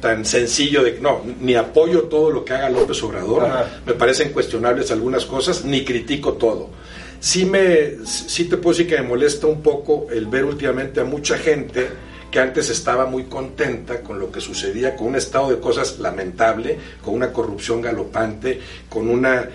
tan 0.00 0.24
sencillo 0.24 0.82
de 0.82 1.00
no, 1.00 1.22
ni 1.40 1.54
apoyo 1.54 2.02
todo 2.02 2.30
lo 2.30 2.44
que 2.44 2.54
haga 2.54 2.68
López 2.70 3.02
Obrador, 3.02 3.48
me 3.86 3.94
parecen 3.94 4.32
cuestionables 4.32 4.90
algunas 4.90 5.24
cosas, 5.24 5.64
ni 5.64 5.84
critico 5.84 6.34
todo. 6.34 6.70
Sí, 7.18 7.44
me, 7.44 8.04
sí 8.04 8.44
te 8.44 8.56
puedo 8.56 8.76
decir 8.76 8.88
que 8.88 9.00
me 9.00 9.08
molesta 9.08 9.46
un 9.46 9.62
poco 9.62 10.06
el 10.12 10.26
ver 10.26 10.44
últimamente 10.44 11.00
a 11.00 11.04
mucha 11.04 11.38
gente 11.38 11.88
que 12.36 12.42
antes 12.42 12.68
estaba 12.68 13.06
muy 13.06 13.24
contenta 13.24 14.02
con 14.02 14.18
lo 14.18 14.30
que 14.30 14.42
sucedía, 14.42 14.94
con 14.94 15.06
un 15.06 15.16
estado 15.16 15.48
de 15.48 15.58
cosas 15.58 15.98
lamentable, 16.00 16.78
con 17.02 17.14
una 17.14 17.32
corrupción 17.32 17.80
galopante, 17.80 18.60
con 18.90 19.08
una 19.08 19.48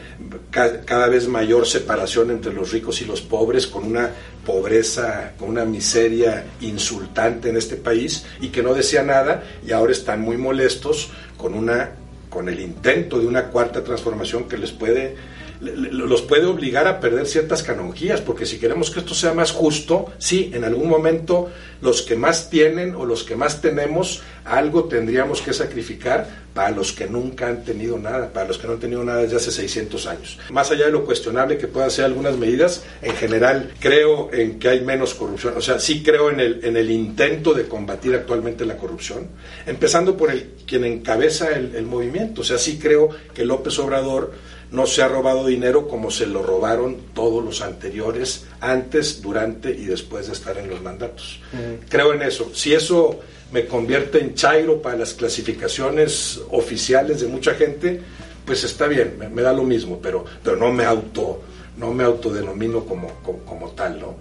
cada 0.49 1.07
vez 1.07 1.27
mayor 1.27 1.67
separación 1.67 2.31
entre 2.31 2.51
los 2.51 2.71
ricos 2.71 2.99
y 3.03 3.05
los 3.05 3.21
pobres, 3.21 3.67
con 3.67 3.85
una 3.85 4.09
pobreza, 4.43 5.33
con 5.37 5.49
una 5.49 5.63
miseria 5.63 6.43
insultante 6.61 7.49
en 7.49 7.57
este 7.57 7.75
país 7.75 8.25
y 8.39 8.47
que 8.47 8.63
no 8.63 8.73
decía 8.73 9.03
nada 9.03 9.43
y 9.63 9.73
ahora 9.73 9.91
están 9.91 10.21
muy 10.21 10.37
molestos 10.37 11.11
con 11.37 11.53
una 11.53 11.91
con 12.31 12.49
el 12.49 12.59
intento 12.59 13.19
de 13.19 13.27
una 13.27 13.49
cuarta 13.49 13.83
transformación 13.83 14.45
que 14.45 14.57
les 14.57 14.71
puede 14.71 15.17
los 15.61 16.23
puede 16.23 16.45
obligar 16.45 16.87
a 16.87 16.99
perder 16.99 17.27
ciertas 17.27 17.61
canonjías, 17.61 18.19
porque 18.19 18.47
si 18.47 18.57
queremos 18.57 18.89
que 18.89 18.99
esto 18.99 19.13
sea 19.13 19.33
más 19.33 19.51
justo, 19.51 20.11
sí, 20.17 20.51
en 20.53 20.63
algún 20.63 20.89
momento 20.89 21.51
los 21.81 22.01
que 22.01 22.15
más 22.15 22.49
tienen 22.49 22.95
o 22.95 23.05
los 23.05 23.23
que 23.23 23.35
más 23.35 23.61
tenemos, 23.61 24.23
algo 24.43 24.85
tendríamos 24.85 25.41
que 25.41 25.53
sacrificar 25.53 26.41
para 26.53 26.71
los 26.71 26.91
que 26.91 27.07
nunca 27.07 27.47
han 27.47 27.63
tenido 27.63 27.97
nada, 27.97 28.33
para 28.33 28.47
los 28.47 28.57
que 28.57 28.67
no 28.67 28.73
han 28.73 28.79
tenido 28.79 29.03
nada 29.03 29.21
desde 29.21 29.37
hace 29.37 29.51
600 29.51 30.07
años. 30.07 30.39
Más 30.49 30.71
allá 30.71 30.85
de 30.85 30.91
lo 30.91 31.05
cuestionable 31.05 31.57
que 31.57 31.67
puedan 31.67 31.91
ser 31.91 32.05
algunas 32.05 32.37
medidas, 32.37 32.83
en 33.01 33.15
general 33.15 33.71
creo 33.79 34.33
en 34.33 34.59
que 34.59 34.69
hay 34.69 34.81
menos 34.81 35.13
corrupción, 35.13 35.53
o 35.55 35.61
sea, 35.61 35.79
sí 35.79 36.01
creo 36.03 36.31
en 36.31 36.39
el, 36.39 36.65
en 36.65 36.75
el 36.75 36.89
intento 36.89 37.53
de 37.53 37.67
combatir 37.67 38.15
actualmente 38.15 38.65
la 38.65 38.77
corrupción, 38.77 39.27
empezando 39.65 40.17
por 40.17 40.31
el, 40.31 40.53
quien 40.65 40.85
encabeza 40.85 41.51
el, 41.51 41.75
el 41.75 41.85
movimiento, 41.85 42.41
o 42.41 42.43
sea, 42.43 42.57
sí 42.57 42.79
creo 42.79 43.09
que 43.33 43.45
López 43.45 43.77
Obrador 43.79 44.31
no 44.71 44.87
se 44.87 45.01
ha 45.01 45.07
robado 45.07 45.45
dinero 45.45 45.87
como 45.87 46.09
se 46.11 46.25
lo 46.25 46.41
robaron 46.41 46.97
todos 47.13 47.43
los 47.43 47.61
anteriores, 47.61 48.45
antes, 48.61 49.21
durante 49.21 49.69
y 49.69 49.85
después 49.85 50.27
de 50.27 50.33
estar 50.33 50.57
en 50.57 50.69
los 50.69 50.81
mandatos. 50.81 51.41
Creo 51.89 52.13
en 52.13 52.21
eso. 52.21 52.51
Si 52.53 52.73
eso 52.73 53.19
me 53.51 53.65
convierte 53.65 54.19
en 54.19 54.33
chairo 54.33 54.81
para 54.81 54.97
las 54.97 55.13
clasificaciones 55.13 56.39
oficiales 56.51 57.19
de 57.19 57.27
mucha 57.27 57.53
gente, 57.55 58.01
pues 58.45 58.63
está 58.63 58.87
bien, 58.87 59.17
me, 59.31 59.41
da 59.41 59.51
lo 59.51 59.63
mismo, 59.63 59.99
pero, 60.01 60.23
pero 60.43 60.55
no 60.55 60.71
me 60.71 60.85
auto 60.85 61.41
no 61.77 61.93
me 61.93 62.03
autodenomino 62.03 62.85
como, 62.85 63.07
como, 63.23 63.69
tal, 63.69 63.99
¿no? 63.99 64.15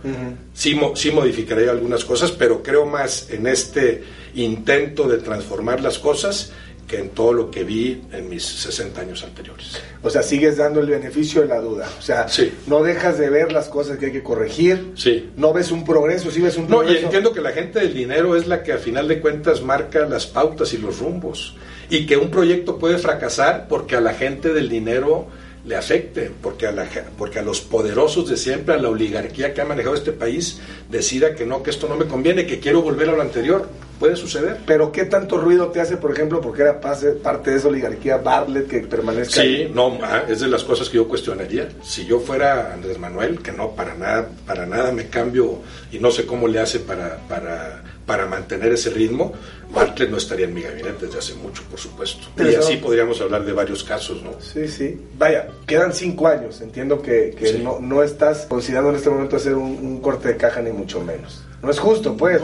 sí, 0.54 0.78
sí 0.94 1.10
modificaré 1.10 1.68
algunas 1.68 2.04
cosas, 2.04 2.30
pero 2.30 2.62
creo 2.62 2.86
más 2.86 3.28
en 3.30 3.46
este 3.46 4.04
intento 4.34 5.08
de 5.08 5.18
transformar 5.18 5.80
las 5.80 5.98
cosas 5.98 6.52
que 6.90 6.98
en 6.98 7.10
todo 7.10 7.32
lo 7.32 7.52
que 7.52 7.62
vi 7.62 8.02
en 8.10 8.28
mis 8.28 8.44
60 8.44 9.00
años 9.00 9.22
anteriores. 9.22 9.80
O 10.02 10.10
sea, 10.10 10.24
sigues 10.24 10.56
dando 10.56 10.80
el 10.80 10.88
beneficio 10.88 11.42
de 11.42 11.46
la 11.46 11.60
duda. 11.60 11.88
O 11.96 12.02
sea, 12.02 12.26
no 12.66 12.82
dejas 12.82 13.16
de 13.16 13.30
ver 13.30 13.52
las 13.52 13.68
cosas 13.68 13.96
que 13.96 14.06
hay 14.06 14.12
que 14.12 14.24
corregir. 14.24 14.90
Sí. 14.96 15.30
No 15.36 15.52
ves 15.52 15.70
un 15.70 15.84
progreso, 15.84 16.32
sí 16.32 16.40
ves 16.40 16.56
un 16.56 16.66
progreso. 16.66 16.94
No, 16.94 17.00
y 17.00 17.04
entiendo 17.04 17.32
que 17.32 17.40
la 17.40 17.52
gente 17.52 17.78
del 17.78 17.94
dinero 17.94 18.34
es 18.34 18.48
la 18.48 18.64
que 18.64 18.72
a 18.72 18.78
final 18.78 19.06
de 19.06 19.20
cuentas 19.20 19.62
marca 19.62 20.04
las 20.06 20.26
pautas 20.26 20.74
y 20.74 20.78
los 20.78 20.98
rumbos. 20.98 21.54
Y 21.90 22.06
que 22.06 22.16
un 22.16 22.28
proyecto 22.28 22.76
puede 22.76 22.98
fracasar 22.98 23.68
porque 23.68 23.94
a 23.94 24.00
la 24.00 24.14
gente 24.14 24.52
del 24.52 24.68
dinero 24.68 25.28
le 25.64 25.76
afecte, 25.76 26.32
porque 26.42 26.66
a, 26.66 26.72
la, 26.72 26.88
porque 27.16 27.38
a 27.38 27.42
los 27.42 27.60
poderosos 27.60 28.28
de 28.28 28.36
siempre, 28.36 28.74
a 28.74 28.78
la 28.78 28.88
oligarquía 28.88 29.54
que 29.54 29.60
ha 29.60 29.64
manejado 29.64 29.94
este 29.94 30.10
país, 30.10 30.60
decida 30.88 31.36
que 31.36 31.46
no, 31.46 31.62
que 31.62 31.70
esto 31.70 31.88
no 31.88 31.96
me 31.96 32.06
conviene, 32.06 32.46
que 32.46 32.58
quiero 32.58 32.82
volver 32.82 33.10
a 33.10 33.12
lo 33.12 33.22
anterior. 33.22 33.68
Puede 34.00 34.16
suceder. 34.16 34.56
Pero 34.66 34.90
¿qué 34.90 35.04
tanto 35.04 35.36
ruido 35.36 35.68
te 35.68 35.78
hace, 35.78 35.98
por 35.98 36.10
ejemplo, 36.10 36.40
porque 36.40 36.62
era 36.62 36.80
parte 36.80 37.50
de 37.50 37.56
esa 37.56 37.68
oligarquía 37.68 38.16
Bartlett 38.16 38.66
que 38.66 38.80
permanezca 38.80 39.42
Sí, 39.42 39.70
no, 39.74 39.98
ah, 40.02 40.22
es 40.26 40.40
de 40.40 40.48
las 40.48 40.64
cosas 40.64 40.88
que 40.88 40.96
yo 40.96 41.06
cuestionaría. 41.06 41.68
Si 41.82 42.06
yo 42.06 42.18
fuera 42.18 42.72
Andrés 42.72 42.98
Manuel, 42.98 43.42
que 43.42 43.52
no, 43.52 43.72
para 43.72 43.94
nada, 43.94 44.26
para 44.46 44.64
nada 44.64 44.90
me 44.90 45.08
cambio 45.08 45.58
y 45.92 45.98
no 45.98 46.10
sé 46.10 46.24
cómo 46.24 46.48
le 46.48 46.60
hace 46.60 46.80
para, 46.80 47.18
para, 47.28 47.82
para 48.06 48.24
mantener 48.24 48.72
ese 48.72 48.88
ritmo, 48.88 49.34
Bartlett 49.70 50.08
no 50.08 50.16
estaría 50.16 50.46
en 50.46 50.54
mi 50.54 50.62
gabinete 50.62 51.04
desde 51.04 51.18
hace 51.18 51.34
mucho, 51.34 51.62
por 51.64 51.78
supuesto. 51.78 52.26
y 52.38 52.54
así 52.54 52.76
podríamos 52.78 53.20
hablar 53.20 53.44
de 53.44 53.52
varios 53.52 53.84
casos, 53.84 54.22
¿no? 54.22 54.32
Sí, 54.40 54.66
sí. 54.66 54.98
Vaya, 55.18 55.48
quedan 55.66 55.92
cinco 55.92 56.26
años. 56.26 56.62
Entiendo 56.62 57.02
que, 57.02 57.36
que 57.38 57.52
no, 57.58 57.80
no, 57.80 58.02
estás 58.02 58.46
considerando 58.48 58.88
en 58.88 58.96
este 58.96 59.10
momento 59.10 59.36
hacer 59.36 59.56
un 59.56 60.00
corte 60.00 60.28
de 60.28 60.36
caja, 60.38 60.62
ni 60.62 60.70
mucho 60.70 61.02
menos. 61.02 61.44
No 61.62 61.70
es 61.70 61.78
justo, 61.78 62.16
pues, 62.16 62.40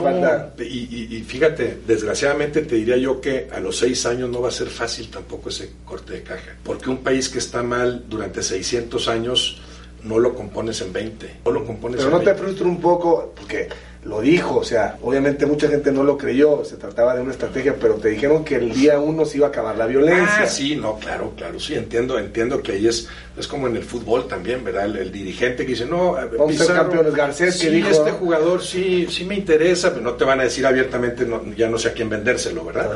Y, 0.59 1.23
fíjate, 1.27 1.79
desgraciadamente 1.87 2.61
te 2.61 2.75
diría 2.75 2.97
yo 2.97 3.19
que 3.19 3.47
a 3.51 3.59
los 3.59 3.77
seis 3.77 4.05
años 4.05 4.29
no 4.29 4.41
va 4.41 4.49
a 4.49 4.51
ser 4.51 4.67
fácil 4.67 5.09
tampoco 5.09 5.49
ese 5.49 5.71
corte 5.85 6.13
de 6.13 6.23
caja. 6.23 6.55
Porque 6.63 6.89
un 6.89 6.97
país 6.97 7.29
que 7.29 7.39
está 7.39 7.63
mal 7.63 8.05
durante 8.07 8.43
600 8.43 9.07
años 9.07 9.61
no 10.03 10.19
lo 10.19 10.35
compones 10.35 10.81
en 10.81 10.93
20. 10.93 11.39
No 11.45 11.51
lo 11.51 11.65
compones 11.65 11.97
Pero 11.97 12.11
no 12.11 12.21
te 12.21 12.35
frustra 12.35 12.67
un 12.67 12.79
poco, 12.79 13.33
porque 13.35 13.67
lo 14.07 14.21
dijo, 14.21 14.57
o 14.57 14.63
sea, 14.63 14.97
obviamente 15.01 15.45
mucha 15.45 15.67
gente 15.67 15.91
no 15.91 16.01
lo 16.01 16.17
creyó, 16.17 16.63
se 16.63 16.77
trataba 16.77 17.13
de 17.13 17.21
una 17.21 17.31
estrategia, 17.31 17.75
pero 17.79 17.95
te 17.95 18.07
dijeron 18.07 18.45
que 18.45 18.55
el 18.55 18.73
día 18.73 18.99
uno 18.99 19.25
se 19.25 19.37
iba 19.37 19.47
a 19.47 19.49
acabar 19.49 19.77
la 19.77 19.85
violencia. 19.85 20.43
Ah, 20.43 20.47
sí, 20.47 20.77
no, 20.77 20.97
claro, 20.97 21.33
claro, 21.35 21.59
sí, 21.59 21.75
entiendo, 21.75 22.17
entiendo 22.17 22.61
que 22.61 22.71
ahí 22.71 22.87
es, 22.87 23.09
es 23.37 23.47
como 23.47 23.67
en 23.67 23.75
el 23.75 23.83
fútbol 23.83 24.25
también, 24.25 24.63
¿verdad? 24.63 24.85
El, 24.85 25.11
dirigente 25.11 25.65
que 25.65 25.73
dice, 25.73 25.85
no, 25.85 26.13
vamos 26.37 26.61
a 26.61 26.63
ser 26.63 26.75
campeones, 26.75 27.13
Garcés, 27.13 27.55
sí, 27.55 27.67
que 27.67 27.71
dijo, 27.73 27.89
este 27.89 28.11
jugador 28.11 28.63
sí, 28.63 29.07
sí 29.09 29.25
me 29.25 29.35
interesa, 29.35 29.89
pero 29.89 30.01
no 30.01 30.13
te 30.13 30.23
van 30.23 30.39
a 30.39 30.43
decir 30.43 30.65
abiertamente, 30.65 31.27
ya 31.57 31.67
no 31.67 31.77
sé 31.77 31.89
a 31.89 31.93
quién 31.93 32.09
vendérselo, 32.09 32.63
¿verdad? 32.63 32.89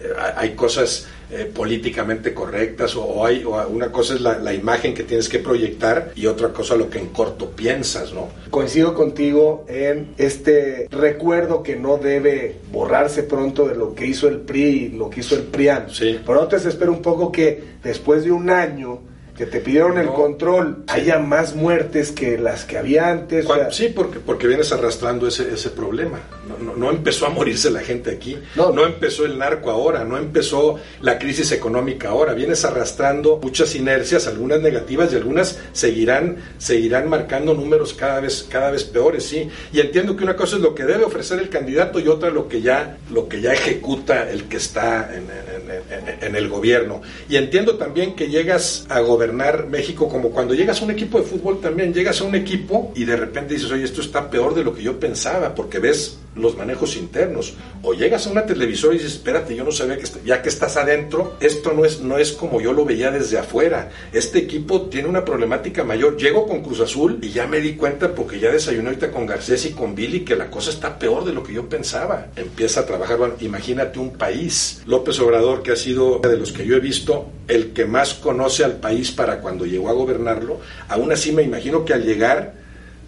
Eh, 0.00 0.12
hay 0.36 0.50
cosas 0.54 1.06
eh, 1.30 1.44
políticamente 1.44 2.32
correctas 2.32 2.96
o, 2.96 3.26
hay 3.26 3.44
una 3.44 3.92
cosa 3.92 4.14
es 4.14 4.20
la, 4.22 4.54
imagen 4.54 4.94
que 4.94 5.02
tienes 5.02 5.28
que 5.28 5.38
proyectar 5.38 6.12
y 6.14 6.26
otra 6.26 6.54
cosa 6.54 6.74
lo 6.74 6.88
que 6.88 6.98
en 6.98 7.08
corto 7.08 7.50
piensas, 7.50 8.14
¿no? 8.14 8.28
Coincido 8.50 8.94
contigo 8.94 9.66
en 9.68 10.14
este 10.16 10.88
recuerdo 10.90 11.62
que 11.62 11.76
no 11.76 11.98
debe 11.98 12.56
borrarse 12.72 13.24
pronto 13.24 13.68
de 13.68 13.74
lo 13.74 13.94
que 13.94 14.06
hizo 14.06 14.26
el 14.26 14.40
PRI 14.40 14.62
y 14.62 14.88
lo 14.96 15.10
que 15.10 15.20
hizo 15.20 15.34
el 15.34 15.42
PRIAN. 15.42 15.90
Sí. 15.90 16.18
Pero 16.24 16.42
antes 16.42 16.64
espero 16.64 16.92
un 16.92 17.02
poco 17.02 17.30
que 17.30 17.62
después 17.82 18.24
de 18.24 18.32
un 18.32 18.48
año 18.48 19.00
que 19.38 19.46
te 19.46 19.60
pidieron 19.60 19.98
el 19.98 20.08
control, 20.08 20.82
haya 20.88 21.20
más 21.20 21.54
muertes 21.54 22.10
que 22.10 22.38
las 22.38 22.64
que 22.64 22.76
había 22.76 23.08
antes. 23.08 23.46
sí, 23.70 23.88
porque, 23.88 24.18
porque 24.18 24.48
vienes 24.48 24.72
arrastrando 24.72 25.28
ese, 25.28 25.54
ese 25.54 25.70
problema. 25.70 26.18
No, 26.60 26.74
no, 26.74 26.90
empezó 26.90 27.26
a 27.26 27.28
morirse 27.28 27.70
la 27.70 27.80
gente 27.80 28.10
aquí, 28.10 28.36
no. 28.56 28.72
no 28.72 28.84
empezó 28.84 29.24
el 29.24 29.38
narco 29.38 29.70
ahora, 29.70 30.02
no 30.02 30.16
empezó 30.18 30.76
la 31.02 31.20
crisis 31.20 31.52
económica 31.52 32.08
ahora. 32.08 32.34
Vienes 32.34 32.64
arrastrando 32.64 33.38
muchas 33.40 33.76
inercias, 33.76 34.26
algunas 34.26 34.60
negativas 34.60 35.12
y 35.12 35.16
algunas 35.16 35.60
seguirán, 35.72 36.38
seguirán 36.58 37.08
marcando 37.08 37.54
números 37.54 37.94
cada 37.94 38.18
vez, 38.18 38.44
cada 38.50 38.72
vez 38.72 38.82
peores, 38.82 39.24
sí. 39.24 39.48
Y 39.72 39.78
entiendo 39.78 40.16
que 40.16 40.24
una 40.24 40.34
cosa 40.34 40.56
es 40.56 40.62
lo 40.62 40.74
que 40.74 40.84
debe 40.84 41.04
ofrecer 41.04 41.38
el 41.38 41.48
candidato 41.48 42.00
y 42.00 42.08
otra 42.08 42.30
lo 42.30 42.48
que 42.48 42.60
ya, 42.60 42.96
lo 43.12 43.28
que 43.28 43.40
ya 43.40 43.52
ejecuta 43.52 44.28
el 44.28 44.44
que 44.44 44.56
está 44.56 45.14
en, 45.14 45.28
en, 45.30 46.24
en 46.26 46.34
el 46.34 46.48
gobierno. 46.48 47.02
Y 47.28 47.36
entiendo 47.36 47.76
también 47.76 48.16
que 48.16 48.28
llegas 48.28 48.86
a 48.88 48.98
gobernar 48.98 49.27
México 49.32 50.08
como 50.08 50.30
cuando 50.30 50.54
llegas 50.54 50.80
a 50.80 50.84
un 50.84 50.90
equipo 50.90 51.18
de 51.18 51.24
fútbol 51.24 51.60
también, 51.60 51.92
llegas 51.92 52.20
a 52.20 52.24
un 52.24 52.34
equipo 52.34 52.92
y 52.94 53.04
de 53.04 53.16
repente 53.16 53.54
dices, 53.54 53.70
oye, 53.70 53.84
esto 53.84 54.00
está 54.00 54.30
peor 54.30 54.54
de 54.54 54.64
lo 54.64 54.74
que 54.74 54.82
yo 54.82 54.98
pensaba, 54.98 55.54
porque 55.54 55.78
ves 55.78 56.18
los 56.38 56.56
manejos 56.56 56.96
internos. 56.96 57.54
O 57.82 57.94
llegas 57.94 58.26
a 58.26 58.30
una 58.30 58.46
televisora 58.46 58.94
y 58.94 58.98
dices, 58.98 59.14
espérate, 59.14 59.54
yo 59.54 59.64
no 59.64 59.72
sabía 59.72 59.96
que 59.96 60.04
ya 60.24 60.42
que 60.42 60.48
estás 60.48 60.76
adentro, 60.76 61.36
esto 61.40 61.72
no 61.72 61.84
es, 61.84 62.00
no 62.00 62.18
es 62.18 62.32
como 62.32 62.60
yo 62.60 62.72
lo 62.72 62.84
veía 62.84 63.10
desde 63.10 63.38
afuera. 63.38 63.90
Este 64.12 64.38
equipo 64.38 64.82
tiene 64.82 65.08
una 65.08 65.24
problemática 65.24 65.84
mayor. 65.84 66.16
Llego 66.16 66.46
con 66.46 66.62
Cruz 66.62 66.80
Azul 66.80 67.18
y 67.22 67.30
ya 67.30 67.46
me 67.46 67.60
di 67.60 67.74
cuenta 67.74 68.14
porque 68.14 68.38
ya 68.38 68.50
desayuné 68.50 68.88
ahorita 68.88 69.10
con 69.10 69.26
Garcés 69.26 69.66
y 69.66 69.72
con 69.72 69.94
Billy 69.94 70.20
que 70.20 70.36
la 70.36 70.50
cosa 70.50 70.70
está 70.70 70.98
peor 70.98 71.24
de 71.24 71.32
lo 71.32 71.42
que 71.42 71.52
yo 71.54 71.68
pensaba. 71.68 72.28
Empieza 72.36 72.80
a 72.80 72.86
trabajar, 72.86 73.18
imagínate 73.40 73.98
un 73.98 74.10
país. 74.10 74.82
López 74.86 75.18
Obrador, 75.20 75.62
que 75.62 75.72
ha 75.72 75.76
sido 75.76 76.18
de 76.18 76.36
los 76.36 76.52
que 76.52 76.66
yo 76.66 76.76
he 76.76 76.80
visto, 76.80 77.30
el 77.46 77.72
que 77.72 77.86
más 77.86 78.14
conoce 78.14 78.64
al 78.64 78.74
país 78.74 79.10
para 79.10 79.40
cuando 79.40 79.66
llegó 79.66 79.88
a 79.88 79.92
gobernarlo, 79.92 80.60
aún 80.88 81.12
así 81.12 81.32
me 81.32 81.42
imagino 81.42 81.84
que 81.84 81.94
al 81.94 82.04
llegar 82.04 82.57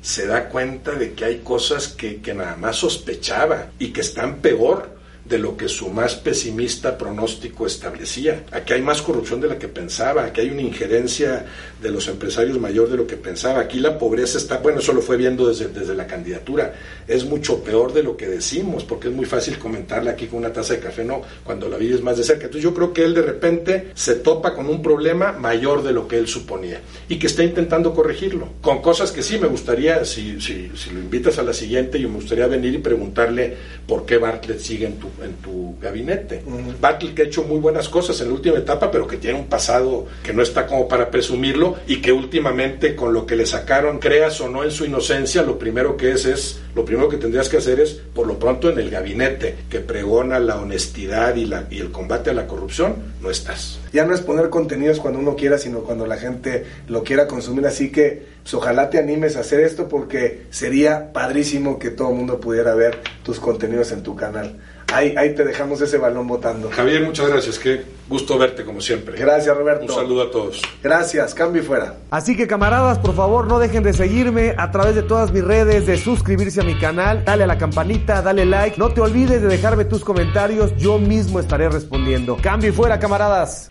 se 0.03 0.27
da 0.27 0.49
cuenta 0.49 0.93
de 0.93 1.13
que 1.13 1.25
hay 1.25 1.39
cosas 1.39 1.89
que, 1.89 2.21
que 2.21 2.35
nada 2.35 2.57
más 2.57 2.77
sospechaba 2.77 3.71
y 3.79 3.93
que 3.93 4.01
están 4.01 4.37
peor 4.37 5.00
de 5.31 5.39
lo 5.39 5.57
que 5.57 5.69
su 5.69 5.89
más 5.91 6.17
pesimista 6.17 6.99
pronóstico 6.99 7.65
establecía. 7.65 8.43
Aquí 8.51 8.73
hay 8.73 8.83
más 8.83 9.01
corrupción 9.01 9.41
de 9.41 9.47
la 9.47 9.59
que 9.59 9.69
pensaba, 9.69 10.25
aquí 10.25 10.41
hay 10.41 10.51
una 10.51 10.63
injerencia 10.63 11.47
de 11.81 11.91
los 11.91 12.09
empresarios 12.09 12.59
mayor 12.59 12.91
de 12.91 12.97
lo 12.97 13.07
que 13.07 13.17
pensaba. 13.17 13.61
Aquí 13.61 13.79
la 13.79 13.97
pobreza 13.97 14.39
está, 14.39 14.59
bueno, 14.59 14.81
eso 14.81 14.93
lo 14.93 15.01
fue 15.01 15.17
viendo 15.17 15.49
desde, 15.49 15.69
desde 15.69 15.95
la 15.95 16.09
candidatura, 16.09 16.75
es 17.07 17.25
mucho 17.25 17.63
peor 17.63 17.93
de 17.93 18.03
lo 18.03 18.17
que 18.17 18.27
decimos, 18.27 18.83
porque 18.83 19.07
es 19.07 19.15
muy 19.15 19.25
fácil 19.25 19.57
comentarla 19.57 20.11
aquí 20.11 20.27
con 20.27 20.41
una 20.41 20.53
taza 20.53 20.75
de 20.75 20.81
café, 20.81 21.05
no, 21.05 21.23
cuando 21.45 21.69
la 21.69 21.77
vives 21.77 22.03
más 22.03 22.19
de 22.19 22.25
cerca. 22.25 22.47
Entonces 22.47 22.65
yo 22.65 22.75
creo 22.75 22.93
que 22.93 23.05
él 23.05 23.15
de 23.15 23.23
repente 23.23 23.93
se 23.95 24.17
topa 24.17 24.53
con 24.53 24.67
un 24.67 24.83
problema 24.83 25.31
mayor 25.31 25.85
de 25.85 25.93
lo 25.93 26.09
que 26.09 26.19
él 26.19 26.27
suponía 26.27 26.81
y 27.09 27.21
que 27.21 27.29
está 27.29 27.45
intentando 27.45 27.95
corregirlo, 27.95 28.49
con 28.61 28.83
cosas 28.83 29.13
que 29.13 29.23
sí 29.23 29.39
me 29.39 29.47
gustaría, 29.47 30.05
si, 30.05 30.41
si, 30.41 30.73
si 30.75 30.91
lo 30.91 30.99
invitas 30.99 31.39
a 31.39 31.45
la 31.45 31.53
siguiente, 31.53 32.01
yo 32.01 32.09
me 32.09 32.17
gustaría 32.17 32.49
venir 32.49 32.75
y 32.75 32.79
preguntarle 32.79 33.57
por 33.87 34.05
qué 34.05 34.19
Bartlett 34.19 34.59
sigue 34.59 34.87
en 34.87 34.99
tu 34.99 35.09
en 35.23 35.35
tu 35.35 35.77
gabinete. 35.81 36.43
Uh 36.47 36.71
que 37.15 37.23
ha 37.23 37.25
hecho 37.25 37.45
muy 37.45 37.59
buenas 37.59 37.89
cosas 37.89 38.21
en 38.21 38.29
la 38.29 38.35
última 38.35 38.59
etapa, 38.59 38.91
pero 38.91 39.07
que 39.07 39.17
tiene 39.17 39.39
un 39.39 39.47
pasado 39.47 40.07
que 40.23 40.33
no 40.33 40.43
está 40.43 40.67
como 40.67 40.87
para 40.87 41.11
presumirlo 41.11 41.77
y 41.87 42.01
que 42.01 42.13
últimamente 42.13 42.95
con 42.95 43.13
lo 43.13 43.27
que 43.27 43.37
le 43.37 43.47
sacaron, 43.47 43.99
creas 43.99 44.41
o 44.41 44.49
no 44.49 44.65
en 44.65 44.71
su 44.71 44.85
inocencia, 44.85 45.43
lo 45.43 45.59
primero 45.59 45.97
que 45.97 46.13
es 46.13 46.25
es, 46.27 46.61
lo 46.75 46.85
primero 46.85 47.09
que 47.09 47.17
tendrías 47.17 47.49
que 47.49 47.57
hacer 47.57 47.81
es, 47.81 47.93
por 47.93 48.27
lo 48.27 48.39
pronto 48.39 48.71
en 48.71 48.79
el 48.79 48.91
gabinete 48.91 49.57
que 49.69 49.81
pregona 49.81 50.39
la 50.39 50.57
honestidad 50.57 51.35
y, 51.37 51.47
la, 51.47 51.67
y 51.71 51.81
el 51.81 51.91
combate 51.91 52.31
a 52.31 52.35
la 52.35 52.47
corrupción, 52.47 52.97
no 53.21 53.31
estás. 53.31 53.79
Ya 53.93 54.05
no 54.05 54.15
es 54.15 54.21
poner 54.21 54.51
contenidos 54.51 55.01
cuando 55.01 55.19
uno 55.19 55.37
quiera, 55.37 55.59
sino 55.59 55.81
cuando 55.81 56.07
la 56.07 56.17
gente 56.17 56.65
lo 56.89 57.03
quiera 57.03 57.27
consumir, 57.27 57.67
así 57.67 57.91
que 57.91 58.25
pues, 58.43 58.55
ojalá 58.55 58.91
te 58.91 58.99
animes 58.99 59.37
a 59.37 59.41
hacer 59.41 59.61
esto 59.61 59.89
porque 59.89 60.47
sería 60.51 61.13
padrísimo 61.13 61.79
que 61.79 61.91
todo 61.91 62.11
el 62.11 62.17
mundo 62.17 62.41
pudiera 62.41 62.75
ver 62.75 62.99
tus 63.23 63.41
contenidos 63.41 63.93
en 63.93 64.03
tu 64.03 64.17
canal 64.17 64.59
ahí, 64.93 65.15
ahí 65.17 65.35
te 65.35 65.45
dejamos 65.45 65.81
ese 65.81 65.99
balón 65.99 66.27
votando. 66.27 66.71
Javier, 66.71 67.03
muchas 67.03 67.29
gracias. 67.29 67.59
Qué 67.59 67.83
gusto 68.09 68.39
verte 68.39 68.65
como 68.65 68.81
siempre. 68.81 69.19
Gracias, 69.19 69.57
Roberto. 69.57 69.85
Un 69.85 69.91
saludo 69.91 70.23
a 70.23 70.31
todos. 70.31 70.63
Gracias, 70.83 71.35
cambio 71.35 71.63
y 71.63 71.65
fuera. 71.65 71.97
Así 72.11 72.37
que 72.37 72.47
camaradas, 72.47 72.99
por 72.99 73.15
favor, 73.15 73.47
no 73.47 73.59
dejen 73.59 73.83
de 73.83 73.93
seguirme 73.93 74.55
a 74.57 74.71
través 74.71 74.95
de 74.95 75.03
todas 75.03 75.33
mis 75.33 75.45
redes, 75.45 75.87
de 75.87 75.97
suscribirse 75.97 76.61
a 76.61 76.65
mi 76.65 76.79
canal, 76.79 77.25
dale 77.25 77.45
a 77.45 77.47
la 77.47 77.59
campanita, 77.59 78.23
dale 78.23 78.47
like. 78.47 78.79
No 78.79 78.89
te 78.93 79.01
olvides 79.01 79.43
de 79.43 79.49
dejarme 79.49 79.85
tus 79.85 80.05
comentarios, 80.05 80.75
yo 80.77 80.99
mismo 80.99 81.41
estaré 81.41 81.69
respondiendo. 81.69 82.37
Cambio 82.41 82.71
y 82.71 82.73
fuera, 82.73 82.99
camaradas. 82.99 83.69